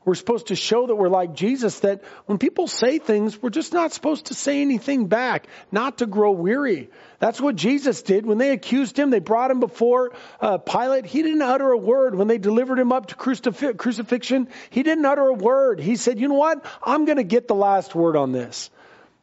We're 0.06 0.16
supposed 0.16 0.48
to 0.48 0.56
show 0.56 0.88
that 0.88 0.96
we're 0.96 1.10
like 1.10 1.34
Jesus, 1.34 1.80
that 1.80 2.04
when 2.26 2.38
people 2.38 2.68
say 2.68 3.00
things, 3.00 3.42
we're 3.42 3.50
just 3.50 3.74
not 3.74 3.94
supposed 3.94 4.26
to 4.28 4.34
say 4.34 4.62
anything 4.62 5.08
back, 5.08 5.48
not 5.72 6.00
to 6.00 6.06
grow 6.06 6.32
weary. 6.32 6.90
That's 7.20 7.40
what 7.40 7.56
Jesus 7.56 8.02
did. 8.02 8.26
When 8.26 8.38
they 8.38 8.52
accused 8.52 9.00
him, 9.00 9.10
they 9.10 9.20
brought 9.20 9.50
him 9.50 9.60
before 9.60 10.12
uh, 10.42 10.58
Pilate. 10.58 11.06
He 11.06 11.24
didn't 11.24 11.42
utter 11.42 11.72
a 11.72 11.78
word. 11.78 12.16
When 12.16 12.28
they 12.28 12.38
delivered 12.38 12.80
him 12.80 12.92
up 12.92 13.08
to 13.08 13.16
crucif- 13.16 13.78
crucifixion, 13.78 14.50
he 14.70 14.84
didn't 14.84 15.06
utter 15.06 15.28
a 15.28 15.34
word. 15.34 15.80
He 15.80 15.96
said, 15.96 16.20
you 16.20 16.28
know 16.28 16.36
what? 16.36 16.66
I'm 16.84 17.06
going 17.06 17.18
to 17.18 17.24
get 17.24 17.48
the 17.48 17.56
last 17.56 17.96
word 17.96 18.16
on 18.18 18.34
this. 18.34 18.70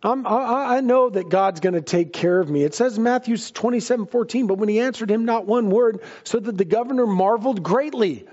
I'm, 0.03 0.27
I, 0.27 0.77
I 0.77 0.81
know 0.81 1.11
that 1.11 1.29
God's 1.29 1.61
going 1.61 1.75
to 1.75 1.83
take 1.83 2.15
care 2.15 2.41
of 2.41 2.49
me. 2.49 2.65
It 2.65 2.75
says 2.75 2.99
Matthew 2.99 3.37
27, 3.37 4.07
14, 4.07 4.47
but 4.47 4.57
when 4.57 4.71
he 4.71 4.81
answered 4.81 5.11
him 5.11 5.27
not 5.27 5.45
one 5.45 5.69
word, 5.69 6.01
so 6.25 6.41
that 6.41 6.57
the 6.57 6.65
governor 6.65 7.07
marveled 7.07 7.63
greatly. 7.63 8.27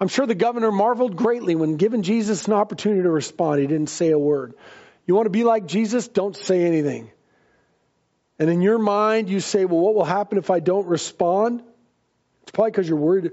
I'm 0.00 0.08
sure 0.08 0.26
the 0.26 0.34
governor 0.34 0.70
marveled 0.70 1.16
greatly 1.16 1.54
when 1.54 1.76
given 1.76 2.02
Jesus 2.02 2.46
an 2.46 2.52
opportunity 2.52 3.02
to 3.02 3.10
respond. 3.10 3.60
He 3.60 3.66
didn't 3.66 3.88
say 3.88 4.10
a 4.10 4.18
word. 4.18 4.54
You 5.06 5.14
want 5.14 5.26
to 5.26 5.30
be 5.30 5.44
like 5.44 5.66
Jesus? 5.66 6.08
Don't 6.08 6.36
say 6.36 6.64
anything. 6.64 7.10
And 8.38 8.50
in 8.50 8.60
your 8.60 8.78
mind, 8.78 9.30
you 9.30 9.40
say, 9.40 9.64
well, 9.64 9.80
what 9.80 9.94
will 9.94 10.04
happen 10.04 10.36
if 10.36 10.50
I 10.50 10.60
don't 10.60 10.86
respond? 10.86 11.62
It's 12.42 12.50
probably 12.52 12.72
because 12.72 12.88
you're 12.88 12.98
worried. 12.98 13.30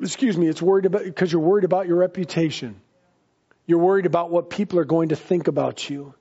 Excuse 0.00 0.36
me. 0.36 0.48
It's 0.48 0.60
worried 0.60 0.86
about 0.86 1.04
because 1.04 1.30
you're 1.30 1.42
worried 1.42 1.64
about 1.64 1.86
your 1.86 1.96
reputation. 1.96 2.80
You're 3.66 3.78
worried 3.78 4.06
about 4.06 4.30
what 4.30 4.50
people 4.50 4.78
are 4.78 4.84
going 4.84 5.10
to 5.10 5.16
think 5.16 5.48
about 5.48 5.88
you. 5.88 6.14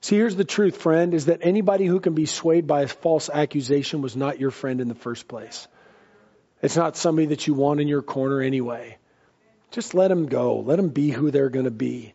See, 0.00 0.16
here's 0.16 0.36
the 0.36 0.44
truth, 0.44 0.76
friend, 0.76 1.12
is 1.12 1.26
that 1.26 1.40
anybody 1.42 1.86
who 1.86 2.00
can 2.00 2.14
be 2.14 2.26
swayed 2.26 2.66
by 2.66 2.82
a 2.82 2.88
false 2.88 3.28
accusation 3.28 4.00
was 4.00 4.14
not 4.16 4.38
your 4.38 4.50
friend 4.50 4.80
in 4.80 4.88
the 4.88 4.94
first 4.94 5.26
place. 5.26 5.66
It's 6.62 6.76
not 6.76 6.96
somebody 6.96 7.26
that 7.26 7.46
you 7.46 7.54
want 7.54 7.80
in 7.80 7.88
your 7.88 8.02
corner 8.02 8.40
anyway. 8.40 8.98
Just 9.70 9.94
let 9.94 10.08
them 10.08 10.26
go. 10.26 10.60
Let 10.60 10.76
them 10.76 10.88
be 10.88 11.10
who 11.10 11.30
they're 11.30 11.50
going 11.50 11.66
to 11.66 11.70
be. 11.70 12.14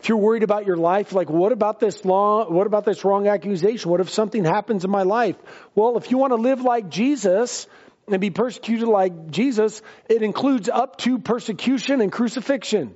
If 0.00 0.08
you're 0.08 0.18
worried 0.18 0.42
about 0.42 0.66
your 0.66 0.76
life, 0.76 1.12
like 1.12 1.28
what 1.28 1.52
about 1.52 1.78
this 1.78 2.04
long, 2.04 2.52
what 2.52 2.66
about 2.66 2.84
this 2.84 3.04
wrong 3.04 3.28
accusation? 3.28 3.90
What 3.90 4.00
if 4.00 4.10
something 4.10 4.44
happens 4.44 4.84
in 4.84 4.90
my 4.90 5.02
life? 5.02 5.36
Well, 5.74 5.98
if 5.98 6.10
you 6.10 6.18
want 6.18 6.32
to 6.32 6.36
live 6.36 6.62
like 6.62 6.88
Jesus 6.88 7.66
and 8.08 8.20
be 8.20 8.30
persecuted 8.30 8.88
like 8.88 9.30
Jesus, 9.30 9.82
it 10.08 10.22
includes 10.22 10.68
up 10.68 10.96
to 10.98 11.18
persecution 11.18 12.00
and 12.00 12.10
crucifixion. 12.10 12.94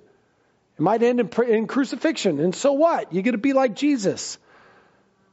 It 0.78 0.80
might 0.80 1.02
end 1.02 1.20
in, 1.20 1.30
in 1.46 1.66
crucifixion. 1.66 2.40
And 2.40 2.54
so 2.54 2.72
what? 2.72 3.12
You're 3.12 3.22
going 3.22 3.32
to 3.32 3.38
be 3.38 3.52
like 3.52 3.76
Jesus. 3.76 4.38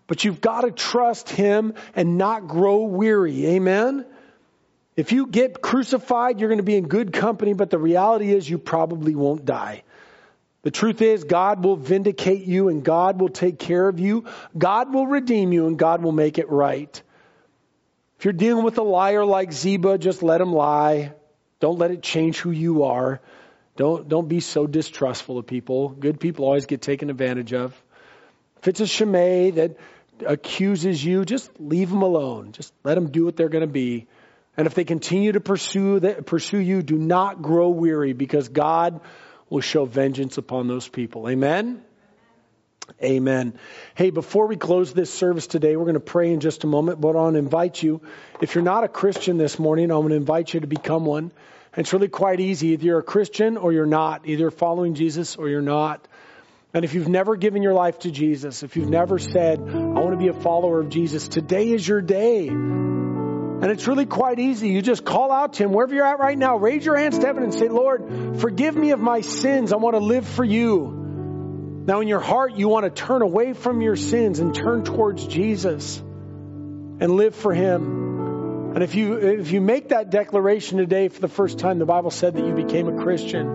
But 0.07 0.25
you've 0.25 0.41
got 0.41 0.61
to 0.61 0.71
trust 0.71 1.29
Him 1.29 1.73
and 1.95 2.17
not 2.17 2.47
grow 2.47 2.83
weary. 2.83 3.45
Amen? 3.47 4.05
If 4.95 5.11
you 5.11 5.27
get 5.27 5.61
crucified, 5.61 6.39
you're 6.39 6.49
going 6.49 6.57
to 6.57 6.63
be 6.63 6.75
in 6.75 6.87
good 6.87 7.13
company, 7.13 7.53
but 7.53 7.69
the 7.69 7.79
reality 7.79 8.33
is 8.33 8.49
you 8.49 8.57
probably 8.57 9.15
won't 9.15 9.45
die. 9.45 9.83
The 10.63 10.71
truth 10.71 11.01
is, 11.01 11.23
God 11.23 11.63
will 11.63 11.75
vindicate 11.75 12.45
you 12.45 12.69
and 12.69 12.83
God 12.83 13.19
will 13.19 13.29
take 13.29 13.57
care 13.57 13.87
of 13.87 13.99
you. 13.99 14.25
God 14.55 14.93
will 14.93 15.07
redeem 15.07 15.53
you 15.53 15.67
and 15.67 15.77
God 15.77 16.03
will 16.03 16.11
make 16.11 16.37
it 16.37 16.49
right. 16.49 17.01
If 18.19 18.25
you're 18.25 18.33
dealing 18.33 18.63
with 18.63 18.77
a 18.77 18.83
liar 18.83 19.25
like 19.25 19.51
Ziba, 19.51 19.97
just 19.97 20.21
let 20.21 20.39
him 20.39 20.53
lie. 20.53 21.13
Don't 21.59 21.79
let 21.79 21.89
it 21.89 22.03
change 22.03 22.39
who 22.39 22.51
you 22.51 22.83
are. 22.83 23.21
Don't, 23.77 24.07
don't 24.07 24.27
be 24.27 24.41
so 24.41 24.67
distrustful 24.67 25.39
of 25.39 25.47
people. 25.47 25.89
Good 25.89 26.19
people 26.19 26.45
always 26.45 26.67
get 26.67 26.81
taken 26.81 27.09
advantage 27.09 27.53
of. 27.53 27.73
If 28.59 28.67
it's 28.67 28.79
a 28.79 28.85
Shimei 28.85 29.51
that 29.51 29.77
accuses 30.23 31.03
you, 31.03 31.25
just 31.25 31.49
leave 31.59 31.89
them 31.89 32.03
alone. 32.03 32.51
Just 32.51 32.73
let 32.83 32.93
them 32.93 33.09
do 33.09 33.25
what 33.25 33.35
they're 33.35 33.49
going 33.49 33.65
to 33.65 33.73
be. 33.73 34.07
And 34.57 34.67
if 34.67 34.73
they 34.73 34.83
continue 34.83 35.31
to 35.31 35.39
pursue, 35.39 35.99
pursue 36.25 36.59
you, 36.59 36.81
do 36.81 36.97
not 36.97 37.41
grow 37.41 37.69
weary 37.69 38.13
because 38.13 38.49
God 38.49 38.99
will 39.49 39.61
show 39.61 39.85
vengeance 39.85 40.37
upon 40.37 40.67
those 40.67 40.87
people. 40.87 41.29
Amen? 41.29 41.83
Amen. 43.01 43.53
Hey, 43.95 44.09
before 44.09 44.47
we 44.47 44.57
close 44.57 44.93
this 44.93 45.13
service 45.13 45.47
today, 45.47 45.75
we're 45.75 45.85
going 45.85 45.93
to 45.93 45.99
pray 45.99 46.31
in 46.31 46.39
just 46.39 46.63
a 46.63 46.67
moment, 46.67 46.99
but 46.99 47.09
I 47.09 47.21
want 47.21 47.35
to 47.35 47.39
invite 47.39 47.81
you, 47.81 48.01
if 48.41 48.55
you're 48.55 48.63
not 48.63 48.83
a 48.83 48.87
Christian 48.87 49.37
this 49.37 49.57
morning, 49.57 49.91
I 49.91 49.95
want 49.95 50.09
to 50.09 50.15
invite 50.15 50.53
you 50.53 50.59
to 50.59 50.67
become 50.67 51.05
one. 51.05 51.31
And 51.73 51.85
it's 51.85 51.93
really 51.93 52.09
quite 52.09 52.41
easy. 52.41 52.69
Either 52.69 52.85
you're 52.85 52.99
a 52.99 53.03
Christian 53.03 53.55
or 53.55 53.71
you're 53.71 53.85
not. 53.85 54.27
Either 54.27 54.51
following 54.51 54.93
Jesus 54.93 55.37
or 55.37 55.47
you're 55.47 55.61
not. 55.61 56.05
And 56.73 56.83
if 56.83 56.93
you've 56.93 57.07
never 57.07 57.37
given 57.37 57.63
your 57.63 57.73
life 57.73 57.99
to 57.99 58.11
Jesus, 58.11 58.63
if 58.63 58.75
you've 58.75 58.89
never 58.89 59.19
said, 59.19 59.59
I 59.59 59.99
want 59.99 60.11
to 60.11 60.17
be 60.17 60.27
a 60.27 60.33
follower 60.33 60.81
of 60.81 60.89
Jesus, 60.89 61.27
today 61.27 61.71
is 61.71 61.87
your 61.87 62.01
day. 62.01 62.49
And 63.61 63.69
it's 63.69 63.87
really 63.87 64.07
quite 64.07 64.39
easy. 64.39 64.69
You 64.69 64.81
just 64.81 65.05
call 65.05 65.31
out 65.31 65.53
to 65.53 65.63
Him 65.63 65.71
wherever 65.71 65.93
you're 65.93 66.05
at 66.05 66.17
right 66.17 66.37
now. 66.37 66.57
Raise 66.57 66.83
your 66.83 66.97
hands 66.97 67.19
to 67.19 67.27
heaven 67.27 67.43
and 67.43 67.53
say, 67.53 67.69
Lord, 67.69 68.39
forgive 68.39 68.75
me 68.75 68.89
of 68.89 68.99
my 68.99 69.21
sins. 69.21 69.71
I 69.71 69.75
want 69.75 69.95
to 69.95 69.99
live 69.99 70.27
for 70.27 70.43
you. 70.43 71.83
Now, 71.85 72.01
in 72.01 72.07
your 72.07 72.19
heart, 72.19 72.55
you 72.55 72.67
want 72.69 72.85
to 72.85 72.89
turn 72.89 73.21
away 73.21 73.53
from 73.53 73.81
your 73.81 73.95
sins 73.95 74.39
and 74.39 74.55
turn 74.55 74.83
towards 74.83 75.27
Jesus 75.27 75.99
and 75.99 77.11
live 77.11 77.35
for 77.35 77.53
Him. 77.53 78.73
And 78.73 78.83
if 78.83 78.95
you, 78.95 79.17
if 79.17 79.51
you 79.51 79.61
make 79.61 79.89
that 79.89 80.09
declaration 80.09 80.79
today 80.79 81.09
for 81.09 81.21
the 81.21 81.27
first 81.27 81.59
time, 81.59 81.77
the 81.77 81.85
Bible 81.85 82.09
said 82.09 82.35
that 82.35 82.45
you 82.45 82.53
became 82.53 82.87
a 82.87 83.03
Christian. 83.03 83.47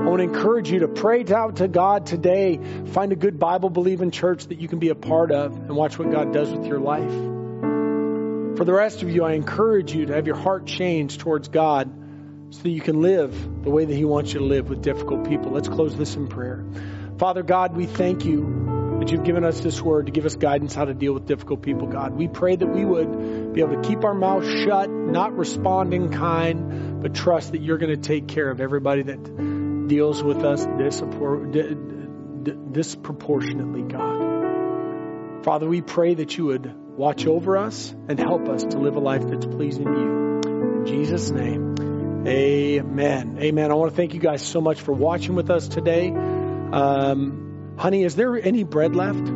I 0.00 0.04
want 0.04 0.18
to 0.18 0.24
encourage 0.24 0.70
you 0.70 0.80
to 0.80 0.88
pray 0.88 1.24
out 1.32 1.56
to 1.56 1.68
God 1.68 2.04
today. 2.04 2.60
Find 2.88 3.12
a 3.12 3.16
good 3.16 3.38
Bible 3.38 3.70
believing 3.70 4.10
church 4.10 4.46
that 4.48 4.58
you 4.58 4.68
can 4.68 4.78
be 4.78 4.90
a 4.90 4.94
part 4.94 5.30
of 5.30 5.56
and 5.56 5.74
watch 5.74 5.98
what 5.98 6.10
God 6.10 6.34
does 6.34 6.50
with 6.50 6.66
your 6.66 6.80
life. 6.80 7.33
For 8.56 8.64
the 8.64 8.72
rest 8.72 9.02
of 9.02 9.10
you, 9.10 9.24
I 9.24 9.32
encourage 9.32 9.92
you 9.92 10.06
to 10.06 10.14
have 10.14 10.28
your 10.28 10.36
heart 10.36 10.66
changed 10.66 11.20
towards 11.20 11.48
God 11.48 11.92
so 12.50 12.62
that 12.62 12.70
you 12.70 12.80
can 12.80 13.02
live 13.02 13.64
the 13.64 13.70
way 13.70 13.84
that 13.84 13.94
He 13.94 14.04
wants 14.04 14.32
you 14.32 14.38
to 14.38 14.46
live 14.46 14.68
with 14.68 14.80
difficult 14.80 15.28
people. 15.28 15.50
Let's 15.50 15.68
close 15.68 15.96
this 15.96 16.14
in 16.14 16.28
prayer. 16.28 16.64
Father 17.18 17.42
God, 17.42 17.74
we 17.76 17.86
thank 17.86 18.24
you 18.24 18.96
that 19.00 19.10
you've 19.10 19.24
given 19.24 19.42
us 19.44 19.58
this 19.60 19.82
word 19.82 20.06
to 20.06 20.12
give 20.12 20.24
us 20.24 20.36
guidance 20.36 20.72
how 20.72 20.84
to 20.84 20.94
deal 20.94 21.12
with 21.12 21.26
difficult 21.26 21.62
people, 21.62 21.88
God. 21.88 22.12
We 22.12 22.28
pray 22.28 22.54
that 22.54 22.66
we 22.66 22.84
would 22.84 23.54
be 23.54 23.60
able 23.60 23.82
to 23.82 23.88
keep 23.88 24.04
our 24.04 24.14
mouth 24.14 24.44
shut, 24.44 24.88
not 24.88 25.36
respond 25.36 25.92
in 25.92 26.10
kind, 26.10 27.02
but 27.02 27.12
trust 27.12 27.50
that 27.52 27.60
you're 27.60 27.78
going 27.78 28.00
to 28.00 28.08
take 28.08 28.28
care 28.28 28.48
of 28.48 28.60
everybody 28.60 29.02
that 29.02 29.88
deals 29.88 30.22
with 30.22 30.44
us 30.44 30.64
disproportionately, 32.70 33.82
God. 33.82 35.44
Father, 35.44 35.68
we 35.68 35.82
pray 35.82 36.14
that 36.14 36.38
you 36.38 36.44
would 36.46 36.72
watch 36.96 37.26
over 37.26 37.56
us 37.56 37.94
and 38.08 38.18
help 38.18 38.48
us 38.48 38.64
to 38.64 38.78
live 38.78 38.96
a 38.96 39.00
life 39.00 39.26
that's 39.26 39.46
pleasing 39.46 39.84
to 39.84 39.90
you. 39.90 40.40
In 40.80 40.86
Jesus' 40.86 41.30
name, 41.30 41.74
amen. 42.26 43.38
Amen. 43.40 43.70
I 43.70 43.74
want 43.74 43.90
to 43.90 43.96
thank 43.96 44.14
you 44.14 44.20
guys 44.20 44.42
so 44.42 44.60
much 44.60 44.80
for 44.80 44.92
watching 44.92 45.34
with 45.34 45.50
us 45.50 45.68
today. 45.68 46.10
Um, 46.10 47.74
Honey, 47.76 48.04
is 48.04 48.14
there 48.14 48.36
any 48.40 48.62
bread 48.62 48.94
left? 48.94 49.28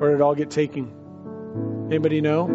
Or 0.00 0.10
did 0.10 0.16
it 0.16 0.20
all 0.20 0.34
get 0.34 0.50
taken? 0.50 1.86
Anybody 1.88 2.20
know? 2.20 2.50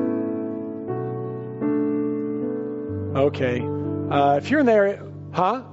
Okay. 3.15 3.61
Uh, 4.11 4.35
if 4.35 4.49
you're 4.49 4.59
in 4.59 4.65
there, 4.65 5.03
huh? 5.31 5.63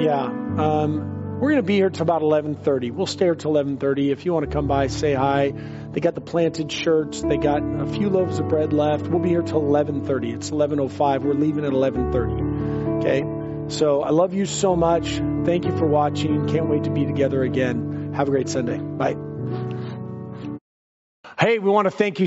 Yeah. 0.00 0.24
Um, 0.24 1.15
we're 1.38 1.50
going 1.50 1.56
to 1.56 1.62
be 1.62 1.76
here 1.76 1.90
till 1.90 2.02
about 2.02 2.22
11:30. 2.22 2.92
We'll 2.92 3.06
stay 3.06 3.26
here 3.26 3.34
till 3.34 3.52
11:30. 3.52 4.10
If 4.10 4.24
you 4.24 4.32
want 4.32 4.46
to 4.46 4.52
come 4.52 4.66
by, 4.66 4.86
say 4.86 5.12
hi. 5.12 5.52
They 5.92 6.00
got 6.00 6.14
the 6.14 6.22
planted 6.22 6.72
shirts. 6.72 7.20
They 7.20 7.36
got 7.36 7.62
a 7.62 7.86
few 7.86 8.08
loaves 8.08 8.38
of 8.38 8.48
bread 8.48 8.72
left. 8.72 9.06
We'll 9.06 9.20
be 9.20 9.28
here 9.28 9.42
till 9.42 9.60
11:30. 9.60 10.34
It's 10.34 10.50
11:05. 10.50 11.24
We're 11.24 11.34
leaving 11.34 11.66
at 11.66 11.72
11:30. 11.72 12.98
Okay. 12.98 13.24
So 13.68 14.02
I 14.02 14.10
love 14.10 14.32
you 14.32 14.46
so 14.46 14.76
much. 14.76 15.20
Thank 15.44 15.66
you 15.66 15.76
for 15.76 15.86
watching. 15.86 16.46
Can't 16.48 16.68
wait 16.68 16.84
to 16.84 16.90
be 16.90 17.04
together 17.04 17.42
again. 17.42 18.12
Have 18.14 18.28
a 18.28 18.30
great 18.30 18.48
Sunday. 18.48 18.78
Bye. 18.78 19.16
Hey, 21.38 21.58
we 21.58 21.68
want 21.68 21.84
to 21.84 21.90
thank 21.90 22.18
you. 22.18 22.24